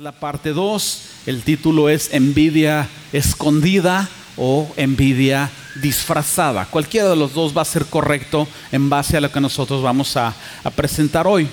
La 0.00 0.10
parte 0.10 0.52
2, 0.52 1.02
el 1.26 1.42
título 1.42 1.88
es 1.88 2.12
envidia 2.12 2.88
escondida 3.12 4.08
o 4.36 4.68
envidia 4.76 5.48
disfrazada. 5.80 6.66
Cualquiera 6.66 7.10
de 7.10 7.14
los 7.14 7.32
dos 7.32 7.56
va 7.56 7.62
a 7.62 7.64
ser 7.64 7.86
correcto 7.86 8.48
en 8.72 8.90
base 8.90 9.16
a 9.16 9.20
lo 9.20 9.30
que 9.30 9.40
nosotros 9.40 9.84
vamos 9.84 10.16
a, 10.16 10.34
presentar 10.74 11.28
hoy. 11.28 11.46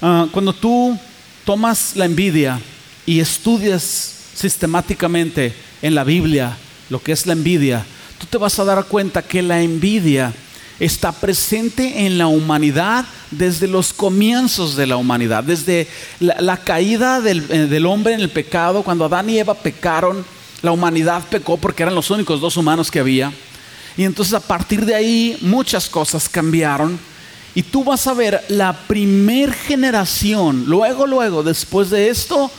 Ah, 0.00 0.26
cuando 0.32 0.54
tú 0.54 0.98
tomas 1.44 1.94
la 1.96 2.06
envidia 2.06 2.58
y 3.04 3.20
estudias 3.20 3.82
sistemáticamente 4.32 5.54
en 5.82 5.94
la 5.94 6.04
Biblia 6.04 6.56
lo 6.88 7.02
que 7.02 7.12
es 7.12 7.26
la 7.26 7.34
envidia, 7.34 7.84
tú 8.18 8.24
te 8.24 8.38
vas 8.38 8.58
a 8.58 8.64
dar 8.64 8.86
cuenta 8.86 9.20
que 9.20 9.42
la 9.42 9.60
envidia 9.60 10.32
está 10.78 11.12
presente 11.12 12.06
en 12.06 12.18
la 12.18 12.26
humanidad 12.26 13.06
desde 13.30 13.66
los 13.66 13.92
comienzos 13.92 14.76
de 14.76 14.86
la 14.86 14.96
humanidad, 14.96 15.42
desde 15.42 15.88
la, 16.20 16.56
caída 16.58 17.20
del, 17.20 17.44
eh, 17.50 17.66
del, 17.66 17.86
hombre 17.86 18.14
en 18.14 18.20
el 18.20 18.30
pecado, 18.30 18.82
cuando 18.82 19.04
Adán 19.04 19.30
y 19.30 19.38
Eva 19.38 19.54
pecaron, 19.54 20.24
la 20.62 20.72
humanidad 20.72 21.22
pecó 21.28 21.56
porque 21.56 21.82
eran 21.82 21.94
los 21.94 22.10
únicos 22.10 22.40
dos 22.40 22.56
humanos 22.56 22.90
que 22.90 23.00
había. 23.00 23.32
Y 23.96 24.04
entonces 24.04 24.34
a 24.34 24.40
partir 24.40 24.84
de 24.84 24.94
ahí 24.94 25.38
muchas 25.40 25.88
cosas 25.88 26.28
cambiaron. 26.28 26.98
Y 27.54 27.62
tú 27.62 27.82
vas 27.82 28.06
a 28.06 28.12
ver 28.12 28.44
la 28.48 28.74
primer 28.86 29.52
generación, 29.52 30.64
luego, 30.66 31.06
luego, 31.06 31.42
después 31.42 31.88
de 31.88 32.10
esto, 32.10 32.50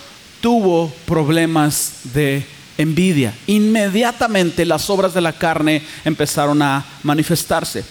tuvo 0.41 0.91
problemas 1.05 1.99
de 2.15 2.43
envidia. 2.77 3.33
Inmediatamente 3.47 4.65
las 4.65 4.89
obras 4.89 5.13
de 5.13 5.21
la 5.21 5.33
carne 5.33 5.81
empezaron 6.05 6.61
a 6.61 6.85
manifestarse. 7.03 7.83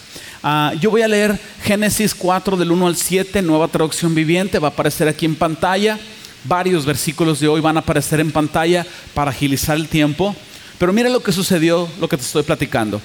Ah, 0.43 0.73
yo 0.79 0.91
voy 0.91 1.01
a 1.01 1.07
leer 1.07 1.39
Génesis 1.63 2.13
4 2.15 2.57
del 2.57 2.71
1 2.71 2.87
al 2.87 2.95
7, 2.95 3.41
nueva 3.41 3.67
traducción 3.67 4.15
viviente, 4.15 4.59
va 4.59 4.69
a 4.69 4.71
aparecer 4.71 5.07
aquí 5.07 5.25
en 5.25 5.35
pantalla. 5.35 5.99
Varios 6.43 6.85
versículos 6.85 7.39
de 7.39 7.47
hoy 7.47 7.59
van 7.59 7.77
a 7.77 7.81
aparecer 7.81 8.19
en 8.19 8.31
pantalla 8.31 8.85
para 9.13 9.31
agilizar 9.31 9.75
el 9.75 9.87
tiempo. 9.87 10.35
Pero 10.77 10.93
mira 10.93 11.09
lo 11.09 11.21
que 11.21 11.31
sucedió, 11.31 11.89
lo 11.99 12.07
que 12.07 12.17
te 12.17 12.23
estoy 12.23 12.43
platicando. 12.43 13.01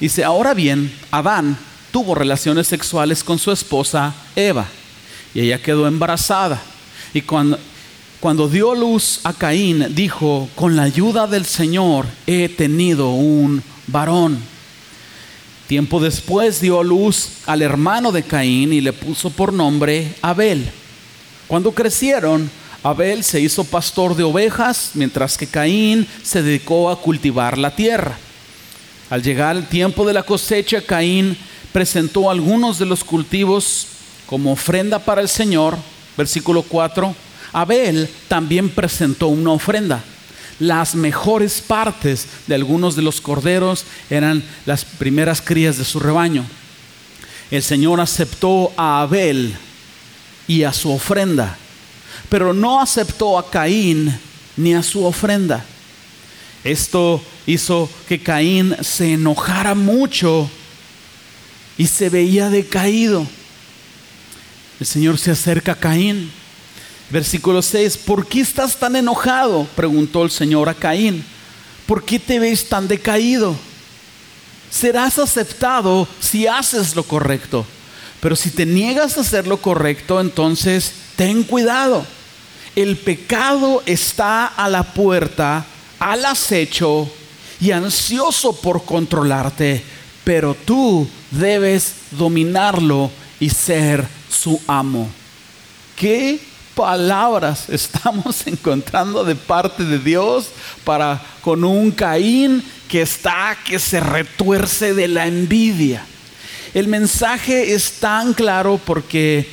Dice, 0.00 0.24
ahora 0.24 0.54
bien, 0.54 0.92
Adán 1.10 1.56
tuvo 1.92 2.14
relaciones 2.14 2.66
sexuales 2.66 3.22
con 3.22 3.38
su 3.38 3.52
esposa 3.52 4.14
Eva 4.34 4.66
y 5.34 5.40
ella 5.40 5.62
quedó 5.62 5.86
embarazada. 5.86 6.60
Y 7.14 7.20
cuando, 7.20 7.58
cuando 8.22 8.48
dio 8.48 8.76
luz 8.76 9.18
a 9.24 9.32
Caín, 9.32 9.96
dijo, 9.96 10.48
con 10.54 10.76
la 10.76 10.84
ayuda 10.84 11.26
del 11.26 11.44
Señor 11.44 12.06
he 12.24 12.48
tenido 12.48 13.10
un 13.10 13.64
varón. 13.88 14.38
Tiempo 15.66 15.98
después 15.98 16.60
dio 16.60 16.84
luz 16.84 17.38
al 17.46 17.62
hermano 17.62 18.12
de 18.12 18.22
Caín 18.22 18.72
y 18.72 18.80
le 18.80 18.92
puso 18.92 19.30
por 19.30 19.52
nombre 19.52 20.14
Abel. 20.22 20.70
Cuando 21.48 21.72
crecieron, 21.72 22.48
Abel 22.84 23.24
se 23.24 23.40
hizo 23.40 23.64
pastor 23.64 24.14
de 24.14 24.22
ovejas, 24.22 24.92
mientras 24.94 25.36
que 25.36 25.48
Caín 25.48 26.06
se 26.22 26.44
dedicó 26.44 26.90
a 26.90 27.00
cultivar 27.00 27.58
la 27.58 27.74
tierra. 27.74 28.16
Al 29.10 29.20
llegar 29.20 29.56
el 29.56 29.66
tiempo 29.66 30.06
de 30.06 30.12
la 30.12 30.22
cosecha, 30.22 30.80
Caín 30.80 31.36
presentó 31.72 32.30
algunos 32.30 32.78
de 32.78 32.86
los 32.86 33.02
cultivos 33.02 33.88
como 34.26 34.52
ofrenda 34.52 35.00
para 35.00 35.20
el 35.20 35.28
Señor. 35.28 35.76
Versículo 36.16 36.62
4. 36.62 37.31
Abel 37.52 38.08
también 38.28 38.68
presentó 38.68 39.28
una 39.28 39.52
ofrenda 39.52 40.02
las 40.62 40.94
mejores 40.94 41.60
partes 41.60 42.26
de 42.46 42.54
algunos 42.54 42.94
de 42.94 43.02
los 43.02 43.20
corderos 43.20 43.84
eran 44.08 44.44
las 44.64 44.84
primeras 44.84 45.42
crías 45.42 45.76
de 45.76 45.84
su 45.84 45.98
rebaño. 45.98 46.44
El 47.50 47.64
Señor 47.64 48.00
aceptó 48.00 48.72
a 48.76 49.02
Abel 49.02 49.56
y 50.46 50.62
a 50.62 50.72
su 50.72 50.92
ofrenda, 50.92 51.56
pero 52.28 52.54
no 52.54 52.80
aceptó 52.80 53.36
a 53.38 53.50
Caín 53.50 54.16
ni 54.56 54.72
a 54.74 54.84
su 54.84 55.04
ofrenda. 55.04 55.64
Esto 56.62 57.20
hizo 57.44 57.90
que 58.08 58.22
Caín 58.22 58.76
se 58.82 59.14
enojara 59.14 59.74
mucho 59.74 60.48
y 61.76 61.88
se 61.88 62.08
veía 62.08 62.50
decaído. 62.50 63.26
El 64.78 64.86
Señor 64.86 65.18
se 65.18 65.32
acerca 65.32 65.72
a 65.72 65.80
Caín 65.80 66.30
Versículo 67.12 67.60
6, 67.60 67.98
¿por 67.98 68.26
qué 68.26 68.40
estás 68.40 68.74
tan 68.74 68.96
enojado? 68.96 69.68
Preguntó 69.76 70.24
el 70.24 70.30
Señor 70.30 70.70
a 70.70 70.74
Caín. 70.74 71.22
¿Por 71.84 72.02
qué 72.02 72.18
te 72.18 72.38
ves 72.38 72.66
tan 72.66 72.88
decaído? 72.88 73.54
Serás 74.70 75.18
aceptado 75.18 76.08
si 76.20 76.46
haces 76.46 76.96
lo 76.96 77.02
correcto. 77.02 77.66
Pero 78.18 78.34
si 78.34 78.50
te 78.50 78.64
niegas 78.64 79.18
a 79.18 79.20
hacer 79.20 79.46
lo 79.46 79.58
correcto, 79.58 80.22
entonces 80.22 80.94
ten 81.14 81.42
cuidado. 81.42 82.06
El 82.74 82.96
pecado 82.96 83.82
está 83.84 84.46
a 84.46 84.70
la 84.70 84.82
puerta, 84.94 85.66
al 85.98 86.24
acecho 86.24 87.10
y 87.60 87.72
ansioso 87.72 88.56
por 88.56 88.86
controlarte, 88.86 89.84
pero 90.24 90.56
tú 90.64 91.06
debes 91.30 91.92
dominarlo 92.12 93.10
y 93.38 93.50
ser 93.50 94.08
su 94.30 94.58
amo. 94.66 95.10
¿Qué 95.94 96.51
palabras 96.74 97.68
estamos 97.68 98.46
encontrando 98.46 99.24
de 99.24 99.34
parte 99.34 99.84
de 99.84 99.98
Dios 99.98 100.46
para 100.84 101.20
con 101.40 101.64
un 101.64 101.90
Caín 101.90 102.62
que 102.88 103.02
está 103.02 103.56
que 103.64 103.78
se 103.78 104.00
retuerce 104.00 104.94
de 104.94 105.08
la 105.08 105.26
envidia. 105.26 106.04
El 106.74 106.88
mensaje 106.88 107.74
es 107.74 107.94
tan 108.00 108.32
claro 108.32 108.80
porque 108.84 109.48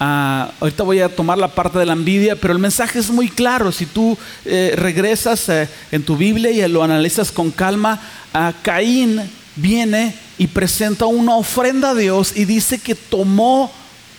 ah, 0.00 0.50
ahorita 0.60 0.82
voy 0.82 1.00
a 1.00 1.14
tomar 1.14 1.38
la 1.38 1.48
parte 1.48 1.78
de 1.78 1.86
la 1.86 1.92
envidia, 1.92 2.36
pero 2.36 2.52
el 2.52 2.58
mensaje 2.58 2.98
es 2.98 3.10
muy 3.10 3.28
claro. 3.28 3.70
Si 3.70 3.86
tú 3.86 4.16
eh, 4.44 4.74
regresas 4.76 5.48
eh, 5.48 5.68
en 5.92 6.02
tu 6.02 6.16
Biblia 6.16 6.50
y 6.50 6.68
lo 6.68 6.82
analizas 6.82 7.30
con 7.30 7.50
calma, 7.50 8.00
a 8.32 8.52
Caín 8.62 9.20
viene 9.56 10.14
y 10.36 10.48
presenta 10.48 11.06
una 11.06 11.36
ofrenda 11.36 11.90
a 11.90 11.94
Dios 11.94 12.32
y 12.36 12.44
dice 12.44 12.78
que 12.78 12.94
tomó 12.94 13.72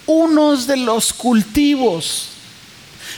unos 0.06 0.68
de 0.68 0.78
los 0.78 1.12
cultivos 1.12 2.35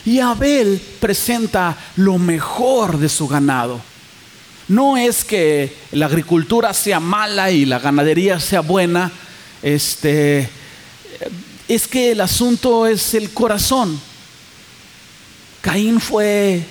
y 0.07 0.21
Abel 0.21 0.81
presenta 1.01 1.77
lo 1.97 2.17
mejor 2.17 2.97
de 2.97 3.09
su 3.09 3.27
ganado. 3.27 3.81
No 4.69 4.95
es 4.95 5.25
que 5.25 5.75
la 5.91 6.05
agricultura 6.05 6.73
sea 6.73 7.01
mala 7.01 7.51
y 7.51 7.65
la 7.65 7.79
ganadería 7.79 8.39
sea 8.39 8.61
buena, 8.61 9.11
este, 9.61 10.49
es 11.67 11.89
que 11.89 12.13
el 12.13 12.21
asunto 12.21 12.87
es 12.87 13.15
el 13.15 13.31
corazón. 13.31 13.99
Caín 15.59 15.99
fue 15.99 16.63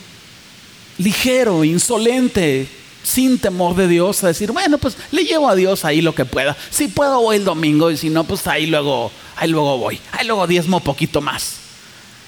ligero, 0.96 1.62
insolente, 1.62 2.66
sin 3.02 3.38
temor 3.38 3.76
de 3.76 3.86
Dios, 3.86 4.24
a 4.24 4.28
decir, 4.28 4.50
bueno, 4.50 4.78
pues 4.78 4.96
le 5.10 5.24
llevo 5.24 5.50
a 5.50 5.54
Dios 5.54 5.84
ahí 5.84 6.00
lo 6.00 6.14
que 6.14 6.24
pueda. 6.24 6.56
Si 6.70 6.88
puedo 6.88 7.20
voy 7.20 7.36
el 7.36 7.44
domingo 7.44 7.90
y 7.90 7.98
si 7.98 8.08
no, 8.08 8.24
pues 8.24 8.46
ahí 8.46 8.64
luego, 8.64 9.12
ahí 9.36 9.50
luego 9.50 9.76
voy, 9.76 10.00
ahí 10.12 10.26
luego 10.26 10.46
diezmo 10.46 10.80
poquito 10.80 11.20
más. 11.20 11.56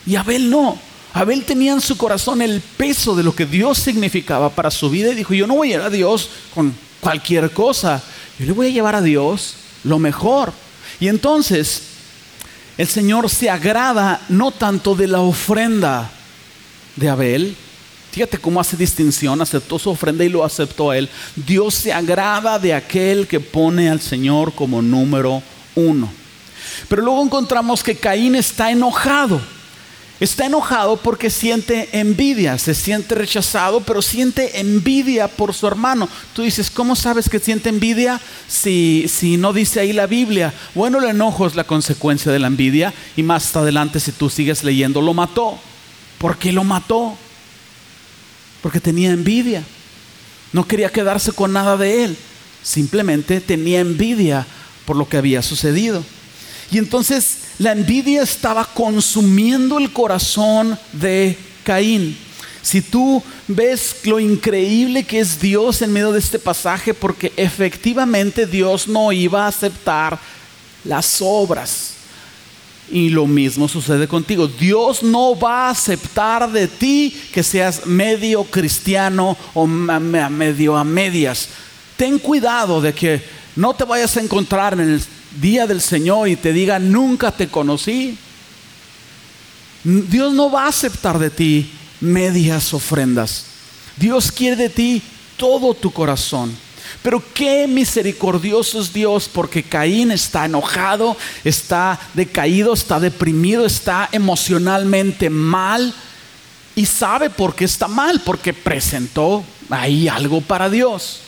Y 0.05 0.17
Abel 0.17 0.51
no. 0.51 0.88
Abel 1.13 1.45
tenía 1.45 1.73
en 1.73 1.81
su 1.81 1.97
corazón 1.97 2.43
el 2.43 2.61
peso 2.61 3.17
de 3.17 3.23
lo 3.23 3.35
que 3.35 3.47
Dios 3.47 3.79
significaba 3.79 4.51
para 4.51 4.71
su 4.71 4.91
vida 4.91 5.11
y 5.11 5.15
dijo, 5.15 5.35
yo 5.35 5.47
no 5.47 5.57
voy 5.57 5.73
a 5.73 5.77
ir 5.77 5.81
a 5.81 5.91
Dios 5.91 6.29
con 6.55 6.75
cualquier 7.01 7.51
cosa, 7.51 8.03
yo 8.39 8.47
le 8.47 8.53
voy 8.53 8.67
a 8.67 8.71
llevar 8.71 8.95
a 8.95 9.03
Dios 9.03 9.55
lo 9.85 9.99
mejor. 9.99 10.53
Y 11.01 11.09
entonces 11.09 11.83
el 12.77 12.87
Señor 12.87 13.31
se 13.31 13.51
agrada 13.51 14.21
no 14.29 14.51
tanto 14.51 14.95
de 14.95 15.09
la 15.09 15.21
ofrenda 15.21 16.11
de 16.97 17.09
Abel, 17.09 17.57
fíjate 18.13 18.39
cómo 18.39 18.61
hace 18.61 18.77
distinción, 18.77 19.41
aceptó 19.41 19.79
su 19.79 19.91
ofrenda 19.91 20.25
y 20.25 20.29
lo 20.29 20.45
aceptó 20.45 20.91
a 20.91 20.99
él. 20.99 21.09
Dios 21.35 21.75
se 21.75 21.93
agrada 21.93 22.59
de 22.59 22.75
aquel 22.75 23.27
que 23.27 23.41
pone 23.41 23.89
al 23.89 24.01
Señor 24.01 24.55
como 24.55 24.83
número 24.83 25.43
uno. 25.75 26.11
Pero 26.89 27.03
luego 27.03 27.23
encontramos 27.23 27.83
que 27.83 27.97
Caín 27.97 28.35
está 28.35 28.71
enojado. 28.71 29.41
Está 30.21 30.47
enojado 30.47 30.97
porque 30.97 31.31
siente 31.31 31.89
envidia, 31.93 32.59
se 32.59 32.75
siente 32.75 33.15
rechazado, 33.15 33.81
pero 33.83 34.03
siente 34.03 34.59
envidia 34.59 35.29
por 35.29 35.55
su 35.55 35.69
hermano. 35.69 36.09
Tú 36.33 36.43
dices, 36.43 36.71
¿cómo 36.71 36.97
sabes 36.97 37.29
que 37.29 37.39
siente 37.39 37.69
envidia 37.69 38.21
si, 38.49 39.07
si 39.09 39.37
no 39.37 39.53
dice 39.53 39.79
ahí 39.79 39.93
la 39.93 40.09
Biblia? 40.09 40.53
Bueno, 40.75 40.99
el 40.99 41.09
enojo 41.09 41.47
es 41.47 41.55
la 41.55 41.63
consecuencia 41.63 42.33
de 42.33 42.41
la 42.41 42.49
envidia 42.49 42.93
y 43.17 43.23
más 43.23 43.55
adelante 43.55 44.01
si 44.01 44.11
tú 44.11 44.29
sigues 44.29 44.65
leyendo, 44.65 45.01
lo 45.01 45.15
mató. 45.15 45.57
¿Por 46.19 46.37
qué 46.37 46.53
lo 46.53 46.65
mató? 46.65 47.17
Porque 48.61 48.81
tenía 48.81 49.11
envidia. 49.11 49.63
No 50.53 50.67
quería 50.67 50.91
quedarse 50.91 51.31
con 51.31 51.53
nada 51.53 51.77
de 51.77 52.03
él. 52.05 52.17
Simplemente 52.65 53.41
tenía 53.41 53.79
envidia 53.79 54.45
por 54.85 54.97
lo 54.97 55.09
que 55.09 55.17
había 55.17 55.43
sucedido. 55.43 56.03
Y 56.73 56.79
entonces 56.79 57.48
la 57.59 57.73
envidia 57.73 58.23
estaba 58.23 58.65
consumiendo 58.65 59.79
el 59.79 59.93
corazón 59.93 60.79
de 60.93 61.37
Caín. 61.65 62.17
Si 62.63 62.83
tú 62.83 63.23
ves 63.49 63.97
lo 64.05 64.21
increíble 64.21 65.05
que 65.05 65.21
es 65.21 65.41
Dios 65.41 65.83
en 65.83 65.93
medio 65.93 66.13
de 66.13 66.19
este 66.19 66.39
pasaje, 66.39 66.95
porque 66.95 67.33
efectivamente 67.37 68.47
Dios 68.47 68.87
no 68.87 69.11
iba 69.11 69.45
a 69.45 69.49
aceptar 69.49 70.19
las 70.85 71.19
obras. 71.21 71.95
Y 72.91 73.11
lo 73.11 73.27
mismo 73.27 73.69
sucede 73.69 74.09
contigo. 74.09 74.49
Dios 74.49 75.03
no 75.03 75.39
va 75.39 75.67
a 75.67 75.71
aceptar 75.71 76.51
de 76.51 76.69
ti 76.69 77.15
que 77.33 77.43
seas 77.43 77.87
medio 77.87 78.45
cristiano 78.45 79.37
o 79.53 79.67
medio 79.67 80.77
a 80.77 80.85
medias. 80.85 81.49
Ten 81.97 82.19
cuidado 82.19 82.81
de 82.81 82.95
que 82.95 83.23
no 83.57 83.75
te 83.75 83.85
vayas 83.85 84.17
a 84.17 84.21
encontrar 84.21 84.75
en 84.75 84.81
el 84.81 85.03
día 85.41 85.67
del 85.67 85.81
Señor 85.81 86.29
y 86.29 86.37
te 86.37 86.53
diga, 86.53 86.79
nunca 86.79 87.33
te 87.33 87.49
conocí. 87.49 88.17
Dios 89.85 90.33
no 90.33 90.51
va 90.51 90.65
a 90.65 90.69
aceptar 90.69 91.19
de 91.19 91.31
ti 91.31 91.71
medias 92.01 92.75
ofrendas. 92.75 93.45
Dios 93.97 94.31
quiere 94.31 94.57
de 94.57 94.69
ti 94.69 95.03
todo 95.37 95.75
tu 95.75 95.91
corazón. 95.93 96.55
Pero 97.03 97.23
qué 97.35 97.67
misericordioso 97.67 98.81
es 98.81 98.93
Dios 98.93 99.29
porque 99.33 99.63
Caín 99.63 100.11
está 100.11 100.47
enojado, 100.47 101.17
está 101.45 101.99
decaído, 102.15 102.73
está 102.73 102.99
deprimido, 102.99 103.67
está 103.67 104.09
emocionalmente 104.11 105.31
mal 105.31 105.93
y 106.75 106.87
sabe 106.87 107.29
por 107.29 107.55
qué 107.55 107.65
está 107.65 107.89
mal, 107.89 108.21
porque 108.25 108.53
presentó 108.53 109.45
ahí 109.69 110.09
algo 110.09 110.41
para 110.41 110.71
Dios. 110.71 111.21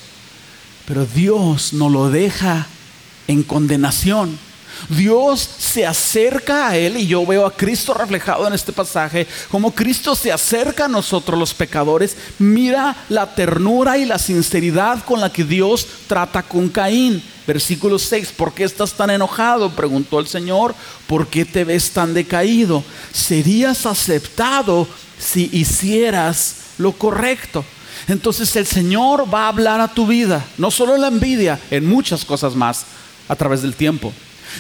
Pero 0.87 1.06
Dios 1.06 1.73
no 1.73 1.88
lo 1.88 2.08
deja 2.08 2.67
en 3.26 3.43
condenación. 3.43 4.38
Dios 4.88 5.49
se 5.58 5.87
acerca 5.87 6.69
a 6.69 6.76
él 6.76 6.96
y 6.96 7.06
yo 7.06 7.25
veo 7.26 7.46
a 7.46 7.55
Cristo 7.55 7.94
reflejado 7.94 8.46
en 8.46 8.55
este 8.55 8.72
pasaje, 8.72 9.26
como 9.50 9.75
Cristo 9.75 10.14
se 10.14 10.32
acerca 10.32 10.87
a 10.87 10.88
nosotros 10.88 11.38
los 11.38 11.55
pecadores, 11.55 12.17
mira 12.38 12.96
la 13.08 13.34
ternura 13.34 13.99
y 13.99 14.05
la 14.05 14.19
sinceridad 14.19 15.05
con 15.05 15.20
la 15.20 15.31
que 15.31 15.44
Dios 15.44 15.87
trata 16.06 16.43
con 16.43 16.69
Caín. 16.69 17.22
Versículo 17.46 17.99
6, 17.99 18.32
¿por 18.37 18.52
qué 18.52 18.64
estás 18.64 18.93
tan 18.93 19.11
enojado? 19.11 19.75
Preguntó 19.75 20.20
el 20.20 20.28
Señor, 20.28 20.75
¿por 21.06 21.26
qué 21.26 21.44
te 21.44 21.64
ves 21.64 21.90
tan 21.90 22.14
decaído? 22.14 22.84
Serías 23.12 23.87
aceptado 23.87 24.87
si 25.19 25.50
hicieras 25.52 26.56
lo 26.78 26.93
correcto. 26.93 27.64
Entonces 28.06 28.55
el 28.56 28.66
Señor 28.66 29.32
va 29.32 29.44
a 29.44 29.49
hablar 29.49 29.81
a 29.81 29.93
tu 29.93 30.06
vida, 30.06 30.44
no 30.58 30.70
solo 30.70 30.94
en 30.94 31.00
la 31.00 31.08
envidia, 31.08 31.58
en 31.70 31.87
muchas 31.87 32.25
cosas 32.25 32.55
más 32.55 32.87
a 33.30 33.36
través 33.36 33.62
del 33.62 33.74
tiempo. 33.74 34.12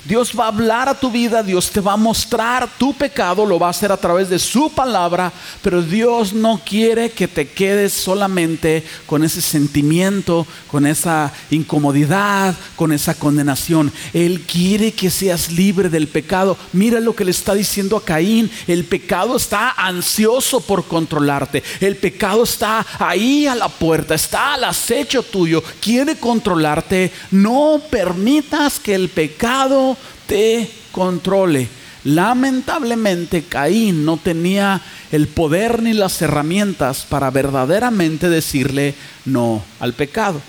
Dios 0.04 0.32
va 0.38 0.44
a 0.44 0.48
hablar 0.48 0.88
a 0.88 0.98
tu 0.98 1.10
vida, 1.10 1.42
Dios 1.42 1.70
te 1.70 1.80
va 1.80 1.94
a 1.94 1.96
mostrar 1.96 2.68
tu 2.78 2.94
pecado, 2.94 3.46
lo 3.46 3.58
va 3.58 3.68
a 3.68 3.70
hacer 3.70 3.92
a 3.92 3.96
través 3.96 4.28
de 4.28 4.38
su 4.38 4.70
palabra, 4.70 5.32
pero 5.62 5.82
Dios 5.82 6.32
no 6.32 6.60
quiere 6.64 7.10
que 7.10 7.28
te 7.28 7.48
quedes 7.48 7.92
solamente 7.92 8.84
con 9.06 9.24
ese 9.24 9.40
sentimiento, 9.40 10.46
con 10.68 10.86
esa 10.86 11.32
incomodidad, 11.50 12.54
con 12.76 12.92
esa 12.92 13.14
condenación. 13.14 13.92
Él 14.12 14.42
quiere 14.46 14.92
que 14.92 15.10
seas 15.10 15.50
libre 15.52 15.88
del 15.88 16.08
pecado. 16.08 16.56
Mira 16.72 17.00
lo 17.00 17.14
que 17.14 17.24
le 17.24 17.30
está 17.30 17.54
diciendo 17.54 17.96
a 17.96 18.04
Caín, 18.04 18.50
el 18.66 18.84
pecado 18.84 19.36
está 19.36 19.70
ansioso 19.70 20.60
por 20.60 20.84
controlarte, 20.84 21.62
el 21.80 21.96
pecado 21.96 22.44
está 22.44 22.86
ahí 22.98 23.46
a 23.46 23.54
la 23.54 23.68
puerta, 23.68 24.14
está 24.14 24.54
al 24.54 24.64
acecho 24.64 25.22
tuyo, 25.22 25.62
quiere 25.80 26.16
controlarte. 26.16 27.12
No 27.30 27.80
permitas 27.90 28.78
que 28.78 28.94
el 28.94 29.08
pecado 29.08 29.79
te 30.26 30.70
controle. 30.92 31.68
Lamentablemente 32.04 33.42
Caín 33.42 34.04
no 34.04 34.16
tenía 34.16 34.80
el 35.12 35.28
poder 35.28 35.82
ni 35.82 35.92
las 35.92 36.20
herramientas 36.22 37.04
para 37.08 37.30
verdaderamente 37.30 38.30
decirle 38.30 38.94
no 39.24 39.62
al 39.80 39.92
pecado. 39.92 40.40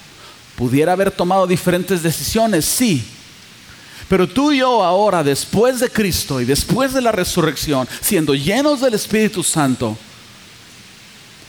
Pudiera 0.55 0.93
haber 0.93 1.11
tomado 1.11 1.47
diferentes 1.47 2.03
decisiones, 2.03 2.65
sí. 2.65 3.03
Pero 4.07 4.27
tú 4.27 4.51
y 4.51 4.59
yo 4.59 4.83
ahora, 4.83 5.23
después 5.23 5.79
de 5.79 5.89
Cristo 5.89 6.41
y 6.41 6.45
después 6.45 6.93
de 6.93 7.01
la 7.01 7.11
resurrección, 7.11 7.87
siendo 8.01 8.33
llenos 8.35 8.81
del 8.81 8.93
Espíritu 8.93 9.43
Santo, 9.43 9.97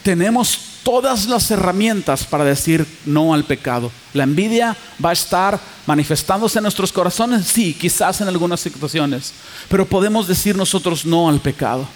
tenemos 0.02 0.71
todas 0.82 1.26
las 1.26 1.50
herramientas 1.50 2.25
para 2.25 2.44
decir 2.44 2.87
no 3.05 3.34
al 3.34 3.44
pecado. 3.44 3.90
La 4.14 4.25
envidia 4.25 4.76
va 5.05 5.11
a 5.11 5.14
estar 5.14 5.58
manifestándose 5.87 6.58
en 6.58 6.64
nuestros 6.64 6.93
corazones, 6.93 7.46
sí, 7.46 7.75
quizás 7.75 8.20
en 8.20 8.29
algunas 8.29 8.61
situaciones, 8.61 9.32
pero 9.69 9.87
podemos 9.87 10.26
decir 10.29 10.56
nosotros 10.56 11.05
no 11.05 11.29
al 11.29 11.40
pecado. 11.40 11.87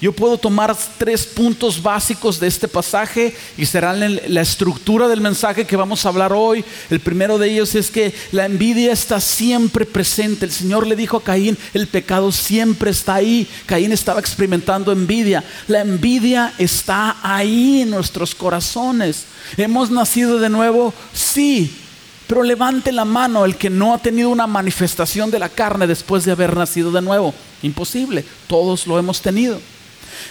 Yo 0.00 0.12
puedo 0.12 0.38
tomar 0.38 0.76
tres 0.98 1.26
puntos 1.26 1.82
básicos 1.82 2.38
de 2.40 2.46
este 2.46 2.68
pasaje 2.68 3.34
y 3.56 3.66
serán 3.66 4.20
la 4.28 4.40
estructura 4.40 5.08
del 5.08 5.20
mensaje 5.20 5.66
que 5.66 5.76
vamos 5.76 6.04
a 6.04 6.08
hablar 6.08 6.32
hoy. 6.32 6.64
El 6.90 7.00
primero 7.00 7.38
de 7.38 7.50
ellos 7.50 7.74
es 7.74 7.90
que 7.90 8.14
la 8.32 8.46
envidia 8.46 8.92
está 8.92 9.20
siempre 9.20 9.86
presente. 9.86 10.44
El 10.44 10.52
Señor 10.52 10.86
le 10.86 10.96
dijo 10.96 11.18
a 11.18 11.22
Caín, 11.22 11.56
el 11.74 11.86
pecado 11.86 12.32
siempre 12.32 12.90
está 12.90 13.14
ahí. 13.14 13.46
Caín 13.66 13.92
estaba 13.92 14.20
experimentando 14.20 14.92
envidia. 14.92 15.44
La 15.68 15.80
envidia 15.80 16.52
está 16.58 17.16
ahí 17.22 17.82
en 17.82 17.90
nuestros 17.90 18.34
corazones. 18.34 19.24
¿Hemos 19.56 19.90
nacido 19.90 20.38
de 20.38 20.48
nuevo? 20.48 20.92
Sí. 21.12 21.85
Pero 22.26 22.42
levante 22.42 22.90
la 22.92 23.04
mano 23.04 23.44
el 23.44 23.56
que 23.56 23.70
no 23.70 23.94
ha 23.94 23.98
tenido 23.98 24.30
una 24.30 24.46
manifestación 24.46 25.30
de 25.30 25.38
la 25.38 25.48
carne 25.48 25.86
después 25.86 26.24
de 26.24 26.32
haber 26.32 26.56
nacido 26.56 26.90
de 26.90 27.02
nuevo. 27.02 27.34
Imposible. 27.62 28.24
Todos 28.48 28.86
lo 28.86 28.98
hemos 28.98 29.20
tenido. 29.20 29.60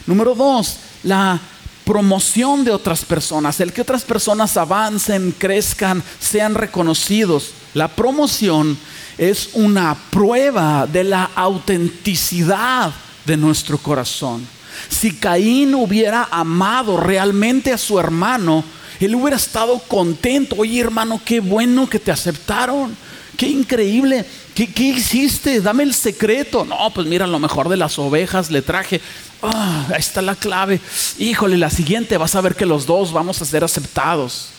Número 0.05 0.35
dos, 0.35 0.77
la 1.03 1.39
promoción 1.85 2.65
de 2.65 2.71
otras 2.71 3.05
personas, 3.05 3.59
el 3.59 3.71
que 3.71 3.81
otras 3.81 4.03
personas 4.03 4.57
avancen, 4.57 5.33
crezcan, 5.37 6.03
sean 6.19 6.55
reconocidos. 6.55 7.51
La 7.73 7.87
promoción 7.87 8.77
es 9.17 9.49
una 9.53 9.95
prueba 10.09 10.87
de 10.87 11.03
la 11.03 11.29
autenticidad 11.35 12.91
de 13.25 13.37
nuestro 13.37 13.77
corazón. 13.77 14.45
Si 14.89 15.15
Caín 15.15 15.73
hubiera 15.75 16.27
amado 16.31 16.97
realmente 16.97 17.71
a 17.71 17.77
su 17.77 17.99
hermano, 17.99 18.63
él 18.99 19.15
hubiera 19.15 19.37
estado 19.37 19.79
contento. 19.79 20.55
Oye 20.57 20.79
hermano, 20.79 21.21
qué 21.23 21.39
bueno 21.39 21.89
que 21.89 21.99
te 21.99 22.11
aceptaron. 22.11 22.95
Qué 23.37 23.47
increíble. 23.47 24.25
¿Qué, 24.53 24.71
¿Qué, 24.71 24.83
hiciste? 24.83 25.59
Dame 25.61 25.83
el 25.83 25.93
secreto. 25.93 26.63
No, 26.63 26.91
pues 26.93 27.07
mira, 27.07 27.27
lo 27.27 27.39
mejor 27.39 27.67
de 27.69 27.77
las 27.77 27.99
ovejas 27.99 28.49
le 28.49 28.61
traje. 28.61 29.01
Ah, 29.41 29.85
ahí 29.89 29.99
está 29.99 30.21
la 30.21 30.35
clave. 30.35 30.79
Híjole, 31.19 31.57
la 31.57 31.69
siguiente 31.69 32.17
vas 32.17 32.35
a 32.35 32.41
ver 32.41 32.55
que 32.55 32.65
los 32.65 32.85
dos 32.85 33.11
vamos 33.11 33.41
a 33.41 33.45
ser 33.45 33.63
aceptados. 33.63 34.49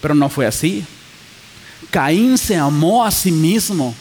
Pero 0.00 0.14
no 0.14 0.28
fue 0.28 0.46
así. 0.46 0.84
Caín 1.90 2.38
se 2.38 2.56
amó 2.56 3.04
a 3.04 3.10
sí 3.10 3.32
mismo 3.32 3.94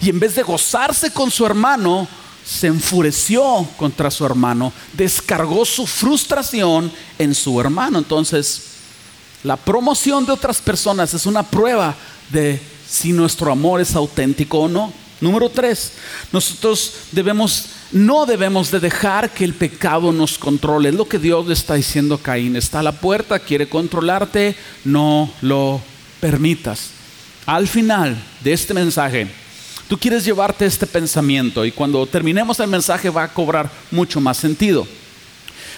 y 0.00 0.10
en 0.10 0.20
vez 0.20 0.34
de 0.34 0.42
gozarse 0.42 1.12
con 1.12 1.30
su 1.30 1.44
hermano, 1.44 2.06
se 2.44 2.68
enfureció 2.68 3.68
contra 3.76 4.10
su 4.10 4.24
hermano, 4.24 4.72
descargó 4.94 5.64
su 5.64 5.86
frustración 5.86 6.90
en 7.18 7.34
su 7.34 7.60
hermano. 7.60 7.98
Entonces, 7.98 8.69
la 9.42 9.56
promoción 9.56 10.26
de 10.26 10.32
otras 10.32 10.60
personas 10.60 11.14
es 11.14 11.26
una 11.26 11.42
prueba 11.42 11.94
de 12.30 12.60
si 12.88 13.12
nuestro 13.12 13.50
amor 13.50 13.80
es 13.80 13.94
auténtico 13.94 14.60
o 14.60 14.68
no. 14.68 14.92
Número 15.20 15.50
tres, 15.50 15.92
nosotros 16.32 16.94
debemos, 17.12 17.66
no 17.92 18.26
debemos 18.26 18.70
de 18.70 18.80
dejar 18.80 19.30
que 19.30 19.44
el 19.44 19.54
pecado 19.54 20.12
nos 20.12 20.38
controle. 20.38 20.88
Es 20.88 20.94
lo 20.94 21.06
que 21.06 21.18
Dios 21.18 21.46
le 21.46 21.54
está 21.54 21.74
diciendo 21.74 22.14
a 22.14 22.22
Caín. 22.22 22.56
Está 22.56 22.80
a 22.80 22.82
la 22.82 22.92
puerta, 22.92 23.38
quiere 23.38 23.68
controlarte, 23.68 24.56
no 24.84 25.30
lo 25.42 25.80
permitas. 26.20 26.90
Al 27.46 27.68
final 27.68 28.22
de 28.42 28.52
este 28.52 28.74
mensaje, 28.74 29.26
tú 29.88 29.98
quieres 29.98 30.24
llevarte 30.24 30.66
este 30.66 30.86
pensamiento 30.86 31.64
y 31.64 31.72
cuando 31.72 32.06
terminemos 32.06 32.60
el 32.60 32.68
mensaje 32.68 33.10
va 33.10 33.24
a 33.24 33.32
cobrar 33.32 33.70
mucho 33.90 34.20
más 34.20 34.36
sentido. 34.36 34.86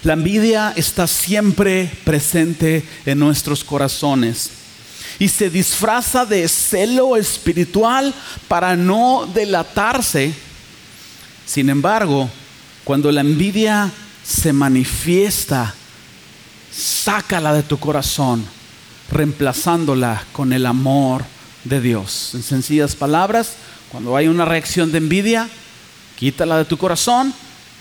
La 0.04 0.14
envidia 0.14 0.72
está 0.74 1.06
siempre 1.06 1.90
presente 2.04 2.84
en 3.06 3.20
nuestros 3.20 3.62
corazones 3.62 4.50
y 5.20 5.28
se 5.28 5.48
disfraza 5.48 6.26
de 6.26 6.48
celo 6.48 7.16
espiritual 7.16 8.12
para 8.48 8.74
no 8.74 9.30
delatarse. 9.32 10.34
Sin 11.46 11.70
embargo, 11.70 12.28
cuando 12.82 13.12
la 13.12 13.20
envidia 13.20 13.92
se 14.24 14.52
manifiesta, 14.52 15.72
sácala 16.72 17.54
de 17.54 17.62
tu 17.62 17.78
corazón, 17.78 18.44
reemplazándola 19.10 20.24
con 20.32 20.52
el 20.52 20.66
amor 20.66 21.24
de 21.62 21.80
Dios. 21.80 22.32
En 22.34 22.42
sencillas 22.42 22.96
palabras, 22.96 23.52
cuando 23.92 24.16
hay 24.16 24.26
una 24.26 24.46
reacción 24.46 24.90
de 24.90 24.98
envidia, 24.98 25.48
quítala 26.18 26.58
de 26.58 26.64
tu 26.64 26.76
corazón, 26.76 27.32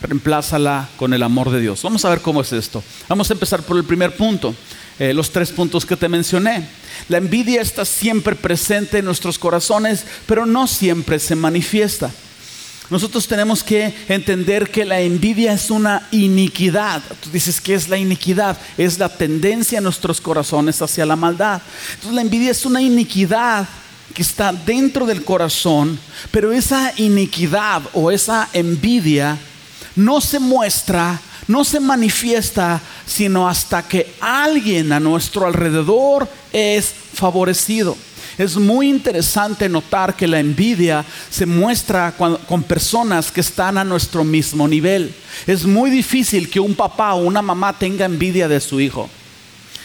reemplázala 0.01 0.89
con 0.98 1.13
el 1.13 1.24
amor 1.24 1.51
de 1.51 1.62
Dios. 1.62 1.81
Vamos 1.84 2.03
a 2.05 2.10
ver 2.10 2.22
cómo 2.22 2.41
es 2.41 2.51
esto. 2.53 2.84
Vamos 3.08 3.29
a 3.29 3.34
empezar 3.34 3.62
por 3.63 3.77
el 3.77 3.84
primer 3.84 4.15
punto. 4.15 4.55
Eh, 5.00 5.13
los 5.13 5.31
tres 5.31 5.51
puntos 5.51 5.86
que 5.86 5.96
te 5.96 6.10
mencioné. 6.10 6.67
La 7.08 7.17
envidia 7.17 7.62
está 7.62 7.86
siempre 7.86 8.36
presente 8.36 9.00
en 9.00 9.05
nuestros 9.05 9.39
corazones, 9.39 10.05
pero 10.27 10.46
no 10.46 10.67
siempre 10.67 11.17
se 11.17 11.36
manifiesta. 11.36 12.12
Nosotros 12.91 13.25
tenemos 13.25 13.63
que 13.63 13.93
entender 14.10 14.70
que 14.70 14.84
la 14.84 15.00
envidia 15.00 15.53
es 15.53 15.72
una 15.72 16.08
iniquidad. 16.12 17.01
Tú 17.22 17.29
dices, 17.31 17.62
¿qué 17.62 17.74
es 17.74 17.88
la 17.88 17.98
iniquidad? 17.98 18.58
Es 18.77 19.00
la 19.00 19.08
tendencia 19.08 19.77
en 19.77 19.86
nuestros 19.86 20.20
corazones 20.20 20.81
hacia 20.81 21.05
la 21.05 21.15
maldad. 21.15 21.62
Entonces 21.93 22.13
la 22.13 22.22
envidia 22.22 22.51
es 22.51 22.65
una 22.65 22.81
iniquidad 22.81 23.67
que 24.13 24.22
está 24.22 24.51
dentro 24.51 25.05
del 25.05 25.24
corazón, 25.24 25.98
pero 26.31 26.51
esa 26.51 26.93
iniquidad 26.98 27.81
o 27.93 28.12
esa 28.12 28.50
envidia 28.51 29.39
no 29.95 30.21
se 30.21 30.39
muestra, 30.39 31.19
no 31.48 31.63
se 31.63 31.79
manifiesta, 31.79 32.81
sino 33.05 33.48
hasta 33.48 33.83
que 33.83 34.13
alguien 34.19 34.91
a 34.93 35.00
nuestro 35.00 35.45
alrededor 35.45 36.27
es 36.51 36.93
favorecido. 37.13 37.98
Es 38.38 38.55
muy 38.55 38.89
interesante 38.89 39.67
notar 39.67 40.15
que 40.15 40.27
la 40.27 40.39
envidia 40.39 41.05
se 41.29 41.45
muestra 41.45 42.13
con 42.17 42.63
personas 42.63 43.31
que 43.31 43.41
están 43.41 43.77
a 43.77 43.83
nuestro 43.83 44.24
mismo 44.24 44.67
nivel. 44.67 45.13
Es 45.45 45.65
muy 45.65 45.89
difícil 45.89 46.50
que 46.50 46.60
un 46.60 46.74
papá 46.74 47.13
o 47.13 47.24
una 47.24 47.41
mamá 47.41 47.77
tenga 47.77 48.05
envidia 48.05 48.48
de 48.48 48.62
su 48.62 48.79
hijo. 48.79 49.10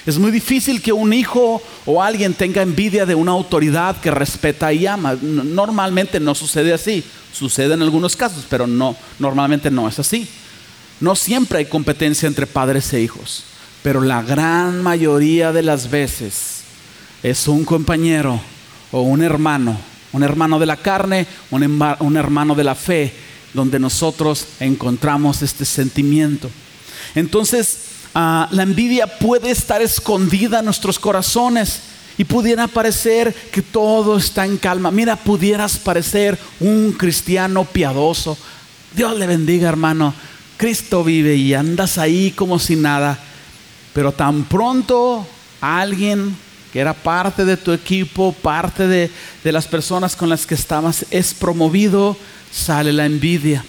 Es 0.07 0.19
muy 0.19 0.31
difícil 0.31 0.81
que 0.81 0.93
un 0.93 1.13
hijo 1.13 1.61
o 1.85 2.01
alguien 2.01 2.33
tenga 2.33 2.63
envidia 2.63 3.05
de 3.05 3.17
una 3.17 3.33
autoridad 3.33 4.01
que 4.01 4.13
respeta 4.13 4.73
y 4.73 4.87
ama. 4.87 5.17
Normalmente 5.21 6.21
no 6.21 6.35
sucede 6.35 6.73
así. 6.73 7.03
Sucede 7.33 7.75
en 7.75 7.83
algunos 7.83 8.15
casos, 8.17 8.47
pero 8.49 8.67
no, 8.67 8.97
normalmente 9.19 9.71
no 9.71 9.89
es 9.89 9.99
así. 9.99 10.29
No 11.01 11.15
siempre 11.17 11.59
hay 11.59 11.67
competencia 11.67 12.27
entre 12.27 12.47
padres 12.47 12.93
e 12.93 13.03
hijos, 13.03 13.45
pero 13.83 14.01
la 14.01 14.23
gran 14.23 14.83
mayoría 14.83 15.53
de 15.53 15.63
las 15.63 15.91
veces 15.91 16.63
es 17.23 17.49
un 17.49 17.65
compañero 17.65 18.41
o 18.93 19.03
un 19.03 19.23
hermano, 19.23 19.77
un 20.13 20.23
hermano 20.23 20.59
de 20.59 20.67
la 20.67 20.77
carne, 20.77 21.27
un, 21.51 22.17
hermano 22.17 22.55
de 22.55 22.65
la 22.65 22.75
fe, 22.75 23.13
donde 23.53 23.79
nosotros 23.79 24.47
encontramos 24.61 25.43
este 25.43 25.67
sentimiento. 25.67 26.51
Entonces, 27.15 27.86
Ah, 28.19 28.49
la 28.51 28.63
envidia 28.63 29.07
puede 29.07 29.51
estar 29.51 29.83
escondida 29.83 30.61
en 30.61 30.65
nuestros 30.65 30.99
corazones 30.99 31.83
y 32.17 32.25
pudiera 32.25 32.67
parecer 32.67 33.35
que 33.53 33.61
todo 33.61 34.17
está 34.17 34.47
en 34.47 34.57
calma. 34.57 34.91
Mira, 34.91 35.17
pudieras 35.17 35.77
parecer 35.77 36.39
un 36.59 36.93
cristiano 36.93 37.67
piadoso. 37.67 38.39
Dios 38.95 39.19
le 39.19 39.27
bendiga, 39.27 39.69
hermano. 39.69 40.15
Cristo 40.57 41.05
vive 41.05 41.37
y 41.37 41.53
andas 41.53 41.99
ahí 41.99 42.31
como 42.31 42.59
si 42.59 42.75
nada. 42.75 43.19
Pero 43.93 44.13
tan 44.13 44.45
pronto 44.45 45.27
alguien 45.61 46.35
que 46.73 46.81
era 46.81 46.95
parte 46.95 47.45
de 47.45 47.59
tu 47.59 47.71
equipo, 47.71 48.33
parte 48.33 48.87
de, 48.89 49.11
de 49.45 49.53
las 49.53 49.67
personas 49.67 50.17
con 50.17 50.31
las 50.31 50.47
que 50.47 50.55
estabas, 50.55 51.05
es 51.11 51.35
promovido, 51.35 52.17
sale 52.51 52.95
la 52.95 53.05
envidia. 53.05 53.63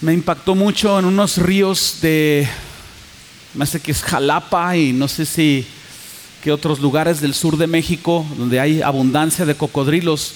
Me 0.00 0.14
impactó 0.14 0.54
mucho 0.54 0.98
en 0.98 1.04
unos 1.04 1.36
ríos 1.36 1.98
de 2.00 2.48
me 3.54 3.64
hace 3.64 3.80
que 3.80 3.92
es 3.92 4.02
Jalapa 4.02 4.76
y 4.76 4.92
no 4.92 5.08
sé 5.08 5.24
si 5.24 5.66
que 6.42 6.52
otros 6.52 6.80
lugares 6.80 7.20
del 7.20 7.34
sur 7.34 7.56
de 7.56 7.66
México 7.66 8.24
donde 8.36 8.60
hay 8.60 8.82
abundancia 8.82 9.44
de 9.44 9.54
cocodrilos. 9.54 10.34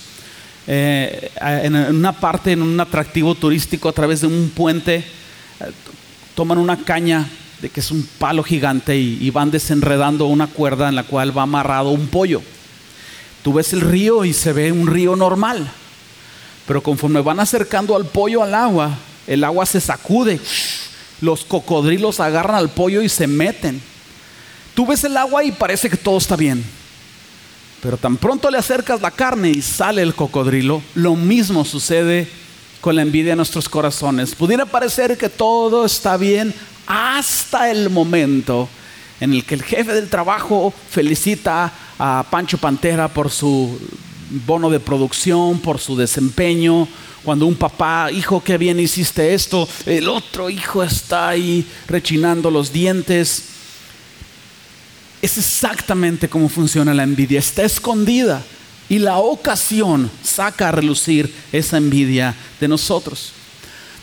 Eh, 0.66 1.30
en 1.40 1.74
una 1.74 2.12
parte, 2.12 2.52
en 2.52 2.62
un 2.62 2.78
atractivo 2.78 3.34
turístico 3.34 3.88
a 3.88 3.92
través 3.92 4.20
de 4.20 4.28
un 4.28 4.52
puente, 4.54 4.96
eh, 4.96 5.04
toman 6.34 6.58
una 6.58 6.76
caña 6.76 7.28
de 7.60 7.68
que 7.68 7.80
es 7.80 7.90
un 7.90 8.08
palo 8.18 8.42
gigante 8.42 8.96
y, 8.96 9.18
y, 9.20 9.30
van 9.30 9.50
desenredando 9.50 10.26
una 10.26 10.46
cuerda 10.46 10.88
en 10.88 10.94
la 10.94 11.02
cual 11.02 11.36
va 11.36 11.42
amarrado 11.42 11.90
un 11.90 12.06
pollo. 12.06 12.42
Tú 13.42 13.52
ves 13.52 13.72
el 13.72 13.80
río 13.80 14.24
y 14.24 14.32
se 14.32 14.52
ve 14.52 14.70
un 14.70 14.86
río 14.86 15.16
normal, 15.16 15.68
pero 16.66 16.80
conforme 16.80 17.20
van 17.20 17.40
acercando 17.40 17.96
al 17.96 18.06
pollo 18.06 18.42
al 18.42 18.54
agua, 18.54 18.96
el 19.26 19.42
agua 19.42 19.66
se 19.66 19.80
sacude 19.80 20.40
los 21.22 21.44
cocodrilos 21.44 22.20
agarran 22.20 22.56
al 22.56 22.68
pollo 22.68 23.00
y 23.00 23.08
se 23.08 23.26
meten. 23.26 23.80
Tú 24.74 24.86
ves 24.86 25.04
el 25.04 25.16
agua 25.16 25.44
y 25.44 25.52
parece 25.52 25.88
que 25.88 25.96
todo 25.96 26.18
está 26.18 26.36
bien. 26.36 26.62
Pero 27.80 27.96
tan 27.96 28.16
pronto 28.16 28.50
le 28.50 28.58
acercas 28.58 29.00
la 29.00 29.10
carne 29.10 29.50
y 29.50 29.62
sale 29.62 30.02
el 30.02 30.14
cocodrilo, 30.14 30.82
lo 30.94 31.16
mismo 31.16 31.64
sucede 31.64 32.28
con 32.80 32.96
la 32.96 33.02
envidia 33.02 33.32
en 33.32 33.36
nuestros 33.38 33.68
corazones. 33.68 34.34
Pudiera 34.34 34.66
parecer 34.66 35.16
que 35.16 35.28
todo 35.28 35.84
está 35.84 36.16
bien 36.16 36.52
hasta 36.86 37.70
el 37.70 37.88
momento 37.88 38.68
en 39.20 39.32
el 39.32 39.44
que 39.44 39.54
el 39.54 39.62
jefe 39.62 39.94
del 39.94 40.10
trabajo 40.10 40.74
felicita 40.90 41.72
a 41.98 42.26
Pancho 42.28 42.58
Pantera 42.58 43.06
por 43.06 43.30
su 43.30 43.78
bono 44.44 44.70
de 44.70 44.80
producción, 44.80 45.60
por 45.60 45.78
su 45.78 45.96
desempeño, 45.96 46.88
cuando 47.24 47.46
un 47.46 47.54
papá, 47.54 48.10
hijo, 48.10 48.42
qué 48.42 48.58
bien 48.58 48.80
hiciste 48.80 49.32
esto, 49.32 49.68
el 49.86 50.08
otro 50.08 50.50
hijo 50.50 50.82
está 50.82 51.28
ahí 51.28 51.64
rechinando 51.86 52.50
los 52.50 52.72
dientes. 52.72 53.44
Es 55.20 55.38
exactamente 55.38 56.28
como 56.28 56.48
funciona 56.48 56.92
la 56.92 57.04
envidia. 57.04 57.38
Está 57.38 57.62
escondida 57.62 58.42
y 58.88 58.98
la 58.98 59.18
ocasión 59.18 60.10
saca 60.22 60.68
a 60.68 60.72
relucir 60.72 61.32
esa 61.52 61.76
envidia 61.76 62.34
de 62.60 62.68
nosotros. 62.68 63.32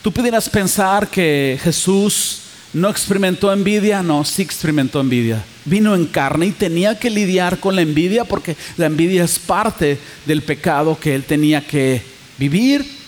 Tú 0.02 0.10
pudieras 0.10 0.48
pensar 0.48 1.08
que 1.08 1.58
Jesús 1.62 2.40
no 2.72 2.88
experimentó 2.88 3.52
envidia, 3.52 4.02
no, 4.02 4.24
sí 4.24 4.40
experimentó 4.40 5.00
envidia. 5.00 5.44
Vino 5.66 5.94
en 5.94 6.06
carne 6.06 6.46
y 6.46 6.52
tenía 6.52 6.98
que 6.98 7.10
lidiar 7.10 7.60
con 7.60 7.76
la 7.76 7.82
envidia 7.82 8.24
porque 8.24 8.56
la 8.78 8.86
envidia 8.86 9.24
es 9.24 9.38
parte 9.38 9.98
del 10.24 10.40
pecado 10.40 10.98
que 10.98 11.14
él 11.14 11.24
tenía 11.24 11.66
que 11.66 12.02
vivir 12.38 12.99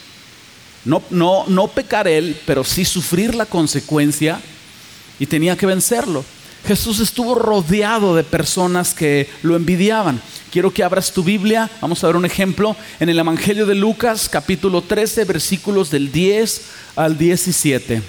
no, 0.85 1.03
no, 1.11 1.45
no 1.47 1.69
pecar 1.69 2.09
él, 2.09 2.39
pero 2.47 2.65
sí 2.65 2.85
sufrir 2.85 3.35
la 3.35 3.47
consecuencia 3.47 4.41
y 5.19 5.27
tenía 5.27 5.57
que 5.57 5.67
vencerlo. 5.67 6.25
Jesús 6.67 7.01
estuvo 7.01 7.35
rodeado 7.35 8.15
de 8.15 8.23
personas 8.23 8.95
que 8.95 9.29
lo 9.43 9.57
envidiaban. 9.57 10.21
Quiero 10.51 10.73
que 10.73 10.85
abras 10.85 11.13
tu 11.13 11.25
Biblia, 11.25 11.71
vamos 11.81 12.03
a 12.03 12.07
ver 12.07 12.17
un 12.17 12.25
ejemplo 12.25 12.77
en 13.01 13.09
el 13.09 13.19
Evangelio 13.19 13.67
de 13.67 13.75
Lucas 13.75 14.29
capítulo 14.29 14.83
13 14.83 15.25
versículos 15.25 15.91
del 15.91 16.13
10 16.13 16.63
al 16.97 17.19
17. 17.19 18.03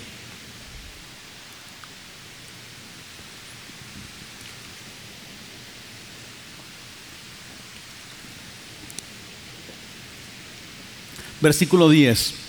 Versículo 11.41 11.89
10. 11.89 12.42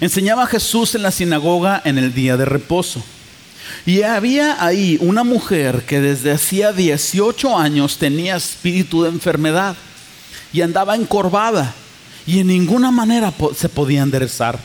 Enseñaba 0.00 0.46
Jesús 0.46 0.94
en 0.94 1.02
la 1.02 1.10
sinagoga 1.10 1.82
en 1.84 1.98
el 1.98 2.14
día 2.14 2.36
de 2.36 2.44
reposo. 2.44 3.02
Y 3.84 4.02
había 4.02 4.64
ahí 4.64 4.98
una 5.00 5.24
mujer 5.24 5.84
que 5.86 6.00
desde 6.00 6.32
hacía 6.32 6.72
18 6.72 7.58
años 7.58 7.98
tenía 7.98 8.36
espíritu 8.36 9.02
de 9.02 9.10
enfermedad 9.10 9.76
y 10.52 10.62
andaba 10.62 10.94
encorvada 10.94 11.74
y 12.26 12.40
en 12.40 12.46
ninguna 12.46 12.90
manera 12.90 13.32
se 13.56 13.68
podía 13.68 14.02
enderezar. 14.02 14.58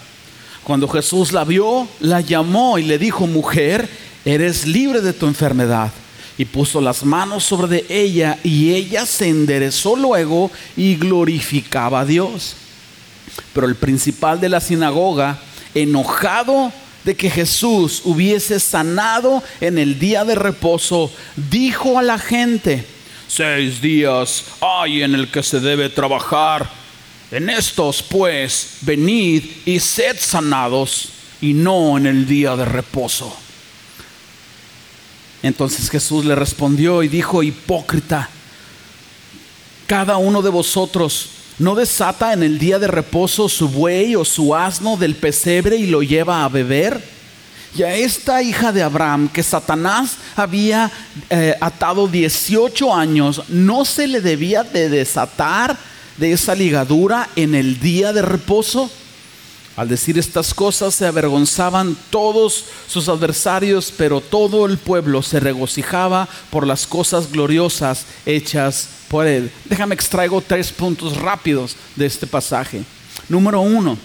Cuando 0.64 0.88
Jesús 0.88 1.32
la 1.32 1.44
vio, 1.44 1.88
la 2.00 2.22
llamó 2.22 2.78
y 2.78 2.84
le 2.84 2.98
dijo, 2.98 3.26
mujer, 3.26 3.90
eres 4.26 4.66
libre 4.66 5.02
de 5.02 5.14
tu 5.14 5.28
enfermedad. 5.28 5.92
Y 6.38 6.46
puso 6.46 6.82
las 6.82 7.04
manos 7.04 7.44
sobre 7.44 7.86
ella 7.90 8.40
y 8.44 8.74
ella 8.74 9.06
se 9.06 9.30
enderezó 9.30 9.96
luego 9.96 10.52
y 10.76 10.96
glorificaba 10.96 12.02
a 12.02 12.06
Dios. 12.06 12.56
Pero 13.54 13.68
el 13.68 13.76
principal 13.76 14.40
de 14.40 14.50
la 14.50 14.60
sinagoga, 14.60 15.40
enojado 15.74 16.72
de 17.04 17.16
que 17.16 17.30
Jesús 17.30 18.02
hubiese 18.06 18.60
sanado 18.60 19.44
en 19.60 19.78
el 19.78 20.00
día 20.00 20.24
de 20.26 20.36
reposo, 20.36 21.12
dijo 21.36 22.00
a 22.00 22.02
la 22.02 22.18
gente, 22.18 22.86
seis 23.28 23.82
días 23.82 24.46
hay 24.62 25.04
en 25.04 25.16
el 25.16 25.30
que 25.30 25.44
se 25.44 25.60
debe 25.60 25.90
trabajar. 25.90 26.70
En 27.32 27.50
estos 27.50 28.04
pues 28.04 28.78
venid 28.82 29.44
y 29.66 29.80
sed 29.80 30.18
sanados 30.20 31.10
y 31.42 31.54
no 31.54 31.98
en 31.98 32.06
el 32.06 32.26
día 32.26 32.56
de 32.56 32.66
reposo. 32.66 33.36
Entonces 35.42 35.90
Jesús 35.90 36.24
le 36.24 36.36
respondió 36.36 37.04
y 37.04 37.10
dijo, 37.10 37.44
hipócrita, 37.44 38.30
cada 39.88 40.16
uno 40.16 40.42
de 40.42 40.50
vosotros 40.50 41.30
¿No 41.60 41.76
desata 41.76 42.34
en 42.34 42.42
el 42.42 42.58
día 42.58 42.80
de 42.80 42.88
reposo 42.88 43.48
su 43.48 43.70
buey 43.70 44.16
o 44.16 44.26
su 44.26 44.56
asno 44.56 44.98
del 44.98 45.16
pesebre 45.16 45.76
y 45.76 45.86
lo 45.86 46.02
lleva 46.02 46.44
a 46.44 46.50
beber? 46.50 47.00
Y 47.76 47.84
a 47.84 47.96
esta 47.96 48.42
hija 48.42 48.72
de 48.72 48.82
Abraham 48.82 49.30
que 49.30 49.44
Satanás 49.44 50.18
había 50.36 50.92
eh, 51.30 51.56
atado 51.62 52.08
18 52.08 52.94
años, 52.94 53.44
¿no 53.50 53.86
se 53.86 54.08
le 54.08 54.22
debía 54.22 54.64
de 54.64 54.90
desatar 54.90 55.78
de 56.18 56.34
esa 56.34 56.56
ligadura 56.56 57.30
en 57.36 57.54
el 57.54 57.80
día 57.80 58.14
de 58.14 58.24
reposo? 58.24 58.92
Al 59.76 59.88
decir 59.88 60.20
estas 60.20 60.54
cosas 60.54 60.94
se 60.94 61.08
avergonzaban 61.08 61.98
todos 62.12 62.66
sus 62.88 63.10
adversarios, 63.10 63.92
pero 63.98 64.22
todo 64.22 64.68
el 64.68 64.78
pueblo 64.78 65.24
se 65.24 65.40
regocijaba 65.40 66.30
por 66.52 66.68
las 66.68 66.86
cosas 66.86 67.32
gloriosas 67.32 68.06
hechas 68.26 68.88
por 69.08 69.26
él. 69.26 69.52
Déjame 69.66 69.96
extraigo 69.96 70.42
tres 70.42 70.72
puntos 70.72 71.18
rápidos 71.18 71.76
de 71.96 72.06
este 72.06 72.28
pasaje. 72.28 72.84
Número 73.28 73.62
uno, 73.62 73.98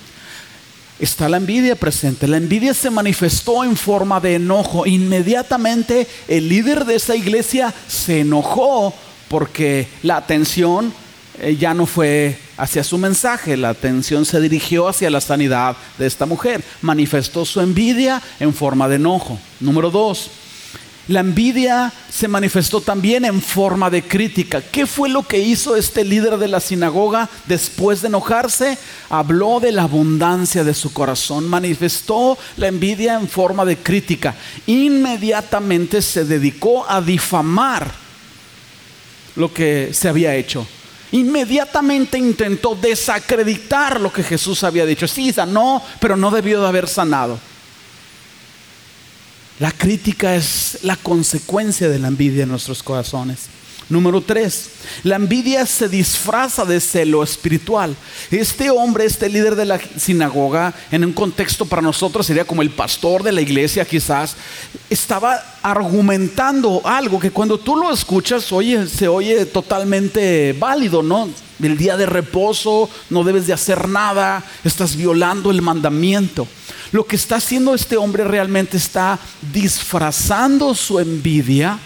está 0.99 1.29
la 1.29 1.37
envidia 1.37 1.77
presente. 1.77 2.27
La 2.27 2.39
envidia 2.39 2.73
se 2.73 2.89
manifestó 2.89 3.63
en 3.63 3.77
forma 3.77 4.21
de 4.21 4.37
enojo. 4.37 4.87
Inmediatamente 4.87 6.07
el 6.29 6.49
líder 6.49 6.87
de 6.87 6.95
esa 6.95 7.15
iglesia 7.15 7.75
se 7.87 8.21
enojó 8.21 8.95
porque 9.29 9.87
la 10.03 10.17
atención 10.17 10.95
eh, 11.39 11.57
ya 11.57 11.75
no 11.75 11.85
fue 11.85 12.39
hacia 12.59 12.85
su 12.85 12.99
mensaje, 12.99 13.57
la 13.57 13.71
atención 13.71 14.25
se 14.25 14.41
dirigió 14.41 14.89
hacia 14.89 15.11
la 15.11 15.21
sanidad 15.21 15.77
de 15.97 16.07
esta 16.07 16.27
mujer. 16.27 16.63
Manifestó 16.83 17.45
su 17.45 17.61
envidia 17.61 18.21
en 18.41 18.53
forma 18.53 18.89
de 18.89 18.97
enojo. 18.97 19.39
Número 19.61 19.91
dos, 19.91 20.31
la 21.09 21.21
envidia 21.21 21.91
se 22.11 22.29
manifestó 22.29 22.83
también 22.83 23.25
en 23.25 23.41
forma 23.41 23.89
de 23.89 24.03
crítica. 24.03 24.61
¿Qué 24.61 24.87
fue 24.87 25.09
lo 25.09 25.23
que 25.23 25.39
hizo 25.39 25.75
este 25.75 26.05
líder 26.05 26.37
de 26.37 26.49
la 26.49 26.61
sinagoga 26.61 27.31
después 27.47 28.03
de 28.03 28.09
enojarse? 28.09 28.77
Habló 29.09 29.59
de 29.59 29.73
la 29.73 29.85
abundancia 29.85 30.65
de 30.65 30.75
su 30.75 30.93
corazón, 30.93 31.49
manifestó 31.49 32.37
la 32.59 32.69
envidia 32.69 33.15
en 33.15 33.27
forma 33.27 33.65
de 33.65 33.79
crítica. 33.79 34.35
Inmediatamente 34.67 36.03
se 36.03 36.27
dedicó 36.27 36.85
a 36.87 37.01
difamar 37.01 37.91
lo 39.35 39.55
que 39.55 39.91
se 39.95 40.11
había 40.11 40.35
hecho. 40.35 40.67
Inmediatamente 41.13 42.19
intentó 42.19 42.75
desacreditar 42.75 44.01
lo 44.01 44.13
que 44.13 44.23
Jesús 44.23 44.63
había 44.65 44.85
dicho. 44.85 45.09
Sí, 45.09 45.33
sanó, 45.33 45.83
pero 46.01 46.17
no 46.17 46.31
debió 46.31 46.61
de 46.61 46.69
haber 46.69 46.89
sanado. 46.89 47.39
La 49.59 49.73
crítica 49.73 50.37
es 50.37 50.79
la 50.83 50.97
consecuencia 50.97 51.89
de 51.89 51.99
la 51.99 52.09
envidia 52.09 52.45
en 52.45 52.51
nuestros 52.51 52.83
corazones. 52.83 53.49
Número 53.89 54.21
tres, 54.21 54.69
la 55.03 55.17
envidia 55.17 55.65
se 55.65 55.89
disfraza 55.89 56.67
de 56.67 56.79
celo 56.79 57.23
espiritual. 57.23 57.97
Este 58.31 58.69
hombre, 58.69 59.07
este 59.07 59.31
líder 59.31 59.57
de 59.57 59.65
la 59.65 59.81
sinagoga, 59.97 60.75
en 60.91 61.07
un 61.07 61.15
contexto 61.15 61.65
para 61.65 61.81
nosotros 61.81 62.27
sería 62.27 62.45
como 62.45 62.61
el 62.61 62.69
pastor 62.69 63.23
de 63.23 63.33
la 63.33 63.41
iglesia 63.41 63.87
quizás, 63.87 64.37
estaba 64.91 65.43
argumentando 65.63 66.83
algo 66.85 67.19
que 67.19 67.31
cuando 67.31 67.57
tú 67.57 67.77
lo 67.77 67.91
escuchas 67.91 68.53
oye, 68.53 68.87
se 68.87 69.09
oye 69.09 69.47
totalmente 69.47 70.55
válido, 70.59 71.03
¿no? 71.03 71.31
El 71.63 71.79
día 71.79 71.97
de 71.97 72.05
reposo, 72.05 72.91
no 73.09 73.25
debes 73.25 73.47
de 73.47 73.55
hacer 73.55 73.89
nada, 73.89 74.45
estás 74.65 74.97
violando 74.97 75.51
el 75.51 75.63
mandamiento. 75.63 76.47
Lo 76.93 77.07
que 77.07 77.17
está 77.17 77.37
haciendo 77.37 77.75
este 77.75 77.97
hombre 77.97 78.25
realmente 78.25 78.77
está 78.77 79.19
disfrazando 79.51 80.75
su 80.75 80.99
envidia 81.01 81.79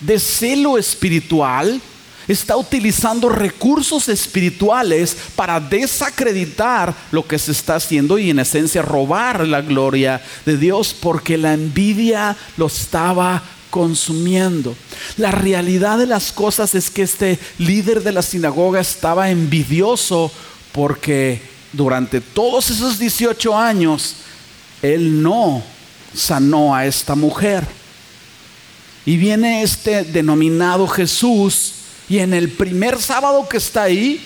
de 0.00 0.18
celo 0.18 0.78
espiritual, 0.78 1.80
está 2.28 2.56
utilizando 2.56 3.28
recursos 3.28 4.08
espirituales 4.08 5.16
para 5.36 5.60
desacreditar 5.60 6.94
lo 7.10 7.26
que 7.26 7.38
se 7.38 7.52
está 7.52 7.76
haciendo 7.76 8.18
y 8.18 8.30
en 8.30 8.38
esencia 8.38 8.82
robar 8.82 9.46
la 9.46 9.60
gloria 9.60 10.22
de 10.46 10.56
Dios 10.56 10.94
porque 10.98 11.36
la 11.36 11.52
envidia 11.52 12.36
lo 12.56 12.66
estaba 12.66 13.42
consumiendo. 13.70 14.76
La 15.16 15.32
realidad 15.32 15.98
de 15.98 16.06
las 16.06 16.32
cosas 16.32 16.74
es 16.74 16.90
que 16.90 17.02
este 17.02 17.38
líder 17.58 18.02
de 18.02 18.12
la 18.12 18.22
sinagoga 18.22 18.80
estaba 18.80 19.30
envidioso 19.30 20.30
porque 20.72 21.42
durante 21.72 22.20
todos 22.20 22.70
esos 22.70 22.98
18 22.98 23.56
años 23.58 24.16
él 24.80 25.22
no 25.22 25.62
sanó 26.14 26.74
a 26.74 26.86
esta 26.86 27.14
mujer. 27.14 27.66
Y 29.06 29.16
viene 29.16 29.62
este 29.62 30.04
denominado 30.04 30.86
Jesús 30.88 31.74
y 32.08 32.18
en 32.18 32.34
el 32.34 32.50
primer 32.50 33.00
sábado 33.00 33.48
que 33.48 33.58
está 33.58 33.84
ahí, 33.84 34.20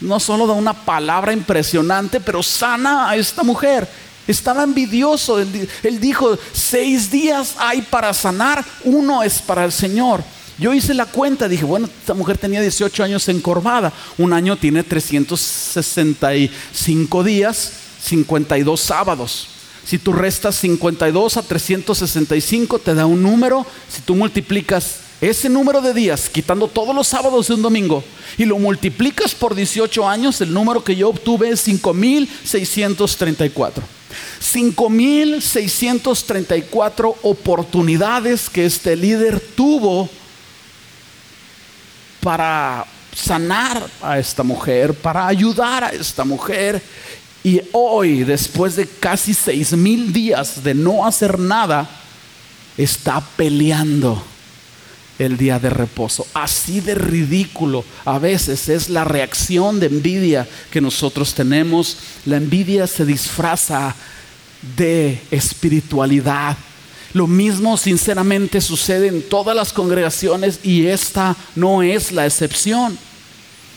no 0.00 0.18
solo 0.18 0.46
da 0.46 0.54
una 0.54 0.72
palabra 0.72 1.30
impresionante, 1.32 2.20
pero 2.20 2.42
sana 2.42 3.10
a 3.10 3.16
esta 3.16 3.42
mujer. 3.42 3.86
Estaba 4.26 4.62
envidioso. 4.62 5.38
Él, 5.38 6.00
dijo, 6.00 6.38
seis 6.52 7.10
días 7.10 7.56
hay 7.58 7.82
para 7.82 8.14
sanar, 8.14 8.64
uno 8.84 9.22
es 9.22 9.42
para 9.42 9.64
el 9.64 9.72
Señor. 9.72 10.24
Yo 10.58 10.72
hice 10.74 10.94
la 10.94 11.06
cuenta, 11.06 11.48
dije, 11.48 11.64
bueno, 11.64 11.86
esta 11.86 12.14
mujer 12.14 12.38
tenía 12.38 12.60
18 12.60 13.04
años 13.04 13.28
encorvada. 13.28 13.92
Un 14.18 14.32
año 14.32 14.56
tiene 14.56 14.82
365 14.82 17.24
días, 17.24 17.72
52 18.02 18.80
sábados. 18.80 19.59
Si 19.84 19.98
tú 19.98 20.12
restas 20.12 20.54
52 20.56 21.36
a 21.36 21.42
365, 21.42 22.78
te 22.78 22.94
da 22.94 23.06
un 23.06 23.22
número. 23.22 23.66
Si 23.88 24.02
tú 24.02 24.14
multiplicas 24.14 25.00
ese 25.20 25.48
número 25.48 25.80
de 25.80 25.92
días, 25.92 26.28
quitando 26.28 26.68
todos 26.68 26.94
los 26.94 27.08
sábados 27.08 27.48
de 27.48 27.54
un 27.54 27.62
domingo, 27.62 28.04
y 28.38 28.44
lo 28.44 28.56
multiplicas 28.58 29.34
por 29.34 29.54
18 29.54 30.08
años, 30.08 30.40
el 30.40 30.52
número 30.52 30.82
que 30.82 30.96
yo 30.96 31.10
obtuve 31.10 31.50
es 31.50 31.60
5634. 31.60 33.84
5634 34.40 37.16
oportunidades 37.22 38.48
que 38.48 38.64
este 38.64 38.96
líder 38.96 39.38
tuvo 39.40 40.08
para 42.20 42.86
sanar 43.14 43.86
a 44.02 44.18
esta 44.18 44.42
mujer, 44.42 44.94
para 44.94 45.26
ayudar 45.26 45.84
a 45.84 45.90
esta 45.90 46.24
mujer. 46.24 46.82
Y 47.42 47.62
hoy, 47.72 48.24
después 48.24 48.76
de 48.76 48.86
casi 48.86 49.32
seis 49.32 49.72
mil 49.72 50.12
días 50.12 50.62
de 50.62 50.74
no 50.74 51.06
hacer 51.06 51.38
nada, 51.38 51.88
está 52.76 53.20
peleando 53.36 54.22
el 55.18 55.36
día 55.36 55.58
de 55.58 55.70
reposo. 55.70 56.26
Así 56.34 56.80
de 56.80 56.94
ridículo 56.94 57.84
a 58.04 58.18
veces 58.18 58.68
es 58.68 58.88
la 58.88 59.04
reacción 59.04 59.78
de 59.80 59.86
envidia 59.86 60.48
que 60.70 60.80
nosotros 60.80 61.34
tenemos. 61.34 61.98
La 62.24 62.36
envidia 62.36 62.86
se 62.86 63.04
disfraza 63.04 63.94
de 64.76 65.20
espiritualidad. 65.30 66.56
Lo 67.12 67.26
mismo 67.26 67.76
sinceramente 67.76 68.60
sucede 68.60 69.08
en 69.08 69.22
todas 69.22 69.56
las 69.56 69.72
congregaciones 69.72 70.60
y 70.62 70.86
esta 70.86 71.36
no 71.54 71.82
es 71.82 72.12
la 72.12 72.26
excepción. 72.26 72.98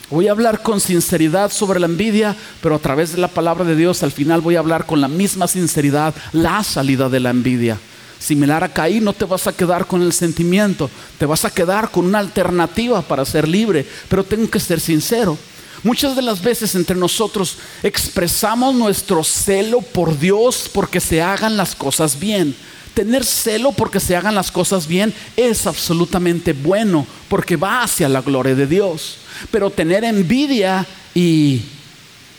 Voy 0.10 0.28
a 0.28 0.32
hablar 0.32 0.62
con 0.62 0.80
sinceridad 0.80 1.52
sobre 1.52 1.80
la 1.80 1.86
envidia, 1.86 2.36
pero 2.62 2.76
a 2.76 2.80
través 2.80 3.14
de 3.14 3.20
la 3.20 3.30
palabra 3.30 3.66
de 3.66 3.76
Dios 3.76 4.04
al 4.04 4.12
final 4.12 4.42
voy 4.42 4.56
a 4.56 4.60
hablar 4.60 4.86
con 4.86 5.02
la 5.02 5.08
misma 5.08 5.48
sinceridad 5.48 6.14
la 6.34 6.64
salida 6.64 7.10
de 7.10 7.20
la 7.20 7.30
envidia. 7.30 7.80
Similar 8.20 8.64
a 8.64 8.70
Caín, 8.70 9.04
no 9.04 9.14
te 9.14 9.26
vas 9.26 9.48
a 9.48 9.54
quedar 9.54 9.86
con 9.86 10.02
el 10.02 10.14
sentimiento, 10.14 10.90
te 11.18 11.26
vas 11.26 11.46
a 11.46 11.50
quedar 11.50 11.90
con 11.90 12.06
una 12.06 12.20
alternativa 12.20 13.02
para 13.02 13.26
ser 13.26 13.48
libre, 13.48 13.86
pero 14.08 14.24
tengo 14.24 14.50
que 14.50 14.60
ser 14.60 14.80
sincero. 14.80 15.38
Muchas 15.84 16.16
de 16.16 16.22
las 16.22 16.42
veces 16.42 16.76
entre 16.76 16.96
nosotros 16.96 17.58
expresamos 17.82 18.74
nuestro 18.76 19.24
celo 19.24 19.82
por 19.82 20.18
Dios 20.18 20.70
porque 20.72 21.02
se 21.02 21.22
hagan 21.22 21.58
las 21.58 21.76
cosas 21.76 22.18
bien. 22.18 22.56
Tener 22.94 23.26
celo 23.26 23.72
porque 23.72 24.00
se 24.00 24.16
hagan 24.16 24.36
las 24.36 24.52
cosas 24.52 24.88
bien 24.88 25.14
es 25.36 25.66
absolutamente 25.66 26.54
bueno 26.54 27.08
porque 27.28 27.56
va 27.56 27.84
hacia 27.84 28.08
la 28.08 28.22
gloria 28.22 28.56
de 28.56 28.68
Dios. 28.68 29.18
Pero 29.50 29.70
tener 29.70 30.04
envidia 30.04 30.86
y 31.16 31.62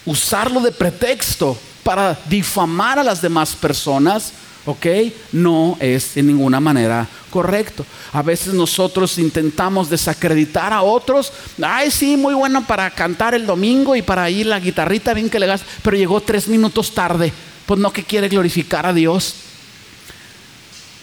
usarlo 0.07 0.61
de 0.61 0.73
pretexto 0.73 1.59
para 1.83 2.19
difamar 2.29 2.99
a 2.99 3.05
las 3.05 3.21
demás 3.21 3.55
personas, 3.55 4.33
¿ok? 4.65 4.87
No 5.33 5.77
es 5.81 6.15
de 6.15 6.23
ninguna 6.23 6.61
manera 6.61 7.07
correcto. 7.31 7.85
A 8.13 8.23
veces 8.23 8.55
nosotros 8.55 9.19
intentamos 9.19 9.91
desacreditar 9.91 10.73
a 10.73 10.83
otros. 10.83 11.33
Ay, 11.61 11.91
sí, 11.91 12.17
muy 12.17 12.33
bueno 12.33 12.65
para 12.65 12.89
cantar 12.91 13.35
el 13.35 13.45
domingo 13.45 13.97
y 13.97 14.03
para 14.03 14.31
ir 14.31 14.47
la 14.47 14.61
guitarrita 14.61 15.15
bien 15.15 15.29
que 15.29 15.41
le 15.41 15.49
das, 15.49 15.63
pero 15.83 15.97
llegó 15.97 16.21
tres 16.21 16.47
minutos 16.47 16.93
tarde. 16.95 17.33
Pues 17.67 17.81
no 17.81 17.93
que 17.93 18.05
quiere 18.05 18.29
glorificar 18.29 18.87
a 18.87 18.93
Dios. 18.93 19.35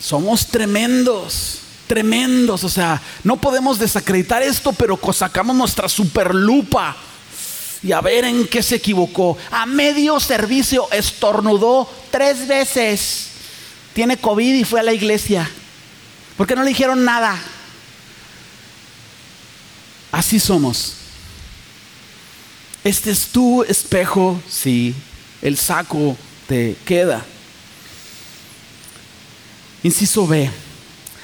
Somos 0.02 0.48
tremendos 0.48 1.62
tremendos. 1.92 2.64
O 2.64 2.70
sea, 2.70 3.02
no 3.22 3.36
podemos 3.36 3.78
desacreditar 3.78 4.42
esto, 4.42 4.72
pero 4.72 4.98
sacamos 5.12 5.54
nuestra 5.54 5.90
superlupa 5.90 6.96
y 7.84 7.92
a 7.92 8.00
ver 8.00 8.24
en 8.24 8.48
qué 8.48 8.64
se 8.64 8.76
equivocó. 8.76 9.38
A 9.52 9.66
medio 9.66 10.18
servicio 10.22 10.88
estornudó 10.94 11.90
tres 12.10 12.48
veces. 12.48 13.28
Tiene 13.94 14.16
COVID 14.16 14.54
y 14.54 14.64
fue 14.64 14.80
a 14.80 14.84
la 14.84 14.94
iglesia. 14.94 15.50
¿Por 16.38 16.48
qué 16.48 16.56
no 16.56 16.64
le 16.64 16.70
dijeron 16.70 17.04
nada? 17.04 17.38
Así 20.14 20.40
somos. 20.40 20.94
Este 22.86 23.12
es 23.12 23.28
tu 23.28 23.64
espejo, 23.64 24.42
sí, 24.50 24.96
el 25.42 25.58
saco 25.58 26.16
te 26.48 26.78
queda. 26.86 27.26
Inciso 29.84 30.28
B 30.28 30.50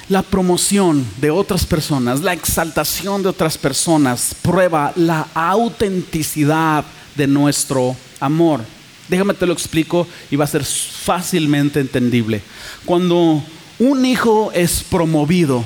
la 0.09 0.21
promoción 0.21 1.05
de 1.19 1.31
otras 1.31 1.65
personas, 1.65 2.21
la 2.21 2.33
exaltación 2.33 3.23
de 3.23 3.29
otras 3.29 3.57
personas, 3.57 4.33
prueba 4.41 4.93
la 4.95 5.27
autenticidad 5.33 6.85
de 7.15 7.27
nuestro 7.27 7.95
amor. 8.19 8.61
Déjame 9.09 9.33
te 9.33 9.45
lo 9.45 9.53
explico 9.53 10.07
y 10.31 10.35
va 10.35 10.45
a 10.45 10.47
ser 10.47 10.63
fácilmente 10.63 11.79
entendible. 11.79 12.41
Cuando 12.85 13.43
un 13.79 14.05
hijo 14.05 14.51
es 14.53 14.83
promovido, 14.83 15.63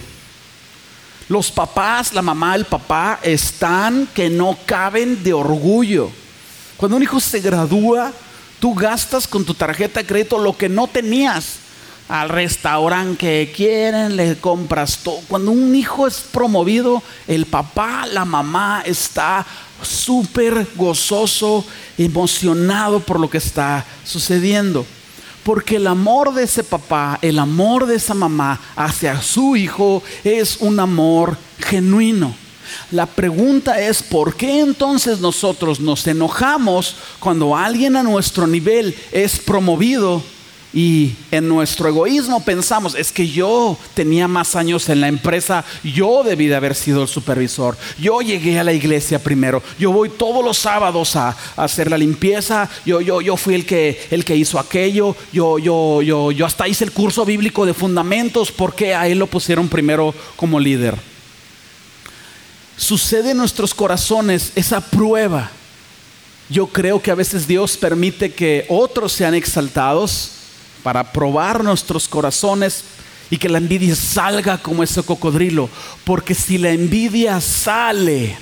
los 1.29 1.51
papás, 1.51 2.13
la 2.13 2.21
mamá, 2.21 2.55
el 2.55 2.65
papá 2.65 3.19
están 3.21 4.07
que 4.13 4.29
no 4.29 4.57
caben 4.65 5.23
de 5.23 5.33
orgullo. 5.33 6.09
Cuando 6.77 6.97
un 6.97 7.03
hijo 7.03 7.19
se 7.19 7.39
gradúa, 7.39 8.11
tú 8.59 8.73
gastas 8.73 9.27
con 9.27 9.45
tu 9.45 9.53
tarjeta 9.53 10.01
de 10.01 10.07
crédito 10.07 10.39
lo 10.39 10.57
que 10.57 10.67
no 10.67 10.87
tenías 10.87 11.60
al 12.11 12.27
restaurante 12.27 13.15
que 13.15 13.53
quieren, 13.55 14.17
le 14.17 14.35
compras 14.35 14.99
todo. 15.01 15.21
Cuando 15.29 15.51
un 15.51 15.73
hijo 15.73 16.05
es 16.07 16.19
promovido, 16.19 17.01
el 17.25 17.45
papá, 17.45 18.05
la 18.05 18.25
mamá 18.25 18.83
está 18.85 19.45
súper 19.81 20.67
gozoso, 20.75 21.65
emocionado 21.97 22.99
por 22.99 23.17
lo 23.17 23.29
que 23.29 23.37
está 23.37 23.85
sucediendo. 24.03 24.85
Porque 25.43 25.77
el 25.77 25.87
amor 25.87 26.33
de 26.33 26.43
ese 26.43 26.65
papá, 26.65 27.17
el 27.21 27.39
amor 27.39 27.85
de 27.85 27.95
esa 27.95 28.13
mamá 28.13 28.59
hacia 28.75 29.21
su 29.21 29.55
hijo 29.55 30.03
es 30.25 30.57
un 30.59 30.81
amor 30.81 31.37
genuino. 31.59 32.35
La 32.91 33.05
pregunta 33.05 33.79
es, 33.79 34.03
¿por 34.03 34.35
qué 34.35 34.59
entonces 34.59 35.19
nosotros 35.19 35.79
nos 35.79 36.05
enojamos 36.07 36.97
cuando 37.21 37.55
alguien 37.55 37.95
a 37.95 38.03
nuestro 38.03 38.47
nivel 38.47 38.93
es 39.13 39.39
promovido 39.39 40.21
y 40.73 41.15
en 41.31 41.49
nuestro 41.49 41.89
egoísmo 41.89 42.43
pensamos, 42.43 42.95
es 42.95 43.11
que 43.11 43.27
yo 43.27 43.77
tenía 43.93 44.27
más 44.27 44.55
años 44.55 44.87
en 44.87 45.01
la 45.01 45.09
empresa, 45.09 45.65
yo 45.83 46.23
debí 46.23 46.47
de 46.47 46.55
haber 46.55 46.75
sido 46.75 47.01
el 47.01 47.09
supervisor, 47.09 47.77
yo 47.99 48.21
llegué 48.21 48.57
a 48.57 48.63
la 48.63 48.71
iglesia 48.71 49.19
primero, 49.19 49.61
yo 49.77 49.91
voy 49.91 50.09
todos 50.09 50.43
los 50.45 50.57
sábados 50.57 51.15
a, 51.15 51.35
hacer 51.57 51.89
la 51.89 51.97
limpieza, 51.97 52.69
yo, 52.85 53.01
yo, 53.01 53.21
yo 53.21 53.35
fui 53.35 53.55
el 53.55 53.65
que, 53.65 54.01
el 54.11 54.23
que 54.23 54.35
hizo 54.35 54.59
aquello, 54.59 55.15
yo, 55.33 55.59
yo, 55.59 56.01
yo, 56.01 56.31
yo 56.31 56.45
hasta 56.45 56.67
hice 56.67 56.85
el 56.85 56.91
curso 56.91 57.25
bíblico 57.25 57.65
de 57.65 57.73
fundamentos, 57.73 58.51
porque 58.51 58.95
a 58.95 59.07
él 59.07 59.19
lo 59.19 59.27
pusieron 59.27 59.67
primero 59.67 60.13
como 60.37 60.59
líder? 60.59 60.95
Sucede 62.77 63.31
en 63.31 63.37
nuestros 63.37 63.73
corazones 63.75 64.53
esa 64.55 64.81
prueba. 64.81 65.51
Yo 66.49 66.67
creo 66.67 67.01
que 67.01 67.11
a 67.11 67.15
veces 67.15 67.47
Dios 67.47 67.77
permite 67.77 68.33
que 68.33 68.65
otros 68.69 69.13
sean 69.13 69.35
exaltados 69.35 70.40
para 70.83 71.11
probar 71.11 71.63
nuestros 71.63 72.07
corazones 72.07 72.83
y 73.29 73.37
que 73.37 73.49
la 73.49 73.57
envidia 73.57 73.95
salga 73.95 74.57
como 74.57 74.83
ese 74.83 75.01
cocodrilo. 75.03 75.69
Porque 76.03 76.35
si 76.35 76.57
la 76.57 76.71
envidia 76.71 77.39
sale, 77.39 78.37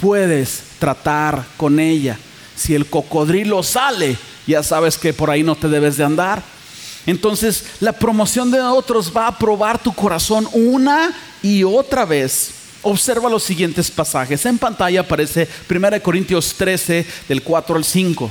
puedes 0.00 0.62
tratar 0.78 1.44
con 1.56 1.80
ella. 1.80 2.18
Si 2.56 2.74
el 2.74 2.86
cocodrilo 2.86 3.62
sale, 3.62 4.16
ya 4.46 4.62
sabes 4.62 4.96
que 4.96 5.12
por 5.12 5.30
ahí 5.30 5.42
no 5.42 5.56
te 5.56 5.68
debes 5.68 5.96
de 5.96 6.04
andar. 6.04 6.42
Entonces 7.06 7.64
la 7.80 7.92
promoción 7.92 8.50
de 8.50 8.60
otros 8.60 9.12
va 9.14 9.26
a 9.26 9.36
probar 9.36 9.82
tu 9.82 9.92
corazón 9.92 10.48
una 10.52 11.12
y 11.42 11.64
otra 11.64 12.04
vez. 12.04 12.50
Observa 12.82 13.30
los 13.30 13.42
siguientes 13.42 13.90
pasajes. 13.90 14.44
En 14.46 14.58
pantalla 14.58 15.00
aparece 15.00 15.48
1 15.68 16.02
Corintios 16.02 16.54
13 16.54 17.06
del 17.28 17.42
4 17.42 17.76
al 17.76 17.84
5. 17.84 18.30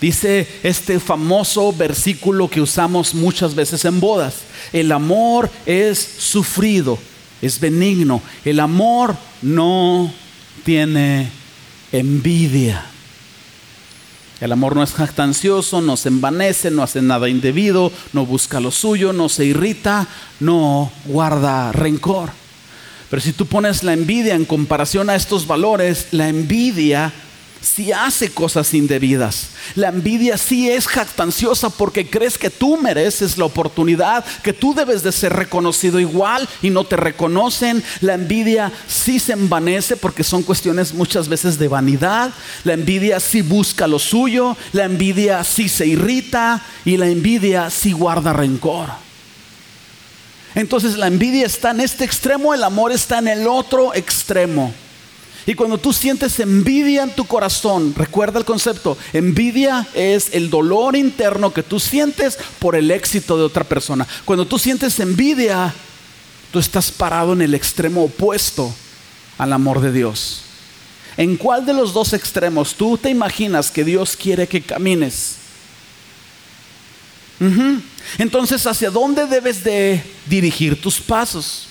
Dice 0.00 0.48
este 0.62 1.00
famoso 1.00 1.72
versículo 1.72 2.48
que 2.48 2.60
usamos 2.60 3.14
muchas 3.14 3.54
veces 3.54 3.84
en 3.84 4.00
bodas. 4.00 4.36
El 4.72 4.92
amor 4.92 5.50
es 5.66 5.98
sufrido, 6.18 6.98
es 7.40 7.60
benigno. 7.60 8.22
El 8.44 8.60
amor 8.60 9.16
no 9.42 10.12
tiene 10.64 11.30
envidia. 11.92 12.86
El 14.40 14.50
amor 14.50 14.74
no 14.74 14.82
es 14.82 14.92
jactancioso, 14.92 15.80
no 15.80 15.96
se 15.96 16.08
envanece, 16.08 16.72
no 16.72 16.82
hace 16.82 17.00
nada 17.00 17.28
indebido, 17.28 17.92
no 18.12 18.26
busca 18.26 18.58
lo 18.58 18.72
suyo, 18.72 19.12
no 19.12 19.28
se 19.28 19.44
irrita, 19.44 20.08
no 20.40 20.90
guarda 21.04 21.70
rencor. 21.70 22.30
Pero 23.08 23.22
si 23.22 23.32
tú 23.32 23.46
pones 23.46 23.84
la 23.84 23.92
envidia 23.92 24.34
en 24.34 24.44
comparación 24.44 25.10
a 25.10 25.14
estos 25.14 25.46
valores, 25.46 26.08
la 26.10 26.28
envidia 26.28 27.12
si 27.62 27.92
hace 27.92 28.30
cosas 28.30 28.74
indebidas. 28.74 29.48
La 29.76 29.88
envidia 29.88 30.36
sí 30.36 30.68
es 30.68 30.86
jactanciosa 30.86 31.70
porque 31.70 32.10
crees 32.10 32.36
que 32.36 32.50
tú 32.50 32.76
mereces 32.76 33.38
la 33.38 33.44
oportunidad, 33.44 34.24
que 34.42 34.52
tú 34.52 34.74
debes 34.74 35.02
de 35.02 35.12
ser 35.12 35.32
reconocido 35.32 36.00
igual 36.00 36.48
y 36.60 36.70
no 36.70 36.84
te 36.84 36.96
reconocen. 36.96 37.82
La 38.00 38.14
envidia 38.14 38.70
sí 38.86 39.18
se 39.18 39.32
envanece 39.32 39.96
porque 39.96 40.24
son 40.24 40.42
cuestiones 40.42 40.92
muchas 40.92 41.28
veces 41.28 41.58
de 41.58 41.68
vanidad. 41.68 42.32
La 42.64 42.74
envidia 42.74 43.20
sí 43.20 43.42
busca 43.42 43.86
lo 43.86 43.98
suyo, 43.98 44.56
la 44.72 44.84
envidia 44.84 45.42
sí 45.44 45.68
se 45.68 45.86
irrita 45.86 46.60
y 46.84 46.96
la 46.96 47.06
envidia 47.06 47.70
sí 47.70 47.92
guarda 47.92 48.32
rencor. 48.32 48.88
Entonces 50.54 50.98
la 50.98 51.06
envidia 51.06 51.46
está 51.46 51.70
en 51.70 51.80
este 51.80 52.04
extremo, 52.04 52.52
el 52.52 52.64
amor 52.64 52.92
está 52.92 53.18
en 53.18 53.28
el 53.28 53.46
otro 53.46 53.94
extremo. 53.94 54.74
Y 55.44 55.54
cuando 55.54 55.78
tú 55.78 55.92
sientes 55.92 56.38
envidia 56.38 57.02
en 57.02 57.14
tu 57.14 57.24
corazón, 57.24 57.94
recuerda 57.96 58.38
el 58.38 58.44
concepto, 58.44 58.96
envidia 59.12 59.86
es 59.92 60.30
el 60.32 60.50
dolor 60.50 60.94
interno 60.94 61.52
que 61.52 61.64
tú 61.64 61.80
sientes 61.80 62.38
por 62.60 62.76
el 62.76 62.90
éxito 62.90 63.36
de 63.36 63.42
otra 63.42 63.64
persona. 63.64 64.06
Cuando 64.24 64.46
tú 64.46 64.58
sientes 64.58 65.00
envidia, 65.00 65.74
tú 66.52 66.60
estás 66.60 66.92
parado 66.92 67.32
en 67.32 67.42
el 67.42 67.54
extremo 67.54 68.04
opuesto 68.04 68.72
al 69.38 69.52
amor 69.52 69.80
de 69.80 69.90
Dios. 69.90 70.42
¿En 71.16 71.36
cuál 71.36 71.66
de 71.66 71.72
los 71.72 71.92
dos 71.92 72.12
extremos 72.12 72.74
tú 72.74 72.96
te 72.96 73.10
imaginas 73.10 73.70
que 73.70 73.84
Dios 73.84 74.16
quiere 74.16 74.46
que 74.46 74.62
camines? 74.62 75.36
Entonces, 78.18 78.64
¿hacia 78.66 78.90
dónde 78.90 79.26
debes 79.26 79.64
de 79.64 80.02
dirigir 80.26 80.80
tus 80.80 81.00
pasos? 81.00 81.66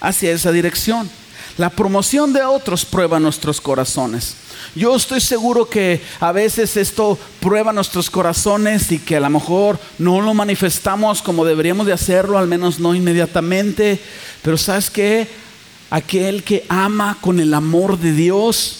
Hacia 0.00 0.32
esa 0.32 0.50
dirección. 0.50 1.10
La 1.58 1.70
promoción 1.70 2.32
de 2.32 2.44
otros 2.44 2.84
prueba 2.84 3.18
nuestros 3.18 3.60
corazones. 3.60 4.36
Yo 4.76 4.94
estoy 4.94 5.20
seguro 5.20 5.68
que 5.68 6.00
a 6.20 6.30
veces 6.30 6.76
esto 6.76 7.18
prueba 7.40 7.72
nuestros 7.72 8.08
corazones 8.10 8.92
y 8.92 9.00
que 9.00 9.16
a 9.16 9.20
lo 9.20 9.28
mejor 9.28 9.76
no 9.98 10.20
lo 10.20 10.34
manifestamos 10.34 11.20
como 11.20 11.44
deberíamos 11.44 11.84
de 11.84 11.92
hacerlo, 11.92 12.38
al 12.38 12.46
menos 12.46 12.78
no 12.78 12.94
inmediatamente. 12.94 14.00
Pero 14.42 14.56
sabes 14.56 14.88
que 14.88 15.26
aquel 15.90 16.44
que 16.44 16.64
ama 16.68 17.18
con 17.20 17.40
el 17.40 17.52
amor 17.52 17.98
de 17.98 18.12
Dios 18.12 18.76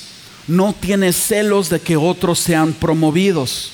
no 0.47 0.73
tiene 0.73 1.13
celos 1.13 1.71
de 1.71 1.81
que 1.81 1.97
otros 1.97 2.39
sean 2.39 2.75
promovidos. 2.75 3.73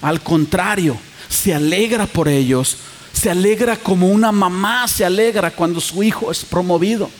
Al 0.00 0.20
contrario, 0.20 0.96
se 1.28 1.52
alegra 1.52 2.06
por 2.06 2.28
ellos. 2.28 2.76
Se 3.12 3.30
alegra 3.30 3.76
como 3.76 4.06
una 4.06 4.30
mamá 4.30 4.86
se 4.86 5.04
alegra 5.04 5.50
cuando 5.50 5.80
su 5.80 6.04
hijo 6.04 6.30
es 6.30 6.44
promovido. 6.44 7.10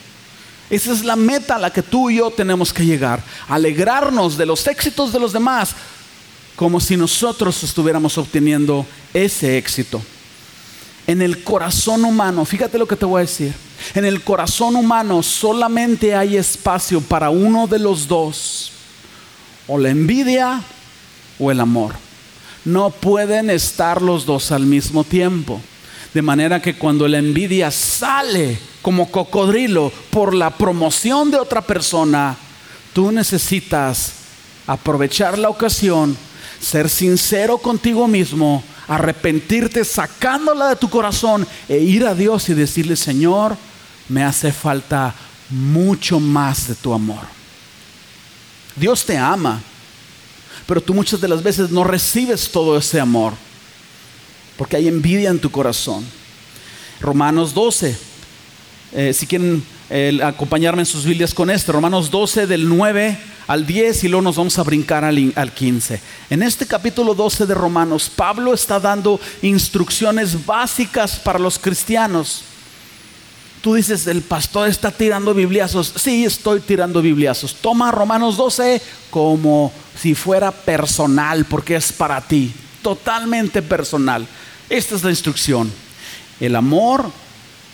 Esa 0.70 0.92
es 0.92 1.04
la 1.04 1.16
meta 1.16 1.56
a 1.56 1.58
la 1.58 1.72
que 1.72 1.82
tú 1.82 2.10
y 2.10 2.16
yo 2.16 2.30
tenemos 2.30 2.72
que 2.72 2.86
llegar. 2.86 3.22
Alegrarnos 3.48 4.36
de 4.36 4.46
los 4.46 4.66
éxitos 4.66 5.12
de 5.12 5.20
los 5.20 5.32
demás 5.32 5.74
como 6.56 6.80
si 6.80 6.96
nosotros 6.96 7.62
estuviéramos 7.62 8.16
obteniendo 8.18 8.86
ese 9.12 9.58
éxito. 9.58 10.00
En 11.06 11.20
el 11.20 11.42
corazón 11.42 12.04
humano, 12.04 12.44
fíjate 12.44 12.78
lo 12.78 12.86
que 12.86 12.96
te 12.96 13.04
voy 13.04 13.18
a 13.18 13.26
decir, 13.26 13.52
en 13.94 14.04
el 14.04 14.22
corazón 14.22 14.76
humano 14.76 15.22
solamente 15.22 16.14
hay 16.14 16.36
espacio 16.36 17.00
para 17.00 17.30
uno 17.30 17.66
de 17.66 17.78
los 17.78 18.08
dos, 18.08 18.72
o 19.66 19.78
la 19.78 19.90
envidia 19.90 20.62
o 21.38 21.50
el 21.50 21.60
amor. 21.60 21.94
No 22.64 22.90
pueden 22.90 23.50
estar 23.50 24.00
los 24.00 24.24
dos 24.24 24.50
al 24.50 24.64
mismo 24.64 25.04
tiempo. 25.04 25.60
De 26.14 26.22
manera 26.22 26.62
que 26.62 26.76
cuando 26.76 27.08
la 27.08 27.18
envidia 27.18 27.72
sale 27.72 28.56
como 28.82 29.10
cocodrilo 29.10 29.92
por 30.10 30.32
la 30.32 30.50
promoción 30.50 31.32
de 31.32 31.38
otra 31.38 31.60
persona, 31.60 32.36
tú 32.92 33.10
necesitas 33.10 34.12
aprovechar 34.64 35.36
la 35.36 35.48
ocasión, 35.48 36.16
ser 36.60 36.88
sincero 36.88 37.58
contigo 37.58 38.06
mismo, 38.06 38.62
arrepentirte 38.86 39.84
sacándola 39.84 40.68
de 40.68 40.76
tu 40.76 40.88
corazón 40.88 41.44
e 41.68 41.78
ir 41.78 42.06
a 42.06 42.14
Dios 42.14 42.48
y 42.48 42.54
decirle, 42.54 42.94
Señor, 42.94 43.56
me 44.08 44.22
hace 44.22 44.52
falta 44.52 45.12
mucho 45.50 46.20
más 46.20 46.68
de 46.68 46.76
tu 46.76 46.94
amor. 46.94 47.24
Dios 48.76 49.04
te 49.04 49.18
ama, 49.18 49.60
pero 50.64 50.80
tú 50.80 50.94
muchas 50.94 51.20
de 51.20 51.26
las 51.26 51.42
veces 51.42 51.70
no 51.70 51.82
recibes 51.82 52.50
todo 52.52 52.78
ese 52.78 53.00
amor 53.00 53.34
porque 54.56 54.76
hay 54.76 54.88
envidia 54.88 55.30
en 55.30 55.38
tu 55.38 55.50
corazón. 55.50 56.04
Romanos 57.00 57.54
12, 57.54 57.96
eh, 58.92 59.12
si 59.12 59.26
quieren 59.26 59.62
eh, 59.90 60.18
acompañarme 60.22 60.82
en 60.82 60.86
sus 60.86 61.04
Biblias 61.04 61.34
con 61.34 61.50
esto, 61.50 61.72
Romanos 61.72 62.10
12 62.10 62.46
del 62.46 62.68
9 62.68 63.18
al 63.46 63.66
10 63.66 64.04
y 64.04 64.08
luego 64.08 64.22
nos 64.22 64.36
vamos 64.36 64.58
a 64.58 64.62
brincar 64.62 65.04
al, 65.04 65.32
al 65.36 65.52
15. 65.52 66.00
En 66.30 66.42
este 66.42 66.66
capítulo 66.66 67.14
12 67.14 67.46
de 67.46 67.54
Romanos, 67.54 68.10
Pablo 68.14 68.54
está 68.54 68.80
dando 68.80 69.20
instrucciones 69.42 70.46
básicas 70.46 71.16
para 71.16 71.38
los 71.38 71.58
cristianos. 71.58 72.44
Tú 73.60 73.74
dices, 73.74 74.06
el 74.06 74.22
pastor 74.22 74.68
está 74.68 74.90
tirando 74.90 75.32
bibliazos. 75.32 75.92
Sí, 75.96 76.24
estoy 76.24 76.60
tirando 76.60 77.00
bibliazos. 77.00 77.54
Toma 77.54 77.90
Romanos 77.90 78.36
12 78.36 78.80
como 79.10 79.72
si 79.98 80.14
fuera 80.14 80.52
personal, 80.52 81.46
porque 81.46 81.76
es 81.76 81.90
para 81.92 82.20
ti, 82.20 82.52
totalmente 82.84 83.62
personal. 83.62 84.28
Esta 84.68 84.94
es 84.94 85.02
la 85.02 85.10
instrucción. 85.10 85.72
El 86.38 86.54
amor 86.54 87.10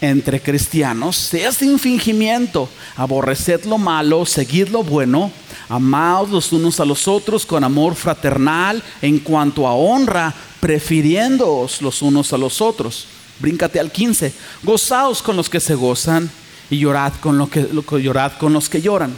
entre 0.01 0.41
cristianos 0.41 1.17
sea 1.17 1.53
sin 1.53 1.79
fingimiento. 1.79 2.71
Aborreced 2.97 3.65
lo 3.65 3.77
malo, 3.77 4.25
seguid 4.25 4.69
lo 4.69 4.83
bueno, 4.83 5.31
Amaos 5.71 6.31
los 6.31 6.53
unos 6.53 6.81
a 6.81 6.85
los 6.85 7.07
otros 7.07 7.47
con 7.47 7.63
amor 7.63 7.95
fraternal 7.95 8.83
en 9.01 9.21
cuanto 9.21 9.69
a 9.69 9.75
honra, 9.75 10.35
prefiriéndoos 10.59 11.81
los 11.81 12.03
unos 12.03 12.33
a 12.33 12.39
los 12.39 12.61
otros. 12.61 13.07
Bríncate 13.39 13.79
al 13.79 13.93
15. 13.93 14.33
Gozaos 14.65 15.23
con 15.23 15.37
los 15.37 15.49
que 15.49 15.61
se 15.61 15.77
gozan 15.77 16.29
y 16.71 16.79
llorad 16.79 17.13
con, 17.21 17.39
lo 17.39 17.49
que, 17.49 17.69
llorad 18.03 18.33
con 18.33 18.53
los 18.53 18.69
que 18.69 18.83
lloran. 18.83 19.15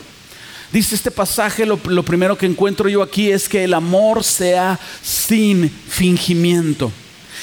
Dice 0.72 0.94
este 0.94 1.10
pasaje, 1.10 1.66
lo, 1.66 1.78
lo 1.84 2.02
primero 2.02 2.36
que 2.38 2.46
encuentro 2.46 2.88
yo 2.88 3.02
aquí 3.02 3.30
es 3.30 3.48
que 3.48 3.64
el 3.64 3.74
amor 3.74 4.24
sea 4.24 4.78
sin 5.02 5.68
fingimiento. 5.68 6.90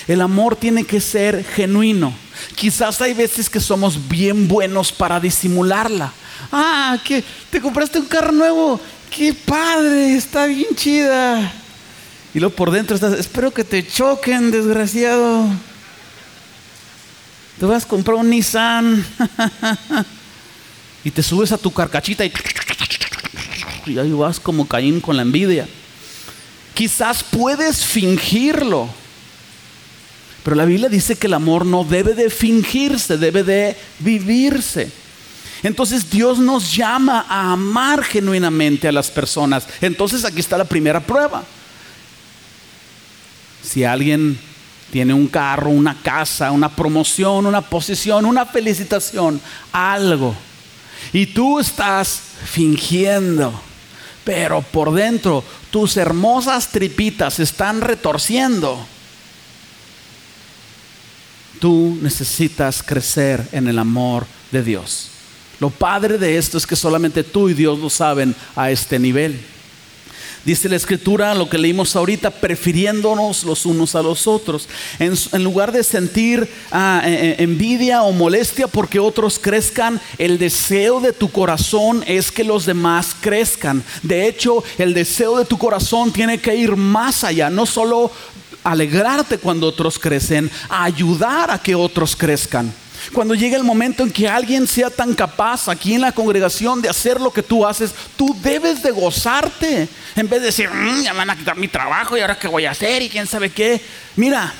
El 0.07 0.21
amor 0.21 0.55
tiene 0.55 0.83
que 0.83 0.99
ser 0.99 1.43
genuino. 1.43 2.13
Quizás 2.55 2.99
hay 3.01 3.13
veces 3.13 3.49
que 3.49 3.59
somos 3.59 4.09
bien 4.09 4.47
buenos 4.47 4.91
para 4.91 5.19
disimularla. 5.19 6.11
Ah, 6.51 6.97
que 7.03 7.23
te 7.51 7.61
compraste 7.61 7.99
un 7.99 8.05
carro 8.05 8.31
nuevo. 8.31 8.79
Qué 9.15 9.33
padre, 9.33 10.15
está 10.15 10.45
bien 10.47 10.75
chida. 10.75 11.51
Y 12.33 12.39
luego 12.39 12.55
por 12.55 12.71
dentro 12.71 12.95
estás, 12.95 13.13
espero 13.13 13.51
que 13.51 13.63
te 13.63 13.85
choquen, 13.85 14.51
desgraciado. 14.51 15.47
Te 17.59 17.65
vas 17.65 17.83
a 17.83 17.87
comprar 17.87 18.17
un 18.17 18.29
Nissan 18.29 19.05
y 21.03 21.11
te 21.11 21.21
subes 21.21 21.51
a 21.51 21.57
tu 21.57 21.71
carcachita 21.71 22.23
y, 22.23 22.31
y 23.85 23.97
ahí 23.97 24.11
vas 24.11 24.39
como 24.39 24.67
Caín 24.67 24.99
con 24.99 25.15
la 25.15 25.21
envidia. 25.21 25.67
Quizás 26.73 27.23
puedes 27.23 27.85
fingirlo, 27.85 28.87
pero 30.43 30.55
la 30.55 30.65
Biblia 30.65 30.89
dice 30.89 31.15
que 31.15 31.27
el 31.27 31.33
amor 31.33 31.65
no 31.65 31.83
debe 31.83 32.13
de 32.13 32.29
fingirse, 32.29 33.17
debe 33.17 33.43
de 33.43 33.77
vivirse. 33.99 34.91
Entonces 35.61 36.09
Dios 36.09 36.39
nos 36.39 36.73
llama 36.73 37.25
a 37.27 37.51
amar 37.51 38.03
genuinamente 38.03 38.87
a 38.87 38.91
las 38.91 39.11
personas. 39.11 39.67
Entonces 39.81 40.23
aquí 40.23 40.39
está 40.39 40.57
la 40.57 40.65
primera 40.65 41.01
prueba. 41.01 41.43
Si 43.61 43.83
alguien 43.83 44.39
tiene 44.91 45.13
un 45.13 45.27
carro, 45.27 45.69
una 45.69 46.01
casa, 46.01 46.51
una 46.51 46.69
promoción, 46.69 47.45
una 47.45 47.61
posición, 47.61 48.25
una 48.25 48.45
felicitación, 48.45 49.41
algo, 49.71 50.35
y 51.13 51.25
tú 51.27 51.59
estás 51.59 52.21
fingiendo, 52.45 53.61
pero 54.23 54.61
por 54.61 54.93
dentro 54.93 55.43
tus 55.71 55.97
hermosas 55.97 56.69
tripitas 56.69 57.39
están 57.39 57.81
retorciendo, 57.81 58.85
tú 61.59 61.97
necesitas 62.01 62.83
crecer 62.83 63.47
en 63.51 63.67
el 63.67 63.79
amor 63.79 64.25
de 64.51 64.63
Dios. 64.63 65.09
Lo 65.59 65.69
padre 65.69 66.17
de 66.17 66.37
esto 66.37 66.57
es 66.57 66.65
que 66.65 66.75
solamente 66.75 67.23
tú 67.23 67.49
y 67.49 67.53
Dios 67.53 67.79
lo 67.79 67.89
saben 67.89 68.33
a 68.55 68.71
este 68.71 68.97
nivel. 68.97 69.39
Dice 70.45 70.69
la 70.69 70.77
escritura, 70.77 71.35
lo 71.35 71.49
que 71.49 71.57
leímos 71.57 71.95
ahorita, 71.95 72.31
prefiriéndonos 72.31 73.43
los 73.43 73.65
unos 73.65 73.95
a 73.95 74.01
los 74.01 74.25
otros. 74.25 74.69
En, 74.97 75.43
lugar 75.43 75.71
de 75.71 75.83
sentir 75.83 76.49
ah, 76.71 77.01
eh, 77.05 77.35
eh, 77.39 77.43
envidia 77.43 78.03
o 78.03 78.13
molestia 78.13 78.67
porque 78.67 78.99
otros 78.99 79.37
crezcan, 79.37 79.99
el 80.17 80.37
deseo 80.37 81.01
de 81.01 81.11
tu 81.11 81.29
corazón 81.29 82.03
es 82.07 82.31
que 82.31 82.43
los 82.43 82.65
demás 82.65 83.15
crezcan. 83.19 83.83
De 84.01 84.27
hecho, 84.27 84.63
el 84.77 84.93
deseo 84.93 85.37
de 85.37 85.45
tu 85.45 85.57
corazón 85.57 86.13
tiene 86.13 86.39
que 86.39 86.55
ir 86.55 86.75
más 86.75 87.23
allá, 87.23 87.49
no 87.49 87.65
solo 87.65 88.11
alegrarte 88.63 89.37
cuando 89.37 89.67
otros 89.67 89.99
crecen, 89.99 90.49
ayudar 90.69 91.51
a 91.51 91.61
que 91.61 91.75
otros 91.75 92.15
crezcan. 92.15 92.73
Cuando 93.13 93.33
llegue 93.33 93.55
el 93.55 93.63
momento 93.63 94.03
en 94.03 94.11
que 94.11 94.27
alguien 94.27 94.67
sea 94.67 94.89
tan 94.89 95.15
capaz 95.15 95.67
aquí 95.67 95.95
en 95.95 96.01
la 96.01 96.11
congregación 96.11 96.81
de 96.81 96.89
hacer 96.89 97.19
lo 97.19 97.31
que 97.31 97.41
tú 97.41 97.65
haces, 97.65 97.91
tú 98.15 98.37
debes 98.41 98.83
de 98.83 98.91
gozarte. 98.91 99.89
En 100.15 100.29
vez 100.29 100.41
de 100.41 100.47
decir, 100.47 100.69
mm, 100.69 101.03
ya 101.03 101.13
van 101.13 101.29
a 101.29 101.35
quitar 101.35 101.57
mi 101.57 101.67
trabajo 101.67 102.15
y 102.15 102.21
ahora 102.21 102.37
qué 102.37 102.47
voy 102.47 102.65
a 102.65 102.71
hacer 102.71 103.01
y 103.01 103.09
quién 103.09 103.25
sabe 103.25 103.49
qué. 103.49 103.81
Mira, 104.15 104.53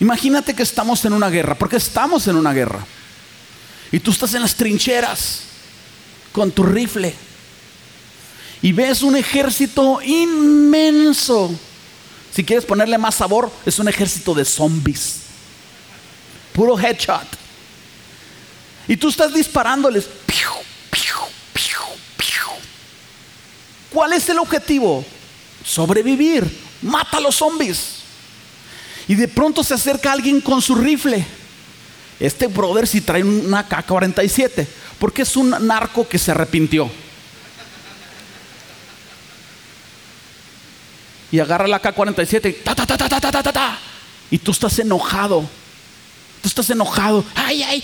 imagínate 0.00 0.54
que 0.54 0.62
estamos 0.62 1.04
en 1.04 1.12
una 1.12 1.28
guerra, 1.28 1.54
porque 1.54 1.76
estamos 1.76 2.26
en 2.28 2.36
una 2.36 2.52
guerra. 2.52 2.84
Y 3.92 4.00
tú 4.00 4.10
estás 4.10 4.32
en 4.34 4.42
las 4.42 4.54
trincheras 4.54 5.42
con 6.32 6.50
tu 6.50 6.62
rifle. 6.62 7.14
Y 8.62 8.72
ves 8.72 9.02
un 9.02 9.16
ejército 9.16 10.00
inmenso. 10.02 11.54
Si 12.32 12.42
quieres 12.42 12.64
ponerle 12.64 12.96
más 12.96 13.16
sabor, 13.16 13.50
es 13.66 13.78
un 13.78 13.88
ejército 13.88 14.34
de 14.34 14.44
zombies 14.44 15.27
puro 16.58 16.76
headshot. 16.76 17.24
Y 18.88 18.96
tú 18.96 19.10
estás 19.10 19.32
disparándoles. 19.32 20.08
¿Cuál 23.90 24.12
es 24.12 24.28
el 24.28 24.40
objetivo? 24.40 25.04
Sobrevivir. 25.64 26.44
Mata 26.82 27.18
a 27.18 27.20
los 27.20 27.36
zombies. 27.36 28.00
Y 29.06 29.14
de 29.14 29.28
pronto 29.28 29.62
se 29.62 29.74
acerca 29.74 30.12
alguien 30.12 30.40
con 30.40 30.60
su 30.60 30.74
rifle. 30.74 31.24
Este 32.18 32.48
brother 32.48 32.88
si 32.88 33.02
trae 33.02 33.22
una 33.22 33.66
K-47. 33.68 34.66
Porque 34.98 35.22
es 35.22 35.36
un 35.36 35.50
narco 35.64 36.08
que 36.08 36.18
se 36.18 36.32
arrepintió. 36.32 36.90
Y 41.30 41.38
agarra 41.38 41.68
la 41.68 41.78
K-47 41.78 42.50
y 44.30 44.34
Y 44.34 44.38
tú 44.38 44.50
estás 44.50 44.76
enojado 44.80 45.48
Estás 46.48 46.70
enojado. 46.70 47.24
Ay, 47.34 47.62
ay, 47.62 47.80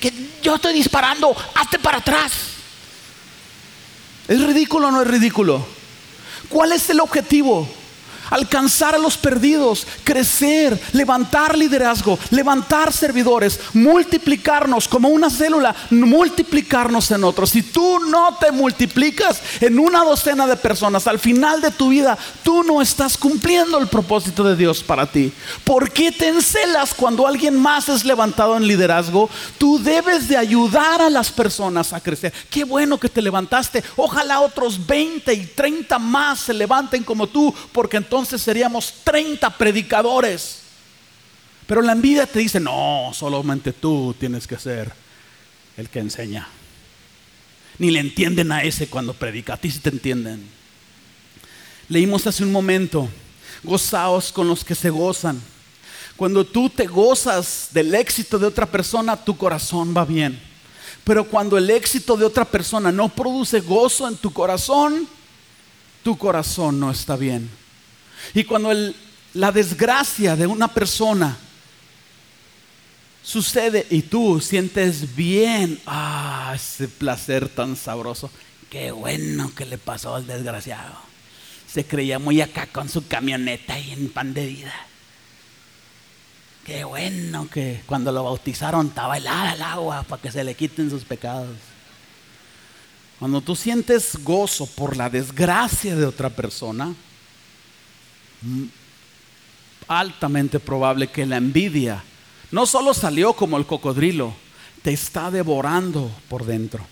que 0.00 0.12
yo 0.42 0.54
estoy 0.54 0.72
disparando. 0.72 1.34
Hazte 1.54 1.78
para 1.78 1.98
atrás. 1.98 2.32
¿Es 4.28 4.40
ridículo 4.40 4.88
o 4.88 4.90
no 4.90 5.02
es 5.02 5.08
ridículo? 5.08 5.66
¿Cuál 6.48 6.72
es 6.72 6.88
el 6.90 7.00
objetivo? 7.00 7.68
Alcanzar 8.32 8.94
a 8.94 8.98
los 8.98 9.18
perdidos, 9.18 9.86
crecer, 10.04 10.80
levantar 10.92 11.56
liderazgo, 11.56 12.18
levantar 12.30 12.92
servidores, 12.92 13.60
multiplicarnos 13.74 14.88
como 14.88 15.08
una 15.08 15.28
célula, 15.28 15.74
multiplicarnos 15.90 17.10
en 17.10 17.24
otros. 17.24 17.50
Si 17.50 17.62
tú 17.62 17.98
no 18.00 18.36
te 18.40 18.50
multiplicas 18.50 19.42
en 19.60 19.78
una 19.78 20.02
docena 20.02 20.46
de 20.46 20.56
personas, 20.56 21.06
al 21.06 21.18
final 21.18 21.60
de 21.60 21.70
tu 21.70 21.90
vida, 21.90 22.16
tú 22.42 22.62
no 22.62 22.80
estás 22.80 23.18
cumpliendo 23.18 23.78
el 23.78 23.88
propósito 23.88 24.42
de 24.42 24.56
Dios 24.56 24.82
para 24.82 25.04
ti. 25.06 25.30
¿Por 25.62 25.90
qué 25.90 26.10
te 26.10 26.28
encelas 26.28 26.94
cuando 26.94 27.26
alguien 27.26 27.60
más 27.60 27.90
es 27.90 28.04
levantado 28.04 28.56
en 28.56 28.66
liderazgo? 28.66 29.28
Tú 29.58 29.78
debes 29.78 30.28
de 30.28 30.38
ayudar 30.38 31.02
a 31.02 31.10
las 31.10 31.30
personas 31.30 31.92
a 31.92 32.00
crecer. 32.00 32.32
Qué 32.48 32.64
bueno 32.64 32.98
que 32.98 33.10
te 33.10 33.20
levantaste. 33.20 33.84
Ojalá 33.96 34.40
otros 34.40 34.86
20 34.86 35.34
y 35.34 35.46
30 35.46 35.98
más 35.98 36.40
se 36.40 36.54
levanten 36.54 37.04
como 37.04 37.26
tú, 37.26 37.54
porque 37.72 37.98
entonces 37.98 38.21
entonces 38.22 38.42
seríamos 38.42 38.94
30 39.02 39.58
predicadores. 39.58 40.60
Pero 41.66 41.82
la 41.82 41.90
envidia 41.90 42.24
te 42.24 42.38
dice, 42.38 42.60
no, 42.60 43.10
solamente 43.12 43.72
tú 43.72 44.14
tienes 44.16 44.46
que 44.46 44.56
ser 44.58 44.92
el 45.76 45.88
que 45.88 45.98
enseña. 45.98 46.46
Ni 47.78 47.90
le 47.90 47.98
entienden 47.98 48.52
a 48.52 48.62
ese 48.62 48.86
cuando 48.86 49.12
predica, 49.12 49.54
a 49.54 49.56
ti 49.56 49.72
sí 49.72 49.80
te 49.80 49.90
entienden. 49.90 50.46
Leímos 51.88 52.24
hace 52.28 52.44
un 52.44 52.52
momento, 52.52 53.08
gozaos 53.64 54.30
con 54.30 54.46
los 54.46 54.64
que 54.64 54.76
se 54.76 54.90
gozan. 54.90 55.42
Cuando 56.16 56.46
tú 56.46 56.70
te 56.70 56.86
gozas 56.86 57.70
del 57.72 57.92
éxito 57.92 58.38
de 58.38 58.46
otra 58.46 58.66
persona, 58.66 59.16
tu 59.16 59.36
corazón 59.36 59.92
va 59.96 60.04
bien. 60.04 60.40
Pero 61.02 61.24
cuando 61.24 61.58
el 61.58 61.68
éxito 61.70 62.16
de 62.16 62.24
otra 62.24 62.44
persona 62.44 62.92
no 62.92 63.08
produce 63.08 63.58
gozo 63.58 64.06
en 64.06 64.16
tu 64.16 64.32
corazón, 64.32 65.08
tu 66.04 66.16
corazón 66.16 66.78
no 66.78 66.88
está 66.88 67.16
bien. 67.16 67.61
Y 68.34 68.44
cuando 68.44 68.72
la 69.34 69.52
desgracia 69.52 70.36
de 70.36 70.46
una 70.46 70.68
persona 70.68 71.36
sucede 73.22 73.86
y 73.90 74.02
tú 74.02 74.40
sientes 74.40 75.14
bien, 75.14 75.80
ah, 75.86 76.52
ese 76.54 76.88
placer 76.88 77.48
tan 77.48 77.76
sabroso, 77.76 78.30
qué 78.70 78.90
bueno 78.90 79.52
que 79.54 79.64
le 79.64 79.78
pasó 79.78 80.14
al 80.14 80.26
desgraciado. 80.26 80.96
Se 81.66 81.84
creía 81.84 82.18
muy 82.18 82.40
acá 82.40 82.66
con 82.66 82.88
su 82.88 83.06
camioneta 83.06 83.78
y 83.78 83.92
en 83.92 84.10
pan 84.10 84.34
de 84.34 84.46
vida. 84.46 84.74
Qué 86.64 86.84
bueno 86.84 87.48
que 87.48 87.82
cuando 87.86 88.12
lo 88.12 88.24
bautizaron 88.24 88.88
estaba 88.88 89.16
helada 89.16 89.54
el 89.54 89.62
agua 89.62 90.02
para 90.04 90.22
que 90.22 90.30
se 90.30 90.44
le 90.44 90.54
quiten 90.54 90.90
sus 90.90 91.04
pecados. 91.04 91.56
Cuando 93.18 93.40
tú 93.40 93.56
sientes 93.56 94.16
gozo 94.22 94.66
por 94.66 94.96
la 94.96 95.08
desgracia 95.08 95.96
de 95.96 96.06
otra 96.06 96.30
persona, 96.30 96.94
altamente 99.88 100.60
probable 100.60 101.08
que 101.08 101.26
la 101.26 101.36
envidia 101.36 102.02
no 102.50 102.66
solo 102.66 102.94
salió 102.94 103.32
como 103.32 103.56
el 103.56 103.66
cocodrilo, 103.66 104.34
te 104.82 104.92
está 104.92 105.30
devorando 105.30 106.10
por 106.28 106.44
dentro. 106.44 106.84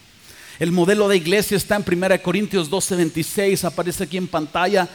El 0.59 0.73
modelo 0.73 1.09
de 1.09 1.17
iglesia 1.17 1.57
está 1.57 1.77
en 1.77 1.85
1 1.87 2.23
Corintios 2.23 2.71
12:26, 2.71 3.65
aparece 3.65 4.05
aquí 4.05 4.17
en 4.17 4.27
pantalla, 4.27 4.89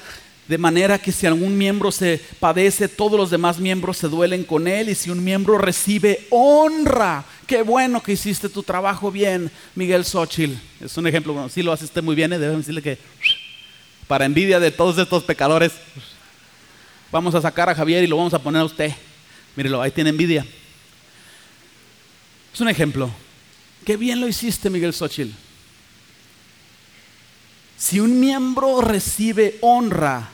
de 0.48 0.58
manera 0.58 1.00
que 1.00 1.12
si 1.12 1.26
algún 1.26 1.58
miembro 1.58 1.92
se 1.92 2.22
padece, 2.40 2.88
todos 2.88 3.20
los 3.20 3.32
demás 3.32 3.60
miembros 3.60 3.98
se 3.98 4.08
duelen 4.08 4.44
con 4.44 4.68
él, 4.68 4.90
y 4.90 4.96
si 4.96 5.10
un 5.10 5.24
miembro 5.24 5.58
recibe 5.58 6.28
honra, 6.30 7.26
qué 7.48 7.64
bueno 7.64 8.02
que 8.02 8.14
hiciste 8.14 8.50
tu 8.50 8.62
trabajo 8.62 9.12
bien, 9.12 9.52
Miguel 9.74 10.06
Xochitl. 10.06 10.54
Es 10.82 10.96
un 10.98 11.08
ejemplo, 11.08 11.34
bueno, 11.34 11.50
si 11.50 11.64
lo 11.64 11.72
haces 11.72 11.92
muy 12.04 12.16
bien, 12.16 12.34
¿eh? 12.34 12.40
debemos 12.40 12.62
decirle 12.62 12.82
que 12.82 12.98
para 14.08 14.26
envidia 14.26 14.60
de 14.60 14.70
todos 14.70 14.98
estos 15.00 15.24
pecadores, 15.24 15.72
vamos 17.16 17.34
a 17.34 17.42
sacar 17.42 17.70
a 17.70 17.76
Javier 17.76 18.04
y 18.04 18.08
lo 18.08 18.18
vamos 18.18 18.34
a 18.34 18.40
poner 18.40 18.62
a 18.62 18.66
usted. 18.66 18.92
Mírelo, 19.56 19.82
ahí 19.82 19.90
tiene 19.90 20.10
envidia. 20.10 20.46
Es 22.54 22.60
un 22.60 22.68
ejemplo. 22.68 23.10
Qué 23.86 23.96
bien 23.96 24.20
lo 24.20 24.28
hiciste, 24.28 24.70
Miguel 24.70 24.94
Xochitl. 24.94 25.32
Si 27.78 28.02
un 28.02 28.20
miembro 28.20 28.82
recibe 28.82 29.58
honra, 29.62 30.28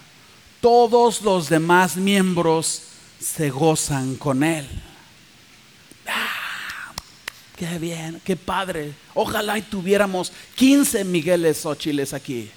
todos 0.59 1.21
los 1.21 1.49
demás 1.49 1.97
miembros 1.97 2.81
se 3.19 3.51
gozan 3.51 4.15
con 4.15 4.41
él. 4.41 4.67
Ah, 6.07 6.93
qué 7.57 7.77
bien, 7.77 8.19
qué 8.25 8.35
padre. 8.35 8.93
Ojalá 9.13 9.59
y 9.59 9.61
tuviéramos 9.61 10.33
15 10.55 11.03
Migueles 11.03 11.59
Xochiles 11.59 12.13
aquí. 12.13 12.49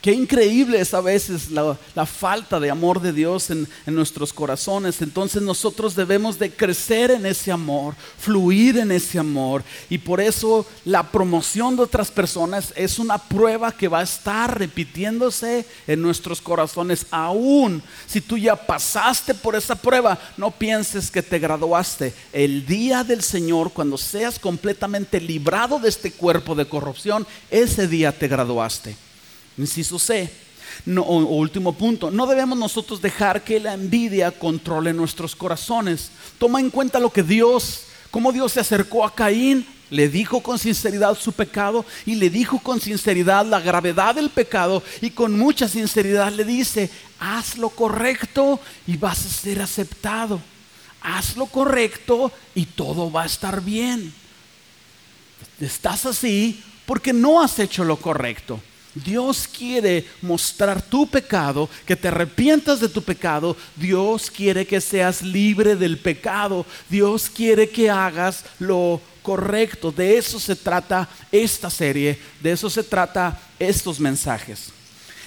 Qué 0.00 0.12
increíble 0.12 0.80
es 0.80 0.94
a 0.94 1.02
veces 1.02 1.50
la, 1.50 1.76
falta 2.06 2.58
de 2.58 2.70
amor 2.70 3.02
de 3.02 3.12
Dios 3.12 3.50
en, 3.50 3.68
en, 3.84 3.94
nuestros 3.94 4.32
corazones. 4.32 5.02
Entonces 5.02 5.42
nosotros 5.42 5.94
debemos 5.94 6.38
de 6.38 6.50
crecer 6.50 7.10
en 7.10 7.26
ese 7.26 7.52
amor, 7.52 7.94
fluir 8.18 8.78
en 8.78 8.92
ese 8.92 9.18
amor. 9.18 9.62
Y 9.90 9.98
por 9.98 10.22
eso 10.22 10.64
la 10.86 11.02
promoción 11.02 11.76
de 11.76 11.82
otras 11.82 12.10
personas 12.10 12.72
es 12.76 12.98
una 12.98 13.18
prueba 13.18 13.72
que 13.72 13.88
va 13.88 13.98
a 13.98 14.04
estar 14.04 14.58
repitiéndose 14.58 15.66
en 15.86 16.00
nuestros 16.00 16.40
corazones. 16.40 17.04
Aún 17.10 17.82
si 18.06 18.22
tú 18.22 18.38
ya 18.38 18.56
pasaste 18.56 19.34
por 19.34 19.54
esa 19.54 19.74
prueba, 19.74 20.18
no 20.38 20.50
pienses 20.50 21.10
que 21.10 21.22
te 21.22 21.38
graduaste. 21.38 22.14
El 22.32 22.64
día 22.64 23.04
del 23.04 23.22
Señor, 23.22 23.70
cuando 23.70 23.98
seas 23.98 24.38
completamente 24.38 25.20
librado 25.20 25.78
de 25.78 25.90
este 25.90 26.10
cuerpo 26.10 26.54
de 26.54 26.64
corrupción, 26.64 27.26
ese 27.50 27.86
día 27.86 28.18
te 28.18 28.28
graduaste. 28.28 29.09
Inciso 29.60 29.98
C. 29.98 30.30
No, 30.86 31.02
o, 31.02 31.18
último 31.18 31.74
punto, 31.74 32.10
no 32.10 32.26
debemos 32.26 32.58
nosotros 32.58 33.02
dejar 33.02 33.44
que 33.44 33.60
la 33.60 33.74
envidia 33.74 34.30
controle 34.30 34.92
nuestros 34.92 35.36
corazones. 35.36 36.10
Toma 36.38 36.60
en 36.60 36.70
cuenta 36.70 36.98
lo 36.98 37.12
que 37.12 37.22
Dios, 37.22 37.84
cómo 38.10 38.32
Dios 38.32 38.52
se 38.52 38.60
acercó 38.60 39.04
a 39.04 39.14
Caín, 39.14 39.66
le 39.90 40.08
dijo 40.08 40.40
con 40.40 40.58
sinceridad 40.58 41.18
su 41.18 41.32
pecado 41.32 41.84
y 42.06 42.14
le 42.14 42.30
dijo 42.30 42.60
con 42.60 42.80
sinceridad 42.80 43.44
la 43.44 43.60
gravedad 43.60 44.14
del 44.14 44.30
pecado 44.30 44.82
y 45.00 45.10
con 45.10 45.36
mucha 45.36 45.68
sinceridad 45.68 46.32
le 46.32 46.44
dice, 46.44 46.88
haz 47.18 47.58
lo 47.58 47.70
correcto 47.70 48.60
y 48.86 48.96
vas 48.96 49.26
a 49.26 49.28
ser 49.28 49.60
aceptado. 49.60 50.40
Haz 51.02 51.36
lo 51.36 51.46
correcto 51.46 52.30
y 52.54 52.66
todo 52.66 53.10
va 53.10 53.24
a 53.24 53.26
estar 53.26 53.60
bien. 53.60 54.14
Estás 55.60 56.06
así 56.06 56.62
porque 56.86 57.12
no 57.12 57.42
has 57.42 57.58
hecho 57.58 57.84
lo 57.84 57.96
correcto. 57.96 58.60
Dios 58.94 59.46
quiere 59.46 60.06
mostrar 60.20 60.82
tu 60.82 61.06
pecado, 61.06 61.68
que 61.86 61.96
te 61.96 62.08
arrepientas 62.08 62.80
de 62.80 62.88
tu 62.88 63.02
pecado. 63.02 63.56
Dios 63.76 64.30
quiere 64.30 64.66
que 64.66 64.80
seas 64.80 65.22
libre 65.22 65.76
del 65.76 65.98
pecado. 65.98 66.66
Dios 66.88 67.30
quiere 67.30 67.68
que 67.68 67.88
hagas 67.88 68.44
lo 68.58 69.00
correcto. 69.22 69.92
De 69.92 70.18
eso 70.18 70.40
se 70.40 70.56
trata 70.56 71.08
esta 71.30 71.70
serie, 71.70 72.18
de 72.40 72.52
eso 72.52 72.68
se 72.68 72.82
trata 72.82 73.40
estos 73.58 74.00
mensajes. 74.00 74.72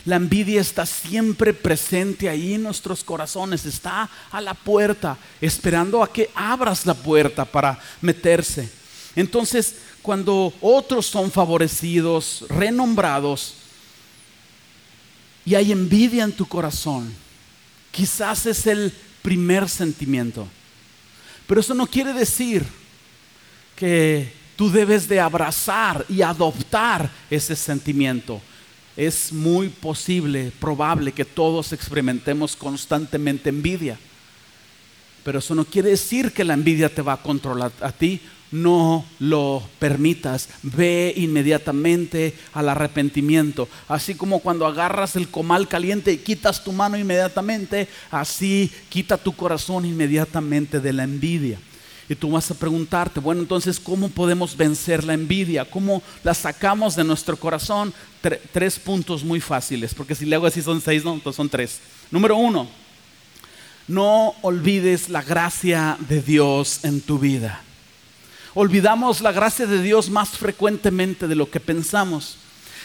La 0.05 0.17
envidia 0.17 0.59
está 0.59 0.85
siempre 0.85 1.53
presente 1.53 2.27
ahí 2.27 2.55
en 2.55 2.63
nuestros 2.63 3.05
corazones, 3.05 3.65
está 3.65 4.09
a 4.31 4.41
la 4.41 4.53
puerta, 4.53 5.17
esperando 5.39 6.03
a 6.03 6.11
que 6.11 6.29
abras 6.35 6.85
la 6.85 6.93
puerta 6.93 7.45
para 7.45 7.79
meterse. 8.01 8.82
Entonces, 9.15 9.75
cuando 10.01 10.53
otros 10.59 11.05
son 11.05 11.31
favorecidos, 11.31 12.45
renombrados, 12.49 13.55
y 15.45 15.55
hay 15.55 15.71
envidia 15.71 16.23
en 16.23 16.31
tu 16.31 16.45
corazón, 16.45 17.13
quizás 17.91 18.45
es 18.45 18.65
el 18.65 18.93
primer 19.21 19.69
sentimiento. 19.69 20.47
Pero 21.47 21.61
eso 21.61 21.73
no 21.73 21.85
quiere 21.85 22.13
decir 22.13 22.65
que 23.75 24.31
tú 24.55 24.71
debes 24.71 25.07
de 25.07 25.19
abrazar 25.19 26.05
y 26.07 26.21
adoptar 26.21 27.11
ese 27.29 27.55
sentimiento. 27.55 28.41
Es 28.95 29.33
muy 29.33 29.69
posible, 29.69 30.51
probable 30.59 31.11
que 31.11 31.25
todos 31.25 31.73
experimentemos 31.73 32.55
constantemente 32.55 33.49
envidia. 33.49 33.99
Pero 35.23 35.39
eso 35.39 35.55
no 35.55 35.65
quiere 35.65 35.89
decir 35.89 36.31
que 36.31 36.43
la 36.43 36.53
envidia 36.53 36.93
te 36.93 37.01
va 37.01 37.13
a 37.13 37.21
controlar 37.21 37.71
a 37.81 37.91
ti 37.91 38.21
no 38.53 39.03
lo 39.19 39.63
permitas. 39.79 40.47
Ve 40.61 41.11
inmediatamente 41.17 42.35
al 42.53 42.69
arrepentimiento. 42.69 43.67
Así 43.87 44.13
como 44.13 44.39
cuando 44.39 44.67
agarras 44.67 45.15
el 45.15 45.27
comal 45.27 45.67
caliente 45.67 46.13
y 46.13 46.19
quitas 46.19 46.63
tu 46.63 46.71
mano 46.71 46.95
inmediatamente, 46.95 47.87
así 48.11 48.71
quita 48.89 49.17
tu 49.17 49.33
corazón 49.33 49.85
inmediatamente 49.85 50.79
de 50.79 50.93
la 50.93 51.03
envidia. 51.03 51.57
Y 52.07 52.15
tú 52.15 52.29
vas 52.29 52.51
a 52.51 52.55
preguntarte, 52.55 53.19
bueno, 53.19 53.41
entonces, 53.41 53.79
¿cómo 53.79 54.09
podemos 54.09 54.55
vencer 54.55 55.03
la 55.03 55.15
envidia? 55.15 55.65
¿Cómo 55.65 56.03
la 56.23 56.33
sacamos 56.33 56.95
de 56.95 57.03
nuestro 57.03 57.35
corazón? 57.37 57.93
tres 58.53 58.79
puntos 58.79 59.21
muy 59.23 59.41
fáciles, 59.41 59.93
porque 59.93 60.15
si 60.15 60.25
luego 60.25 60.45
así 60.45 60.61
son 60.61 60.79
seis, 60.79 61.03
no, 61.03 61.13
entonces 61.13 61.35
son 61.35 61.49
tres. 61.49 61.79
Número 62.09 62.37
uno, 62.37 62.69
no 63.87 64.33
olvides 64.41 65.09
la 65.09 65.21
gracia 65.21 65.97
de 66.07 66.21
Dios 66.21 66.85
en 66.85 67.01
tu 67.01 67.19
vida. 67.19 67.61
Olvidamos 68.55 69.21
la 69.21 69.31
gracia 69.31 69.65
de 69.65 69.81
Dios 69.81 70.11
más 70.11 70.29
frecuentemente 70.29 71.27
de 71.27 71.33
lo 71.33 71.49
que 71.49 71.59
pensamos. 71.59 72.37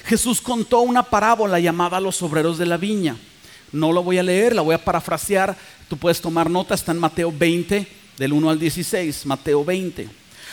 Jesús 0.07 0.41
contó 0.41 0.81
una 0.81 1.03
parábola 1.03 1.61
llamada 1.61 2.01
Los 2.01 2.23
obreros 2.23 2.57
de 2.57 2.65
la 2.65 2.79
viña. 2.79 3.17
No 3.71 3.93
lo 3.93 4.03
voy 4.03 4.17
a 4.17 4.23
leer, 4.23 4.55
la 4.55 4.63
voy 4.63 4.75
a 4.75 4.83
parafrasear. 4.83 5.55
Tú 5.87 5.99
puedes 5.99 6.23
tomar 6.23 6.49
nota, 6.49 6.75
está 6.75 6.93
en 6.93 6.99
Mateo 6.99 7.31
20, 7.31 7.87
del 8.17 8.33
1 8.33 8.49
al 8.49 8.59
16, 8.59 9.27
Mateo 9.27 9.63
20. 9.63 10.09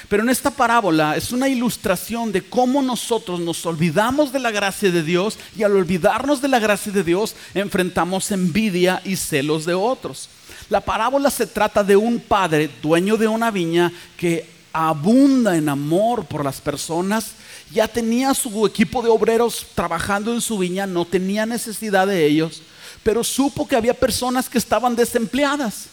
Pero 0.09 0.23
en 0.23 0.29
esta 0.29 0.51
parábola 0.51 1.15
es 1.15 1.31
una 1.31 1.47
ilustración 1.47 2.33
de 2.33 2.41
cómo 2.41 2.81
nosotros 2.81 3.39
nos 3.39 3.65
olvidamos 3.65 4.33
de 4.33 4.39
la 4.39 4.51
gracia 4.51 4.91
de 4.91 5.01
Dios 5.01 5.39
y 5.55 5.63
al 5.63 5.77
olvidarnos 5.77 6.41
de 6.41 6.49
la 6.49 6.59
gracia 6.59 6.91
de 6.91 7.03
Dios 7.03 7.37
enfrentamos 7.53 8.29
envidia 8.31 9.01
y 9.05 9.15
celos 9.15 9.63
de 9.63 9.73
otros. 9.75 10.27
La 10.69 10.81
parábola 10.81 11.29
se 11.29 11.47
trata 11.47 11.85
de 11.85 11.95
un 11.95 12.19
padre, 12.19 12.69
dueño 12.81 13.15
de 13.15 13.29
una 13.29 13.49
viña, 13.49 13.93
que 14.17 14.54
abunda 14.75 15.55
en 15.55 15.69
amor 15.69 16.25
por 16.25 16.43
las 16.43 16.59
personas, 16.59 17.31
ya 17.71 17.87
tenía 17.87 18.33
su 18.33 18.65
equipo 18.65 19.01
de 19.01 19.07
obreros 19.07 19.67
trabajando 19.73 20.33
en 20.33 20.41
su 20.41 20.57
viña, 20.57 20.85
no 20.85 21.05
tenía 21.05 21.45
necesidad 21.45 22.05
de 22.07 22.25
ellos, 22.25 22.61
pero 23.01 23.23
supo 23.23 23.65
que 23.65 23.77
había 23.77 23.93
personas 23.93 24.49
que 24.49 24.57
estaban 24.57 24.97
desempleadas 24.97 25.85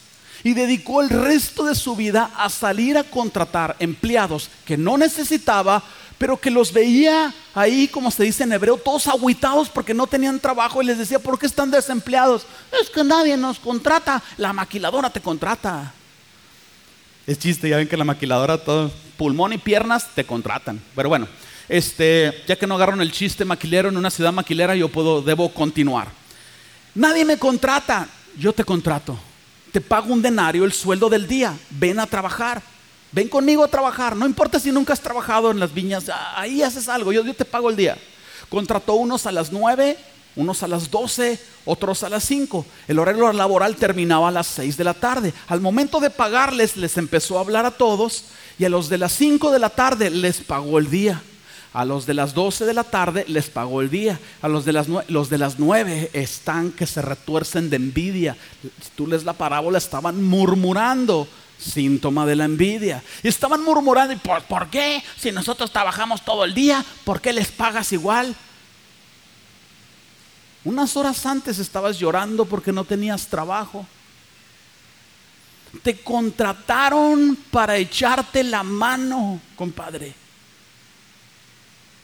y 0.43 0.55
dedicó 0.55 1.01
el 1.01 1.11
resto 1.11 1.65
de 1.65 1.77
su 1.77 1.95
vida 1.95 2.33
a 2.37 2.51
salir 2.51 2.99
a 2.99 3.05
contratar 3.05 3.77
empleados 3.79 4.51
que 4.65 4.77
no 4.77 4.99
necesitaba, 4.99 5.85
pero 6.19 6.37
que 6.37 6.51
los 6.51 6.73
veía 6.73 7.33
ahí, 7.55 7.87
como 7.87 8.11
se 8.11 8.25
dice 8.25 8.43
en 8.43 8.53
hebreo, 8.53 8.79
todos 8.79 9.07
aguitados 9.07 9.69
porque 9.69 9.95
no 9.95 10.09
tenían 10.09 10.41
trabajo 10.41 10.83
y 10.83 10.87
les 10.87 10.99
decía, 10.99 11.21
¿por 11.21 11.39
qué 11.39 11.47
están 11.47 11.71
desempleados? 11.71 12.47
Es 12.83 12.91
que 12.91 13.05
nadie 13.05 13.37
nos 13.37 13.61
contrata, 13.61 14.21
la 14.39 14.53
maquiladora 14.53 15.09
te 15.09 15.21
contrata. 15.21 15.95
Es 17.27 17.39
chiste, 17.39 17.69
ya 17.69 17.77
ven 17.77 17.89
que 17.89 17.97
la 17.97 18.05
maquiladora, 18.05 18.59
todo, 18.59 18.91
pulmón 19.17 19.53
y 19.53 19.59
piernas, 19.59 20.09
te 20.15 20.25
contratan. 20.25 20.83
Pero 20.95 21.09
bueno, 21.09 21.29
este, 21.69 22.43
ya 22.47 22.57
que 22.57 22.67
no 22.67 22.75
agarran 22.75 23.01
el 23.01 23.13
chiste 23.13 23.45
maquilero 23.45 23.89
en 23.89 23.97
una 23.97 24.11
ciudad 24.11 24.33
maquilera, 24.33 24.75
yo 24.75 24.89
puedo, 24.89 25.23
debo 25.23 25.53
continuar. 25.55 26.09
Nadie 26.95 27.25
me 27.25 27.39
contrata, 27.39 28.09
yo 28.37 28.53
te 28.53 28.65
contrato. 28.65 29.19
Te 29.71 29.81
pago 29.81 30.13
un 30.13 30.21
denario, 30.21 30.65
el 30.65 30.73
sueldo 30.73 31.09
del 31.09 31.27
día. 31.27 31.57
Ven 31.71 31.99
a 31.99 32.07
trabajar. 32.07 32.61
Ven 33.13 33.29
conmigo 33.29 33.63
a 33.65 33.69
trabajar. 33.69 34.17
No 34.17 34.27
importa 34.27 34.59
si 34.59 34.73
nunca 34.73 34.93
has 34.93 35.01
trabajado 35.01 35.51
en 35.51 35.61
las 35.61 35.73
viñas, 35.73 36.11
ahí 36.35 36.63
haces 36.63 36.89
algo, 36.89 37.13
yo, 37.13 37.25
yo 37.25 37.35
te 37.35 37.45
pago 37.45 37.71
el 37.71 37.77
día. 37.77 37.97
Contrató 38.49 38.95
unos 38.95 39.27
a 39.27 39.33
las 39.33 39.53
nueve, 39.53 39.97
unos 40.37 40.63
a 40.63 40.69
las 40.69 40.91
12, 40.91 41.39
otros 41.65 42.03
a 42.03 42.09
las 42.09 42.25
5. 42.25 42.65
El 42.89 42.99
horario 42.99 43.33
laboral 43.33 43.77
terminaba 43.77 44.29
a 44.29 44.33
las 44.33 44.47
6 44.49 44.77
de 44.77 44.85
la 44.85 44.95
tarde. 44.95 45.35
Al 45.49 45.61
momento 45.61 46.01
de 46.01 46.11
pagarles, 46.11 46.77
les 46.77 46.97
empezó 46.97 47.39
a 47.39 47.41
hablar 47.41 47.67
a 47.67 47.73
todos 47.73 48.25
y 48.59 48.65
a 48.65 48.69
los 48.69 48.89
de 48.89 48.99
las 48.99 49.13
5 49.13 49.51
de 49.51 49.59
la 49.59 49.71
tarde 49.71 50.11
les 50.11 50.41
pagó 50.41 50.79
el 50.79 50.91
día. 50.91 51.23
A 51.75 51.87
los 51.87 52.05
de 52.05 52.13
las 52.13 52.35
12 52.35 52.67
de 52.67 52.75
la 52.75 52.85
tarde 52.85 53.25
les 53.29 53.49
pagó 53.49 53.81
el 53.81 53.91
día. 53.91 54.21
A 54.43 54.49
los 54.49 54.65
de 54.65 54.73
las, 54.73 54.89
los 54.89 55.31
de 55.31 55.39
las 55.39 55.59
9 55.59 56.11
están 56.13 56.71
que 56.73 56.87
se 56.87 57.01
retuercen 57.01 57.71
de 57.71 57.77
envidia. 57.77 58.37
Si 58.63 58.91
tú 58.95 59.07
lees 59.07 59.25
la 59.25 59.33
parábola, 59.33 59.79
estaban 59.79 60.23
murmurando 60.23 61.27
síntoma 61.59 62.27
de 62.27 62.37
la 62.37 62.45
envidia. 62.45 63.03
Y 63.23 63.29
estaban 63.29 63.63
murmurando, 63.63 64.13
¿y 64.13 64.17
por, 64.17 64.43
por, 64.43 64.69
qué? 64.69 65.03
Si 65.17 65.33
nosotros 65.33 65.71
trabajamos 65.71 66.25
todo 66.25 66.45
el 66.45 66.55
día, 66.55 66.85
¿por 67.05 67.21
qué 67.21 67.33
les 67.33 67.49
pagas 67.49 67.93
igual? 67.93 68.35
Unas 70.65 70.97
horas 70.97 71.27
antes 71.27 71.59
estabas 71.59 71.99
llorando 71.99 72.45
porque 72.45 72.73
no 72.73 72.85
tenías 72.85 73.27
trabajo. 73.27 73.87
Te 75.83 76.01
contrataron 76.01 77.37
para 77.51 77.77
echarte 77.77 78.45
la 78.45 78.63
mano, 78.63 79.41
compadre. 79.57 80.15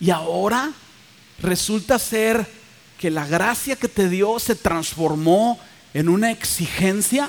Y 0.00 0.10
ahora 0.10 0.72
resulta 1.40 1.98
ser 1.98 2.46
que 2.98 3.10
la 3.10 3.26
gracia 3.26 3.76
que 3.76 3.88
te 3.88 4.08
dio 4.08 4.38
se 4.38 4.56
transformó 4.56 5.58
en 5.94 6.08
una 6.08 6.30
exigencia. 6.30 7.28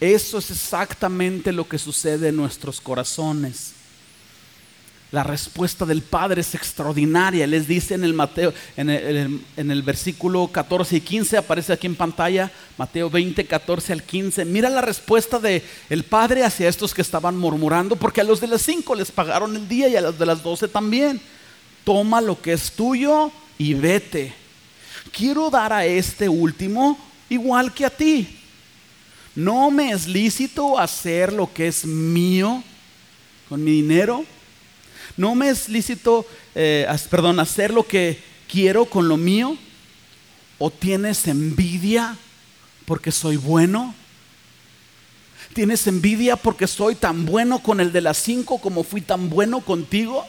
Eso 0.00 0.38
es 0.38 0.50
exactamente 0.50 1.52
lo 1.52 1.68
que 1.68 1.78
sucede 1.78 2.28
en 2.28 2.36
nuestros 2.36 2.80
corazones. 2.80 3.74
La 5.12 5.22
respuesta 5.22 5.84
del 5.84 6.00
Padre 6.00 6.40
es 6.40 6.54
extraordinaria. 6.54 7.46
Les 7.46 7.68
dice 7.68 7.92
en 7.92 8.02
el 8.02 8.14
Mateo, 8.14 8.54
en 8.78 8.88
el, 8.88 9.82
versículo 9.82 10.48
14 10.48 10.96
y 10.96 11.00
15, 11.02 11.36
aparece 11.36 11.74
aquí 11.74 11.86
en 11.86 11.96
pantalla, 11.96 12.50
Mateo 12.78 13.10
20, 13.10 13.44
14 13.44 13.92
al 13.92 14.02
15. 14.04 14.46
Mira 14.46 14.70
la 14.70 14.80
respuesta 14.80 15.38
del 15.38 15.62
el 15.90 16.04
Padre 16.04 16.44
hacia 16.44 16.66
estos 16.66 16.94
que 16.94 17.02
estaban 17.02 17.36
murmurando, 17.36 17.94
porque 17.96 18.22
a 18.22 18.24
los 18.24 18.40
de 18.40 18.46
las 18.46 18.62
5 18.62 18.94
les 18.94 19.10
pagaron 19.10 19.54
el 19.54 19.68
día 19.68 19.86
y 19.88 19.96
a 19.96 20.00
los 20.00 20.18
de 20.18 20.24
las 20.24 20.42
12 20.42 20.68
también. 20.68 21.20
Toma 21.84 22.22
lo 22.22 22.40
que 22.40 22.54
es 22.54 22.72
tuyo 22.72 23.30
y 23.58 23.74
vete. 23.74 24.32
Quiero 25.14 25.50
dar 25.50 25.74
a 25.74 25.84
este 25.84 26.26
último 26.26 26.98
igual 27.28 27.74
que 27.74 27.84
a 27.84 27.90
ti. 27.90 28.38
No 29.34 29.70
me 29.70 29.90
es 29.90 30.06
lícito 30.06 30.78
hacer 30.78 31.34
lo 31.34 31.52
que 31.52 31.68
es 31.68 31.84
mío 31.84 32.64
con 33.50 33.62
mi 33.62 33.72
dinero 33.72 34.24
no 35.22 35.36
me 35.36 35.50
es 35.50 35.68
lícito, 35.68 36.26
eh, 36.52 36.84
perdón, 37.08 37.38
hacer 37.38 37.72
lo 37.72 37.86
que 37.86 38.20
quiero 38.50 38.86
con 38.86 39.06
lo 39.06 39.16
mío. 39.16 39.56
¿O 40.58 40.68
tienes 40.68 41.28
envidia 41.28 42.16
porque 42.86 43.12
soy 43.12 43.36
bueno? 43.36 43.94
¿Tienes 45.54 45.86
envidia 45.86 46.34
porque 46.34 46.66
soy 46.66 46.96
tan 46.96 47.24
bueno 47.24 47.60
con 47.60 47.78
el 47.78 47.92
de 47.92 48.00
las 48.00 48.18
cinco 48.18 48.58
como 48.58 48.82
fui 48.82 49.00
tan 49.00 49.30
bueno 49.30 49.60
contigo? 49.60 50.26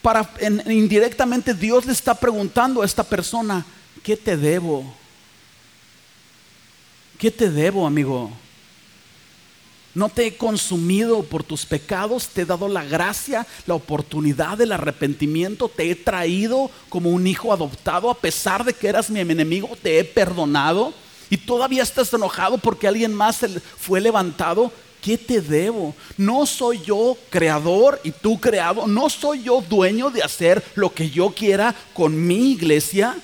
Para, 0.00 0.30
indirectamente 0.68 1.54
Dios 1.54 1.86
le 1.86 1.92
está 1.92 2.14
preguntando 2.14 2.82
a 2.82 2.86
esta 2.86 3.02
persona, 3.02 3.66
¿qué 4.04 4.16
te 4.16 4.36
debo? 4.36 4.94
¿Qué 7.18 7.32
te 7.32 7.50
debo, 7.50 7.84
amigo? 7.84 8.30
No 9.96 10.10
te 10.10 10.26
he 10.26 10.36
consumido 10.36 11.22
por 11.22 11.42
tus 11.42 11.64
pecados, 11.64 12.28
te 12.28 12.42
he 12.42 12.44
dado 12.44 12.68
la 12.68 12.84
gracia, 12.84 13.46
la 13.66 13.72
oportunidad 13.72 14.58
del 14.58 14.72
arrepentimiento, 14.72 15.70
te 15.74 15.90
he 15.90 15.94
traído 15.94 16.70
como 16.90 17.08
un 17.08 17.26
hijo 17.26 17.50
adoptado 17.50 18.10
a 18.10 18.14
pesar 18.14 18.62
de 18.62 18.74
que 18.74 18.88
eras 18.88 19.08
mi 19.08 19.20
enemigo, 19.20 19.70
te 19.82 19.98
he 19.98 20.04
perdonado 20.04 20.92
y 21.30 21.38
todavía 21.38 21.82
estás 21.82 22.12
enojado 22.12 22.58
porque 22.58 22.86
alguien 22.86 23.14
más 23.14 23.38
fue 23.78 24.02
levantado. 24.02 24.70
¿Qué 25.00 25.16
te 25.16 25.40
debo? 25.40 25.94
No 26.18 26.44
soy 26.44 26.82
yo 26.82 27.16
creador 27.30 27.98
y 28.04 28.10
tú 28.10 28.38
creado, 28.38 28.86
no 28.86 29.08
soy 29.08 29.44
yo 29.44 29.64
dueño 29.66 30.10
de 30.10 30.22
hacer 30.22 30.62
lo 30.74 30.92
que 30.92 31.08
yo 31.08 31.30
quiera 31.30 31.74
con 31.94 32.26
mi 32.26 32.50
iglesia. 32.52 33.16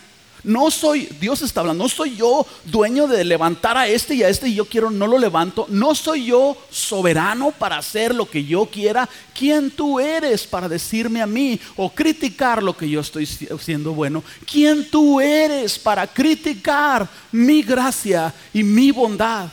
No 0.44 0.72
soy, 0.72 1.08
Dios 1.20 1.40
está 1.42 1.60
hablando, 1.60 1.84
no 1.84 1.88
soy 1.88 2.16
yo 2.16 2.44
dueño 2.64 3.06
de 3.06 3.24
levantar 3.24 3.76
a 3.76 3.86
este 3.86 4.16
y 4.16 4.24
a 4.24 4.28
este 4.28 4.48
y 4.48 4.54
yo 4.54 4.64
quiero, 4.64 4.90
no 4.90 5.06
lo 5.06 5.16
levanto. 5.16 5.66
No 5.68 5.94
soy 5.94 6.26
yo 6.26 6.56
soberano 6.68 7.52
para 7.52 7.78
hacer 7.78 8.12
lo 8.12 8.28
que 8.28 8.44
yo 8.44 8.66
quiera. 8.66 9.08
¿Quién 9.38 9.70
tú 9.70 10.00
eres 10.00 10.44
para 10.44 10.68
decirme 10.68 11.22
a 11.22 11.26
mí 11.26 11.60
o 11.76 11.90
criticar 11.90 12.60
lo 12.60 12.76
que 12.76 12.88
yo 12.88 13.00
estoy 13.00 13.28
haciendo 13.54 13.92
bueno? 13.92 14.24
¿Quién 14.50 14.90
tú 14.90 15.20
eres 15.20 15.78
para 15.78 16.08
criticar 16.08 17.08
mi 17.30 17.62
gracia 17.62 18.34
y 18.52 18.64
mi 18.64 18.90
bondad? 18.90 19.48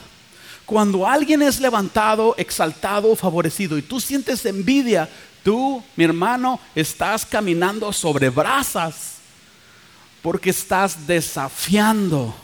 Cuando 0.66 1.08
alguien 1.08 1.44
es 1.44 1.60
levantado, 1.60 2.34
exaltado, 2.38 3.16
favorecido 3.16 3.78
y 3.78 3.84
tú 3.84 4.00
sientes 4.00 4.44
envidia, 4.46 5.08
tú, 5.44 5.84
mi 5.96 6.04
hermano, 6.04 6.60
estás 6.74 7.28
caminando 7.28 7.94
sobre 7.94 8.30
brasas 8.30 9.19
porque 10.22 10.50
estás 10.50 11.08
desafiando 11.08 12.36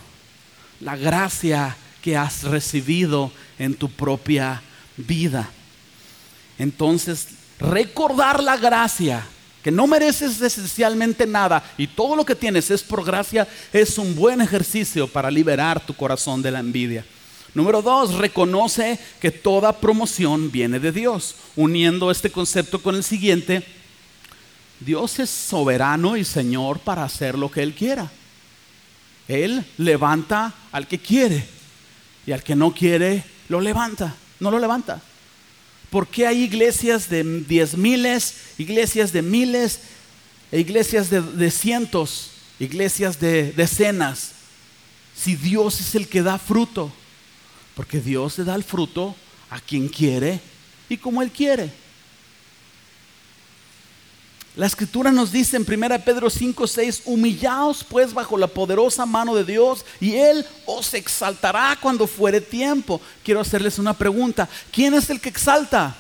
la 0.79 0.95
gracia 0.95 1.75
que 2.01 2.15
has 2.15 2.43
recibido 2.43 3.31
en 3.57 3.73
tu 3.73 3.89
propia 3.89 4.61
vida. 4.97 5.49
Entonces, 6.57 7.27
recordar 7.59 8.43
la 8.43 8.57
gracia, 8.57 9.25
que 9.63 9.71
no 9.71 9.87
mereces 9.87 10.39
esencialmente 10.39 11.25
nada 11.25 11.63
y 11.77 11.87
todo 11.87 12.15
lo 12.15 12.23
que 12.23 12.35
tienes 12.35 12.69
es 12.69 12.83
por 12.83 13.03
gracia, 13.03 13.47
es 13.73 13.97
un 13.97 14.15
buen 14.15 14.39
ejercicio 14.41 15.07
para 15.07 15.31
liberar 15.31 15.83
tu 15.83 15.95
corazón 15.95 16.41
de 16.41 16.51
la 16.51 16.59
envidia. 16.59 17.03
Número 17.55 17.81
dos, 17.81 18.13
reconoce 18.15 18.99
que 19.19 19.31
toda 19.31 19.79
promoción 19.79 20.51
viene 20.51 20.79
de 20.79 20.91
Dios, 20.91 21.35
uniendo 21.55 22.11
este 22.11 22.29
concepto 22.29 22.83
con 22.83 22.95
el 22.95 23.03
siguiente, 23.03 23.65
Dios 24.79 25.19
es 25.19 25.29
soberano 25.29 26.17
y 26.17 26.25
Señor 26.25 26.79
para 26.79 27.03
hacer 27.03 27.37
lo 27.37 27.49
que 27.49 27.63
Él 27.63 27.73
quiera. 27.73 28.11
Él 29.27 29.65
levanta 29.77 30.53
al 30.71 30.87
que 30.87 30.99
quiere 30.99 31.45
y 32.25 32.31
al 32.31 32.43
que 32.43 32.55
no 32.55 32.73
quiere 32.73 33.23
lo 33.49 33.61
levanta, 33.61 34.15
no 34.39 34.51
lo 34.51 34.59
levanta. 34.59 35.01
¿Por 35.89 36.07
qué 36.07 36.27
hay 36.27 36.43
iglesias 36.43 37.09
de 37.09 37.23
diez 37.47 37.77
miles, 37.77 38.35
iglesias 38.57 39.11
de 39.13 39.21
miles, 39.21 39.79
e 40.51 40.59
iglesias 40.59 41.09
de, 41.09 41.21
de 41.21 41.51
cientos, 41.51 42.31
iglesias 42.59 43.19
de 43.19 43.51
decenas? 43.53 44.31
Si 45.15 45.35
Dios 45.35 45.79
es 45.79 45.95
el 45.95 46.07
que 46.07 46.21
da 46.21 46.37
fruto, 46.37 46.91
porque 47.75 48.01
Dios 48.01 48.37
le 48.37 48.43
da 48.43 48.55
el 48.55 48.63
fruto 48.63 49.15
a 49.49 49.59
quien 49.59 49.87
quiere 49.87 50.39
y 50.89 50.97
como 50.97 51.21
Él 51.21 51.31
quiere. 51.31 51.71
La 54.55 54.67
escritura 54.67 55.11
nos 55.11 55.33
dice 55.33 55.57
en 55.57 55.65
1 55.67 55.99
Pedro 56.05 56.29
5, 56.29 56.65
6, 56.65 57.01
humillaos 57.05 57.83
pues 57.83 58.13
bajo 58.13 58.37
la 58.37 58.47
poderosa 58.47 59.05
mano 59.05 59.35
de 59.35 59.43
Dios 59.43 59.83
y 59.99 60.15
Él 60.15 60.45
os 60.65 60.93
exaltará 60.93 61.77
cuando 61.81 62.07
fuere 62.07 62.39
tiempo. 62.39 63.01
Quiero 63.21 63.41
hacerles 63.41 63.79
una 63.79 63.93
pregunta. 63.93 64.47
¿Quién 64.71 64.93
es 64.93 65.09
el 65.09 65.19
que 65.19 65.27
exalta? 65.27 65.93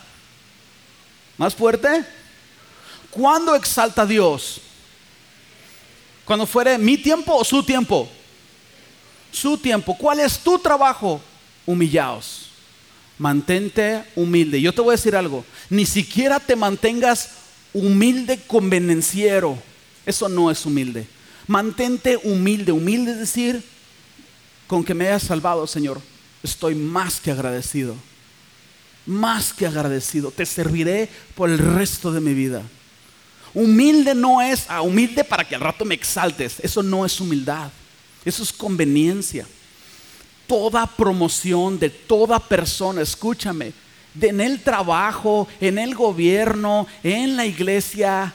¿Más 1.37 1.53
fuerte? 1.53 2.05
¿Cuándo 3.11 3.55
exalta 3.55 4.05
Dios? 4.05 4.61
¿Cuando 6.23 6.47
fuere 6.47 6.77
mi 6.77 6.97
tiempo 6.97 7.35
o 7.35 7.43
su 7.43 7.61
tiempo? 7.61 8.07
Su 9.33 9.57
tiempo. 9.57 9.97
¿Cuál 9.97 10.21
es 10.21 10.39
tu 10.39 10.57
trabajo? 10.59 11.19
Humillaos. 11.65 12.51
Mantente 13.17 14.05
humilde. 14.15 14.61
Yo 14.61 14.73
te 14.73 14.79
voy 14.79 14.93
a 14.93 14.97
decir 14.97 15.13
algo. 15.13 15.43
Ni 15.69 15.85
siquiera 15.85 16.39
te 16.39 16.55
mantengas 16.55 17.29
humilde 17.29 17.44
convenenciero. 18.47 19.57
Eso 20.05 20.29
no 20.29 20.51
es 20.51 20.65
humilde. 20.65 21.07
Mantente 21.47 22.17
humilde. 22.23 22.71
Humilde 22.71 23.11
es 23.11 23.19
decir, 23.19 23.63
con 24.67 24.83
que 24.83 24.93
me 24.93 25.07
hayas 25.07 25.23
salvado, 25.23 25.65
Señor, 25.67 26.01
estoy 26.43 26.75
más 26.75 27.19
que 27.19 27.31
agradecido. 27.31 27.95
Más 29.05 29.53
que 29.53 29.67
agradecido. 29.67 30.31
Te 30.31 30.45
serviré 30.45 31.09
por 31.35 31.49
el 31.49 31.59
resto 31.59 32.11
de 32.11 32.21
mi 32.21 32.33
vida. 32.33 32.63
Humilde 33.53 34.13
no 34.15 34.41
es 34.41 34.65
ah, 34.67 34.81
humilde 34.81 35.23
para 35.23 35.47
que 35.47 35.55
al 35.55 35.61
rato 35.61 35.85
me 35.85 35.95
exaltes. 35.95 36.59
Eso 36.61 36.83
no 36.83 37.05
es 37.05 37.19
humildad. 37.21 37.71
Eso 38.23 38.43
es 38.43 38.51
conveniencia. 38.51 39.47
Toda 40.47 40.85
promoción 40.85 41.79
de 41.79 41.89
toda 41.89 42.39
persona, 42.39 43.01
escúchame, 43.01 43.73
en 44.21 44.41
el 44.41 44.61
trabajo, 44.61 45.47
en 45.59 45.77
el 45.77 45.95
gobierno, 45.95 46.87
en 47.03 47.35
la 47.35 47.45
iglesia. 47.45 48.33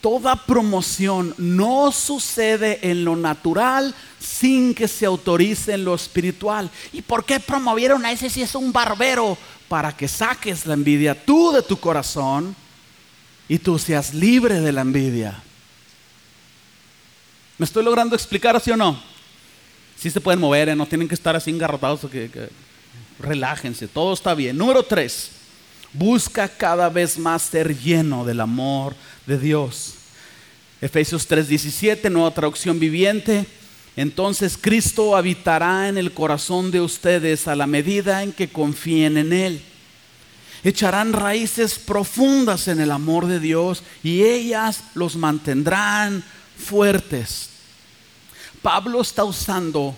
Toda 0.00 0.36
promoción 0.36 1.34
no 1.38 1.90
sucede 1.90 2.78
en 2.82 3.04
lo 3.04 3.16
natural 3.16 3.94
sin 4.20 4.74
que 4.74 4.86
se 4.86 5.06
autorice 5.06 5.72
en 5.72 5.84
lo 5.84 5.94
espiritual. 5.94 6.70
¿Y 6.92 7.02
por 7.02 7.24
qué 7.24 7.40
promovieron 7.40 8.04
a 8.04 8.12
ese 8.12 8.30
si 8.30 8.42
es 8.42 8.54
un 8.54 8.72
barbero? 8.72 9.36
Para 9.68 9.96
que 9.96 10.06
saques 10.06 10.64
la 10.66 10.74
envidia 10.74 11.14
tú 11.24 11.50
de 11.50 11.62
tu 11.62 11.76
corazón 11.78 12.54
y 13.48 13.58
tú 13.58 13.78
seas 13.78 14.14
libre 14.14 14.60
de 14.60 14.72
la 14.72 14.82
envidia. 14.82 15.42
¿Me 17.58 17.64
estoy 17.64 17.82
logrando 17.82 18.14
explicar 18.14 18.54
así 18.54 18.70
o 18.70 18.76
no? 18.76 19.00
Si 19.96 20.10
se 20.10 20.20
pueden 20.20 20.40
mover, 20.40 20.68
¿eh? 20.68 20.76
no 20.76 20.86
tienen 20.86 21.08
que 21.08 21.14
estar 21.14 21.34
así 21.34 21.50
engarrotados. 21.50 22.00
Que 22.10 22.50
relájense, 23.18 23.88
todo 23.88 24.12
está 24.14 24.34
bien. 24.34 24.56
Número 24.56 24.82
tres, 24.82 25.30
busca 25.92 26.48
cada 26.48 26.88
vez 26.88 27.18
más 27.18 27.42
ser 27.42 27.78
lleno 27.78 28.24
del 28.24 28.40
amor 28.40 28.94
de 29.26 29.38
Dios. 29.38 29.94
Efesios 30.80 31.26
3:17, 31.26 32.10
nueva 32.10 32.32
traducción 32.32 32.78
viviente. 32.78 33.46
Entonces 33.96 34.58
Cristo 34.60 35.16
habitará 35.16 35.88
en 35.88 35.96
el 35.96 36.12
corazón 36.12 36.70
de 36.70 36.82
ustedes 36.82 37.48
a 37.48 37.56
la 37.56 37.66
medida 37.66 38.22
en 38.22 38.32
que 38.32 38.48
confíen 38.48 39.16
en 39.16 39.32
Él. 39.32 39.62
Echarán 40.62 41.12
raíces 41.12 41.78
profundas 41.78 42.68
en 42.68 42.80
el 42.80 42.90
amor 42.90 43.26
de 43.26 43.40
Dios 43.40 43.82
y 44.02 44.22
ellas 44.22 44.82
los 44.94 45.16
mantendrán 45.16 46.24
fuertes. 46.58 47.50
Pablo 48.60 49.00
está 49.00 49.24
usando 49.24 49.96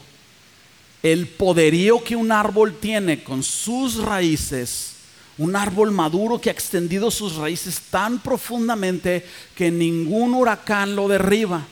el 1.03 1.29
poderío 1.29 2.03
que 2.03 2.17
un 2.17 2.33
árbol 2.33 2.77
tiene 2.81 3.23
con 3.23 3.43
sus 3.43 3.97
raíces, 3.97 4.95
un 5.37 5.55
árbol 5.55 5.93
maduro 5.93 6.41
que 6.41 6.51
ha 6.51 6.53
extendido 6.53 7.11
sus 7.11 7.37
raíces 7.37 7.81
tan 7.91 8.19
profundamente 8.19 9.25
que 9.55 9.71
ningún 9.71 10.35
huracán 10.35 10.97
lo 10.97 11.09
derriba. 11.09 11.65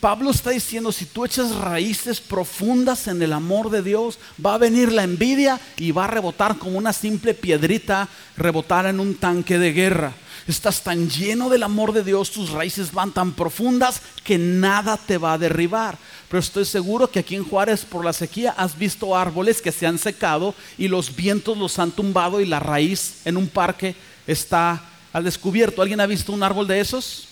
Pablo 0.00 0.30
está 0.30 0.50
diciendo, 0.50 0.92
si 0.92 1.04
tú 1.04 1.24
echas 1.24 1.54
raíces 1.54 2.20
profundas 2.20 3.06
en 3.06 3.22
el 3.22 3.32
amor 3.32 3.70
de 3.70 3.82
Dios, 3.82 4.18
va 4.44 4.54
a 4.54 4.58
venir 4.58 4.92
la 4.92 5.04
envidia 5.04 5.60
y 5.76 5.90
va 5.92 6.04
a 6.04 6.08
rebotar 6.08 6.58
como 6.58 6.78
una 6.78 6.92
simple 6.92 7.34
piedrita, 7.34 8.08
rebotar 8.36 8.86
en 8.86 9.00
un 9.00 9.14
tanque 9.14 9.58
de 9.58 9.72
guerra. 9.72 10.12
Estás 10.46 10.82
tan 10.82 11.08
lleno 11.08 11.48
del 11.48 11.62
amor 11.62 11.92
de 11.92 12.04
Dios, 12.04 12.30
tus 12.30 12.50
raíces 12.50 12.92
van 12.92 13.12
tan 13.12 13.32
profundas 13.32 14.02
que 14.22 14.36
nada 14.36 14.98
te 14.98 15.16
va 15.16 15.32
a 15.32 15.38
derribar. 15.38 15.96
Pero 16.28 16.38
estoy 16.38 16.66
seguro 16.66 17.10
que 17.10 17.20
aquí 17.20 17.34
en 17.34 17.48
Juárez 17.48 17.86
por 17.86 18.04
la 18.04 18.12
sequía 18.12 18.54
has 18.58 18.78
visto 18.78 19.16
árboles 19.16 19.62
que 19.62 19.72
se 19.72 19.86
han 19.86 19.98
secado 19.98 20.54
y 20.76 20.88
los 20.88 21.16
vientos 21.16 21.56
los 21.56 21.78
han 21.78 21.92
tumbado 21.92 22.40
y 22.40 22.46
la 22.46 22.60
raíz 22.60 23.22
en 23.24 23.38
un 23.38 23.48
parque 23.48 23.96
está 24.26 24.82
al 25.14 25.24
descubierto. 25.24 25.80
¿Alguien 25.80 26.00
ha 26.00 26.06
visto 26.06 26.32
un 26.32 26.42
árbol 26.42 26.66
de 26.66 26.78
esos? 26.78 27.28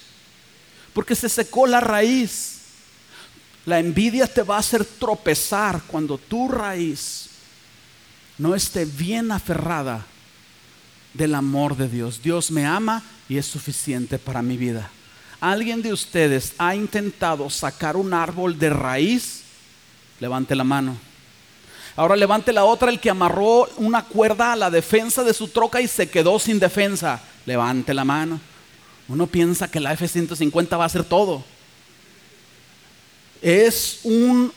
Porque 0.95 1.15
se 1.15 1.29
secó 1.29 1.67
la 1.67 1.81
raíz. 1.81 2.61
La 3.67 3.79
envidia 3.79 4.27
te 4.27 4.43
va 4.43 4.57
a 4.57 4.61
hacer 4.61 4.87
tropezar 4.87 5.83
cuando 5.87 6.17
tu 6.17 6.49
raíz 6.49 7.29
no 8.39 8.55
esté 8.55 8.87
bien 8.87 9.31
aferrada 9.31 10.07
del 11.15 11.35
amor 11.35 11.77
de 11.77 11.89
Dios. 11.89 12.23
Dios 12.23 12.51
me 12.51 12.67
ama 12.67 13.03
y 13.29 13.39
es 13.39 13.47
suficiente 13.47 14.19
para 14.19 14.43
mi 14.43 14.57
vida. 14.57 14.91
¿Alguien 15.41 15.83
de 15.83 15.93
ustedes 15.93 16.55
ha 16.59 16.75
intentado 16.75 17.51
sacar 17.51 17.97
un 17.97 18.15
árbol 18.15 18.59
de 18.59 18.71
raíz? 18.71 19.43
Levante 20.21 20.55
la 20.55 20.65
mano. 20.65 20.97
Ahora 21.97 22.17
levante 22.17 22.53
la 22.53 22.65
otra, 22.65 22.91
el 22.91 23.01
que 23.01 23.11
amarró 23.11 23.69
una 23.77 24.05
cuerda 24.05 24.53
a 24.53 24.57
la 24.57 24.71
defensa 24.71 25.23
de 25.25 25.35
su 25.35 25.49
troca 25.49 25.81
y 25.81 25.89
se 25.89 26.09
quedó 26.09 26.39
sin 26.39 26.59
defensa. 26.59 27.21
Levante 27.45 27.93
la 27.93 28.05
mano. 28.05 28.41
Uno 29.09 29.27
piensa 29.27 29.71
que 29.71 29.81
la 29.81 29.93
F-150 29.93 30.79
va 30.79 30.85
a 30.85 30.87
hacer 30.87 31.05
todo. 31.05 31.45
Es 33.43 34.01
un 34.05 34.53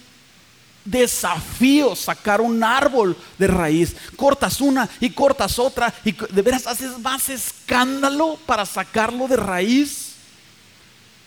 desafío 0.86 1.96
sacar 1.96 2.40
un 2.40 2.64
árbol 2.64 3.18
de 3.38 3.48
raíz. 3.48 3.96
Cortas 4.16 4.62
una 4.62 4.88
y 5.00 5.10
cortas 5.10 5.60
otra 5.60 5.94
y 6.06 6.12
de 6.12 6.42
veras 6.42 6.68
haces 6.68 6.98
más 7.00 7.28
escándalo 7.30 8.38
para 8.46 8.66
sacarlo 8.66 9.28
de 9.28 9.36
raíz. 9.36 10.14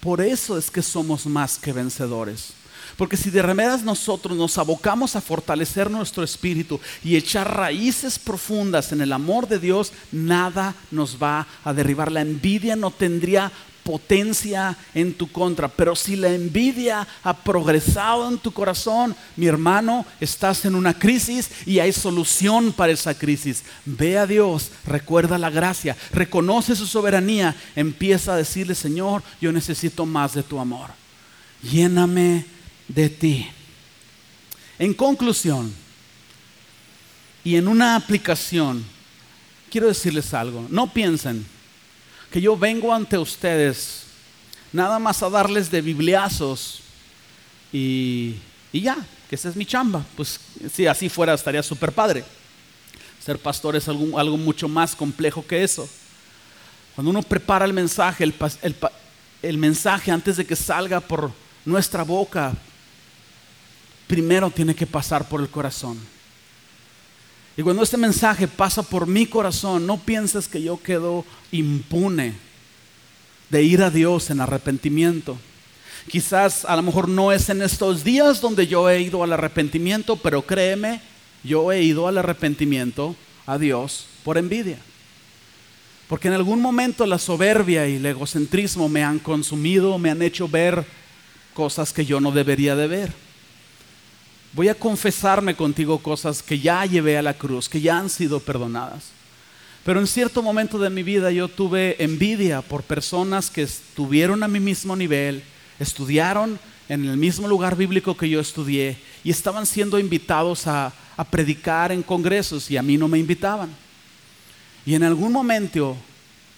Por 0.01 0.21
eso 0.21 0.57
es 0.57 0.71
que 0.71 0.83
somos 0.83 1.27
más 1.27 1.59
que 1.59 1.73
vencedores. 1.73 2.55
Porque 2.97 3.17
si 3.17 3.31
de 3.31 3.43
remedas 3.43 3.83
nosotros 3.83 4.37
nos 4.37 4.59
abocamos 4.59 5.15
a 5.15 5.21
fortalecer 5.21 5.91
nuestro 5.91 6.25
espíritu 6.25 6.81
y 7.05 7.17
echar 7.17 7.57
raíces 7.57 8.19
profundas 8.19 8.91
en 8.91 9.01
el 9.01 9.13
amor 9.13 9.47
de 9.47 9.59
Dios, 9.59 9.93
nada 10.11 10.75
nos 10.91 11.23
va 11.23 11.47
a 11.65 11.73
derribar. 11.73 12.11
La 12.11 12.23
envidia 12.23 12.75
no 12.75 12.91
tendría 12.91 13.53
potencia 13.89 14.77
en 14.93 15.15
tu 15.15 15.33
contra. 15.33 15.67
Pero 15.67 15.97
si 15.97 16.15
la 16.15 16.29
envidia 16.29 17.09
ha 17.23 17.33
progresado 17.35 18.29
en 18.29 18.37
tu 18.37 18.53
corazón, 18.53 19.17
mi 19.35 19.47
hermano, 19.47 20.05
estás 20.21 20.67
en 20.67 20.75
una 20.75 20.93
crisis 20.93 21.51
y 21.65 21.79
hay 21.79 21.95
solución 21.95 22.75
para 22.75 22.93
esa 22.93 23.17
crisis. 23.17 23.63
Ve 23.87 24.19
a 24.19 24.27
Dios, 24.27 24.73
recuerda 24.85 25.39
la 25.39 25.49
gracia, 25.49 25.97
reconoce 26.13 26.77
su 26.77 26.87
soberanía, 26.87 27.57
empieza 27.75 28.35
a 28.35 28.37
decirle, 28.37 28.75
Señor, 28.75 29.23
yo 29.41 29.53
necesito 29.53 30.05
más 30.05 30.35
de 30.35 30.43
tu 30.43 30.61
amor. 30.61 30.91
Lléname 31.63 32.45
de 32.89 33.09
ti. 33.09 33.49
En 34.79 34.93
conclusión, 34.93 35.73
y 37.43 37.57
en 37.57 37.69
una 37.69 37.97
aplicación, 37.97 38.85
quiero 39.71 39.87
decirles 39.87 40.35
algo. 40.35 40.67
No 40.69 40.93
piensen 40.93 41.47
que 42.31 42.41
yo 42.41 42.57
vengo 42.57 42.93
ante 42.93 43.17
ustedes 43.19 44.05
nada 44.73 44.99
más 44.99 45.23
a 45.23 45.31
darles 45.31 45.71
de 45.71 45.81
bibliazos 45.81 46.81
y, 47.73 48.37
ya, 48.73 48.97
que 49.29 49.35
esa 49.35 49.49
es 49.49 49.57
mi 49.57 49.67
chamba. 49.67 50.05
Pues 50.17 50.41
si 50.73 50.87
así 50.87 51.09
fuera 51.09 51.35
estaría 51.35 51.63
súper 51.63 51.93
padre. 51.93 52.25
Ser 53.21 53.39
pastor 53.39 53.77
es 53.77 53.89
algo, 53.89 54.19
algo, 54.19 54.37
mucho 54.37 54.69
más 54.69 54.95
complejo 54.95 55.47
que 55.47 55.63
eso. 55.63 55.89
Cuando 56.95 57.11
uno 57.11 57.23
prepara 57.23 57.65
el 57.65 57.73
mensaje, 57.73 58.25
el, 58.25 58.35
el 59.43 59.59
mensaje 59.59 60.11
antes 60.11 60.37
de 60.37 60.47
que 60.47 60.57
salga 60.57 61.01
por 61.01 61.31
nuestra 61.65 62.03
boca, 62.03 62.55
primero 64.07 64.51
tiene 64.51 64.75
que 64.75 64.87
pasar 64.87 65.29
por 65.29 65.41
el 65.41 65.49
corazón. 65.49 65.99
Y 67.59 67.63
cuando 67.63 67.83
este 67.83 67.97
mensaje 67.97 68.47
pasa 68.47 68.85
por 68.85 69.09
mi 69.09 69.27
corazón, 69.27 69.85
no 69.85 69.97
pienses 69.97 70.47
que 70.47 70.63
yo 70.63 70.81
quedo 70.81 71.25
impune 71.51 72.35
de 73.51 73.65
ir 73.65 73.83
a 73.83 73.91
Dios 73.91 74.31
en 74.31 74.41
arrepentimiento. 74.41 75.37
Quizás 76.09 76.65
a 76.65 76.77
lo 76.77 76.83
mejor 76.83 77.09
no 77.09 77.33
es 77.33 77.49
en 77.49 77.61
estos 77.61 78.05
días 78.05 78.41
donde 78.41 78.69
yo 78.69 78.89
he 78.89 79.01
ido 79.01 79.25
al 79.25 79.33
arrepentimiento, 79.33 80.15
pero 80.15 80.43
créeme, 80.43 81.01
yo 81.43 81.73
he 81.73 81.83
ido 81.83 82.07
al 82.07 82.19
arrepentimiento 82.19 83.17
a 83.45 83.59
Dios 83.59 84.07
por 84.23 84.39
envidia. 84.39 84.79
Porque 86.07 86.29
en 86.29 86.35
algún 86.35 86.63
momento 86.63 87.07
la 87.07 87.19
soberbia 87.19 87.89
y 87.89 87.97
el 87.97 88.07
egocentrismo 88.07 88.89
me 88.89 89.03
han 89.03 89.19
consumido, 89.19 89.99
me 89.99 90.11
han 90.13 90.23
hecho 90.23 90.47
ver 90.47 90.87
cosas 91.55 91.93
que 91.93 92.07
yo 92.07 92.21
no 92.21 92.31
debería 92.31 92.77
de 92.77 92.87
ver 92.87 93.28
voy 94.53 94.69
a 94.69 94.75
confesarme 94.75 95.55
contigo 95.55 95.99
cosas 95.99 96.43
que 96.43 96.59
ya 96.59 96.85
llevé 96.87 97.19
a 97.19 97.23
la 97.23 97.35
cruz, 97.35 97.69
que 97.69 97.81
ya 97.81 97.99
han 97.99 98.11
sido 98.11 98.41
perdonadas. 98.41 99.19
Pero 99.85 100.01
en 100.01 100.07
cierto 100.07 100.43
momento 100.43 100.79
de 100.79 100.91
mi 100.91 101.03
vida 101.03 101.31
yo 101.31 101.49
tuve 101.49 101.97
envidia 102.03 102.61
por 102.61 102.83
personas 102.83 103.51
que 103.51 103.63
estuvieron 103.63 104.43
a 104.43 104.49
mi 104.49 104.61
mismo 104.61 104.95
nivel, 104.95 105.43
estudiaron 105.79 106.59
en 106.89 107.05
el 107.05 107.17
mismo 107.17 107.49
lugar 107.49 107.77
bíblico 107.77 108.17
que 108.17 108.29
yo 108.29 108.41
estudié 108.41 108.97
y 109.25 109.31
estaban 109.31 109.67
siendo 109.67 109.99
invitados 109.99 110.67
a, 110.67 110.93
predicar 111.31 111.91
en 111.91 112.03
congresos 112.03 112.71
y 112.71 112.77
a 112.77 112.83
mí 112.83 112.97
no 112.97 113.09
me 113.09 113.19
invitaban. 113.19 113.71
Y 114.87 114.95
en 114.95 115.03
algún 115.03 115.33
momento 115.33 115.97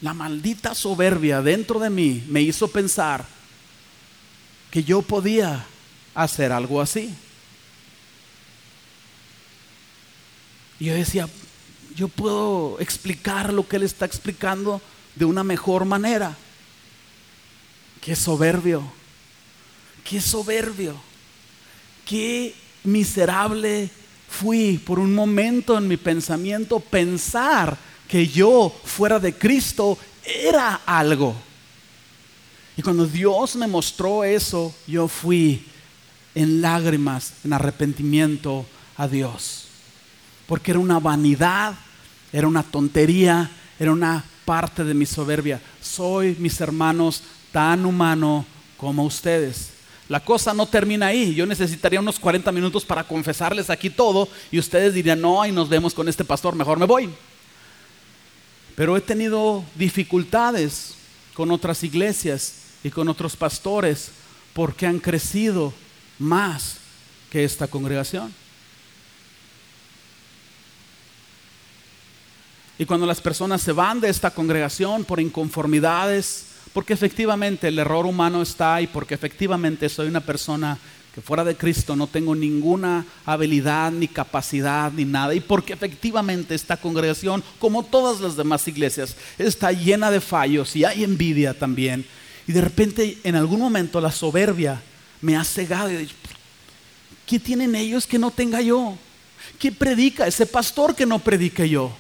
la 0.02 0.12
maldita 0.12 0.74
soberbia 0.74 1.40
dentro 1.40 1.78
de 1.78 1.88
mí 1.88 2.24
me 2.28 2.42
hizo 2.42 2.68
pensar 2.68 3.24
que 4.70 4.84
yo 4.84 5.00
podía 5.00 5.64
hacer 6.14 6.52
algo 6.52 6.80
así. 6.80 7.14
Y 10.80 10.86
yo 10.86 10.94
decía, 10.94 11.28
yo 11.94 12.08
puedo 12.08 12.80
explicar 12.80 13.52
lo 13.52 13.68
que 13.68 13.76
él 13.76 13.82
está 13.82 14.06
explicando 14.06 14.80
de 15.14 15.26
una 15.26 15.44
mejor 15.44 15.84
manera. 15.84 16.34
Qué 18.00 18.16
soberbio, 18.16 18.82
qué 20.02 20.22
soberbio, 20.22 20.98
qué 22.06 22.54
miserable 22.84 23.90
fui 24.26 24.78
por 24.78 24.98
un 24.98 25.14
momento 25.14 25.76
en 25.76 25.86
mi 25.86 25.98
pensamiento 25.98 26.80
pensar 26.80 27.76
que 28.08 28.26
yo 28.26 28.74
fuera 28.84 29.20
de 29.20 29.34
Cristo 29.34 29.98
era 30.24 30.80
algo. 30.86 31.36
Y 32.78 32.80
cuando 32.80 33.06
Dios 33.06 33.54
me 33.56 33.66
mostró 33.66 34.24
eso, 34.24 34.74
yo 34.86 35.08
fui 35.08 35.62
en 36.34 36.62
lágrimas, 36.62 37.34
en 37.44 37.52
arrepentimiento 37.52 38.64
a 38.96 39.06
Dios 39.06 39.69
porque 40.50 40.72
era 40.72 40.80
una 40.80 40.98
vanidad, 40.98 41.74
era 42.32 42.48
una 42.48 42.64
tontería, 42.64 43.48
era 43.78 43.92
una 43.92 44.24
parte 44.44 44.82
de 44.82 44.94
mi 44.94 45.06
soberbia. 45.06 45.60
Soy, 45.80 46.34
mis 46.40 46.60
hermanos, 46.60 47.22
tan 47.52 47.86
humano 47.86 48.44
como 48.76 49.04
ustedes. 49.04 49.70
La 50.08 50.18
cosa 50.18 50.52
no 50.52 50.66
termina 50.66 51.06
ahí. 51.06 51.36
Yo 51.36 51.46
necesitaría 51.46 52.00
unos 52.00 52.18
40 52.18 52.50
minutos 52.50 52.84
para 52.84 53.04
confesarles 53.04 53.70
aquí 53.70 53.90
todo 53.90 54.28
y 54.50 54.58
ustedes 54.58 54.92
dirían, 54.92 55.20
no, 55.20 55.46
y 55.46 55.52
nos 55.52 55.68
vemos 55.68 55.94
con 55.94 56.08
este 56.08 56.24
pastor, 56.24 56.56
mejor 56.56 56.80
me 56.80 56.84
voy. 56.84 57.08
Pero 58.74 58.96
he 58.96 59.00
tenido 59.00 59.62
dificultades 59.76 60.96
con 61.32 61.52
otras 61.52 61.84
iglesias 61.84 62.54
y 62.82 62.90
con 62.90 63.08
otros 63.08 63.36
pastores 63.36 64.10
porque 64.52 64.88
han 64.88 64.98
crecido 64.98 65.72
más 66.18 66.78
que 67.30 67.44
esta 67.44 67.68
congregación. 67.68 68.39
Y 72.80 72.86
cuando 72.86 73.04
las 73.04 73.20
personas 73.20 73.60
se 73.60 73.72
van 73.72 74.00
de 74.00 74.08
esta 74.08 74.30
congregación 74.30 75.04
por 75.04 75.20
inconformidades, 75.20 76.46
porque 76.72 76.94
efectivamente 76.94 77.68
el 77.68 77.78
error 77.78 78.06
humano 78.06 78.40
está 78.40 78.76
ahí, 78.76 78.86
porque 78.86 79.12
efectivamente 79.12 79.86
soy 79.90 80.08
una 80.08 80.22
persona 80.22 80.78
que 81.14 81.20
fuera 81.20 81.44
de 81.44 81.56
Cristo 81.56 81.94
no 81.94 82.06
tengo 82.06 82.34
ninguna 82.34 83.04
habilidad, 83.26 83.92
ni 83.92 84.08
capacidad, 84.08 84.90
ni 84.92 85.04
nada, 85.04 85.34
y 85.34 85.40
porque 85.40 85.74
efectivamente 85.74 86.54
esta 86.54 86.78
congregación, 86.78 87.44
como 87.58 87.82
todas 87.82 88.18
las 88.22 88.34
demás 88.34 88.66
iglesias, 88.66 89.14
está 89.36 89.72
llena 89.72 90.10
de 90.10 90.22
fallos 90.22 90.74
y 90.74 90.86
hay 90.86 91.04
envidia 91.04 91.52
también. 91.52 92.06
Y 92.46 92.52
de 92.52 92.62
repente 92.62 93.18
en 93.24 93.36
algún 93.36 93.60
momento 93.60 94.00
la 94.00 94.10
soberbia 94.10 94.80
me 95.20 95.36
ha 95.36 95.44
cegado 95.44 95.92
y 95.92 96.08
¿Qué 97.26 97.38
tienen 97.38 97.74
ellos 97.74 98.06
que 98.06 98.18
no 98.18 98.30
tenga 98.30 98.62
yo? 98.62 98.96
¿Qué 99.58 99.70
predica 99.70 100.26
ese 100.26 100.46
pastor 100.46 100.96
que 100.96 101.04
no 101.04 101.18
predique 101.18 101.68
yo? 101.68 101.94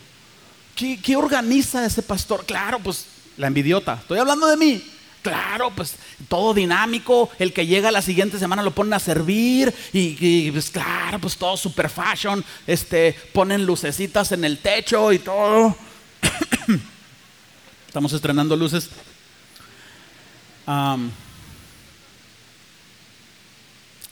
¿Qué, 0.80 0.98
¿Qué, 0.98 1.14
organiza 1.14 1.84
ese 1.84 2.00
pastor? 2.00 2.46
Claro, 2.46 2.78
pues 2.78 3.04
la 3.36 3.48
envidiota. 3.48 3.98
Estoy 4.00 4.18
hablando 4.18 4.46
de 4.46 4.56
mí. 4.56 4.82
Claro, 5.20 5.70
pues 5.76 5.96
todo 6.26 6.54
dinámico, 6.54 7.28
el 7.38 7.52
que 7.52 7.66
llega 7.66 7.90
la 7.90 8.00
siguiente 8.00 8.38
semana 8.38 8.62
lo 8.62 8.70
ponen 8.74 8.94
a 8.94 8.98
servir 8.98 9.74
y, 9.92 10.50
pues 10.50 10.70
claro, 10.70 11.18
pues 11.18 11.36
todo 11.36 11.58
super 11.58 11.90
fashion, 11.90 12.42
este, 12.66 13.12
ponen 13.34 13.66
lucecitas 13.66 14.32
en 14.32 14.42
el 14.42 14.56
techo 14.56 15.12
y 15.12 15.18
todo. 15.18 15.76
Estamos 17.86 18.14
estrenando 18.14 18.56
luces. 18.56 18.88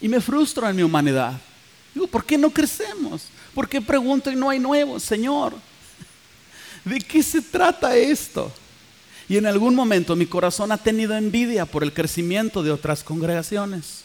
y 0.02 0.08
me 0.08 0.20
frustro 0.20 0.68
en 0.68 0.76
mi 0.76 0.82
humanidad. 0.82 1.32
Digo, 1.94 2.06
¿por 2.08 2.26
qué 2.26 2.36
no 2.36 2.50
crecemos? 2.50 3.28
¿Por 3.54 3.66
qué 3.70 3.80
pregunto 3.80 4.30
y 4.30 4.36
no 4.36 4.50
hay 4.50 4.58
nuevo, 4.58 5.00
Señor? 5.00 5.54
¿De 6.84 6.98
qué 7.00 7.22
se 7.22 7.42
trata 7.42 7.96
esto? 7.96 8.52
Y 9.28 9.36
en 9.36 9.46
algún 9.46 9.74
momento 9.74 10.16
mi 10.16 10.26
corazón 10.26 10.72
ha 10.72 10.78
tenido 10.78 11.16
envidia 11.16 11.66
por 11.66 11.82
el 11.82 11.92
crecimiento 11.92 12.62
de 12.62 12.70
otras 12.70 13.04
congregaciones. 13.04 14.02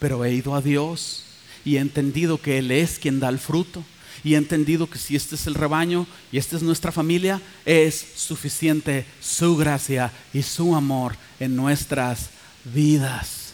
Pero 0.00 0.24
he 0.24 0.32
ido 0.32 0.54
a 0.54 0.60
Dios 0.60 1.24
y 1.64 1.76
he 1.76 1.80
entendido 1.80 2.40
que 2.40 2.58
Él 2.58 2.70
es 2.70 2.98
quien 2.98 3.20
da 3.20 3.28
el 3.28 3.38
fruto. 3.38 3.84
Y 4.24 4.34
he 4.34 4.36
entendido 4.36 4.90
que 4.90 4.98
si 4.98 5.14
este 5.14 5.36
es 5.36 5.46
el 5.46 5.54
rebaño 5.54 6.06
y 6.32 6.38
esta 6.38 6.56
es 6.56 6.62
nuestra 6.62 6.90
familia, 6.90 7.40
es 7.64 8.04
suficiente 8.16 9.06
su 9.20 9.56
gracia 9.56 10.10
y 10.32 10.42
su 10.42 10.74
amor 10.74 11.16
en 11.38 11.54
nuestras 11.54 12.30
vidas. 12.64 13.52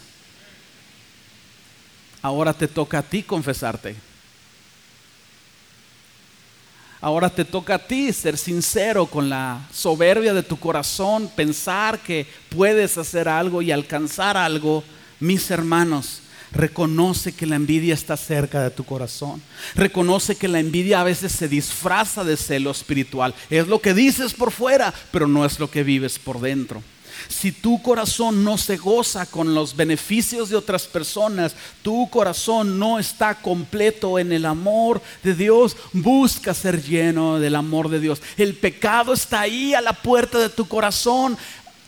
Ahora 2.23 2.53
te 2.53 2.67
toca 2.67 2.99
a 2.99 3.03
ti 3.03 3.21
confesarte. 3.21 3.95
Ahora 7.03 7.29
te 7.29 7.43
toca 7.43 7.75
a 7.75 7.85
ti 7.85 8.13
ser 8.13 8.37
sincero 8.37 9.07
con 9.07 9.27
la 9.27 9.59
soberbia 9.73 10.33
de 10.33 10.41
tu 10.41 10.57
corazón, 10.57 11.29
pensar 11.35 11.99
que 11.99 12.25
puedes 12.47 12.97
hacer 12.97 13.27
algo 13.27 13.61
y 13.61 13.73
alcanzar 13.73 14.37
algo. 14.37 14.85
Mis 15.19 15.51
hermanos, 15.51 16.21
reconoce 16.53 17.33
que 17.33 17.45
la 17.45 17.57
envidia 17.57 17.93
está 17.93 18.15
cerca 18.15 18.63
de 18.63 18.69
tu 18.69 18.85
corazón. 18.85 19.41
Reconoce 19.75 20.37
que 20.37 20.47
la 20.47 20.61
envidia 20.61 21.01
a 21.01 21.03
veces 21.03 21.33
se 21.33 21.49
disfraza 21.49 22.23
de 22.23 22.37
celo 22.37 22.71
espiritual. 22.71 23.35
Es 23.49 23.67
lo 23.67 23.81
que 23.81 23.93
dices 23.93 24.33
por 24.33 24.51
fuera, 24.51 24.93
pero 25.11 25.27
no 25.27 25.43
es 25.43 25.59
lo 25.59 25.69
que 25.69 25.83
vives 25.83 26.17
por 26.17 26.39
dentro. 26.39 26.81
Si 27.27 27.51
tu 27.51 27.81
corazón 27.81 28.43
no 28.43 28.57
se 28.57 28.77
goza 28.77 29.25
con 29.25 29.53
los 29.53 29.75
beneficios 29.75 30.49
de 30.49 30.55
otras 30.55 30.87
personas, 30.87 31.55
tu 31.81 32.09
corazón 32.09 32.79
no 32.79 32.99
está 32.99 33.35
completo 33.35 34.19
en 34.19 34.31
el 34.31 34.45
amor 34.45 35.01
de 35.23 35.35
Dios, 35.35 35.75
busca 35.91 36.53
ser 36.53 36.83
lleno 36.83 37.39
del 37.39 37.55
amor 37.55 37.89
de 37.89 37.99
Dios. 37.99 38.21
El 38.37 38.55
pecado 38.55 39.13
está 39.13 39.41
ahí 39.41 39.73
a 39.73 39.81
la 39.81 39.93
puerta 39.93 40.39
de 40.39 40.49
tu 40.49 40.67
corazón. 40.67 41.37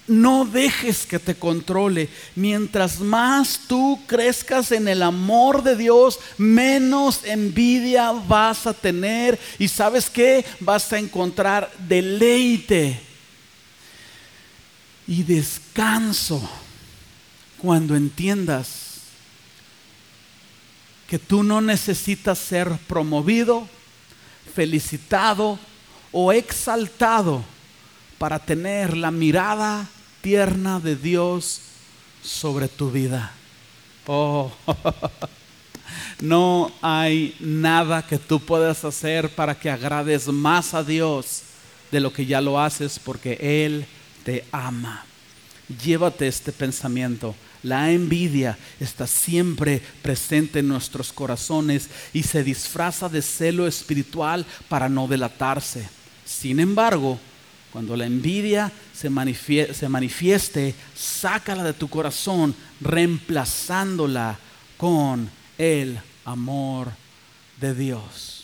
No 0.07 0.45
dejes 0.45 1.07
que 1.07 1.17
te 1.17 1.34
controle. 1.34 2.09
Mientras 2.36 2.99
más 2.99 3.61
tú 3.67 3.99
crezcas 4.05 4.71
en 4.71 4.88
el 4.88 5.01
amor 5.01 5.63
de 5.63 5.76
Dios, 5.76 6.19
menos 6.38 7.21
envidia 7.23 8.11
vas 8.11 8.67
a 8.67 8.73
tener. 8.73 9.39
Y 9.57 9.67
sabes 9.67 10.09
qué? 10.09 10.45
Vas 10.59 10.93
a 10.93 10.99
encontrar 10.99 11.71
deleite 11.88 13.05
y 15.08 15.24
descanso 15.24 16.41
cuando 17.58 17.95
entiendas 17.95 18.86
que 21.08 21.20
tú 21.20 21.43
no 21.43 21.62
necesitas 21.62 22.39
ser 22.39 22.78
promovido, 22.88 23.68
felicitado 24.56 25.60
o 26.12 26.32
exaltado 26.32 27.43
para 28.18 28.39
tener 28.39 28.97
la 28.97 29.12
mirada 29.12 29.88
tierna 30.22 30.80
de 30.80 30.95
Dios 30.95 31.62
sobre 32.24 32.68
tu 32.68 32.89
vida. 32.89 33.32
Oh, 34.08 34.51
no 36.22 36.72
hay 36.82 37.36
nada 37.39 38.06
que 38.06 38.18
tú 38.18 38.39
puedas 38.39 38.84
hacer 38.86 39.30
para 39.30 39.58
que 39.58 39.70
agrades 39.70 40.28
más 40.28 40.74
a 40.74 40.84
Dios 40.84 41.43
de 41.91 41.99
lo 41.99 42.12
que 42.12 42.26
ya 42.26 42.41
lo 42.41 42.60
haces 42.60 42.99
porque 42.99 43.38
Él 43.66 43.86
te 44.26 44.43
ama. 44.51 45.05
Llévate 45.82 46.28
este 46.28 46.51
pensamiento. 46.51 47.34
La 47.63 47.91
envidia 47.91 48.57
está 48.80 49.07
siempre 49.07 49.82
presente 50.01 50.59
en 50.59 50.67
nuestros 50.67 51.13
corazones 51.13 51.89
y 52.11 52.23
se 52.23 52.43
disfraza 52.43 53.07
de 53.07 53.21
celo 53.21 53.65
espiritual 53.65 54.45
para 54.67 54.89
no 54.89 55.07
delatarse. 55.07 55.88
Sin 56.26 56.59
embargo, 56.59 57.19
cuando 57.71 57.95
la 57.95 58.05
envidia 58.05 58.71
se, 58.93 59.09
manifieste, 59.09 60.76
sácala 60.95 61.63
de 61.63 61.73
tu 61.73 61.88
corazón, 61.88 62.55
reemplazándola 62.82 64.38
con 64.78 65.30
el 65.57 65.99
amor 66.26 66.91
de 67.59 67.73
Dios. 67.73 68.34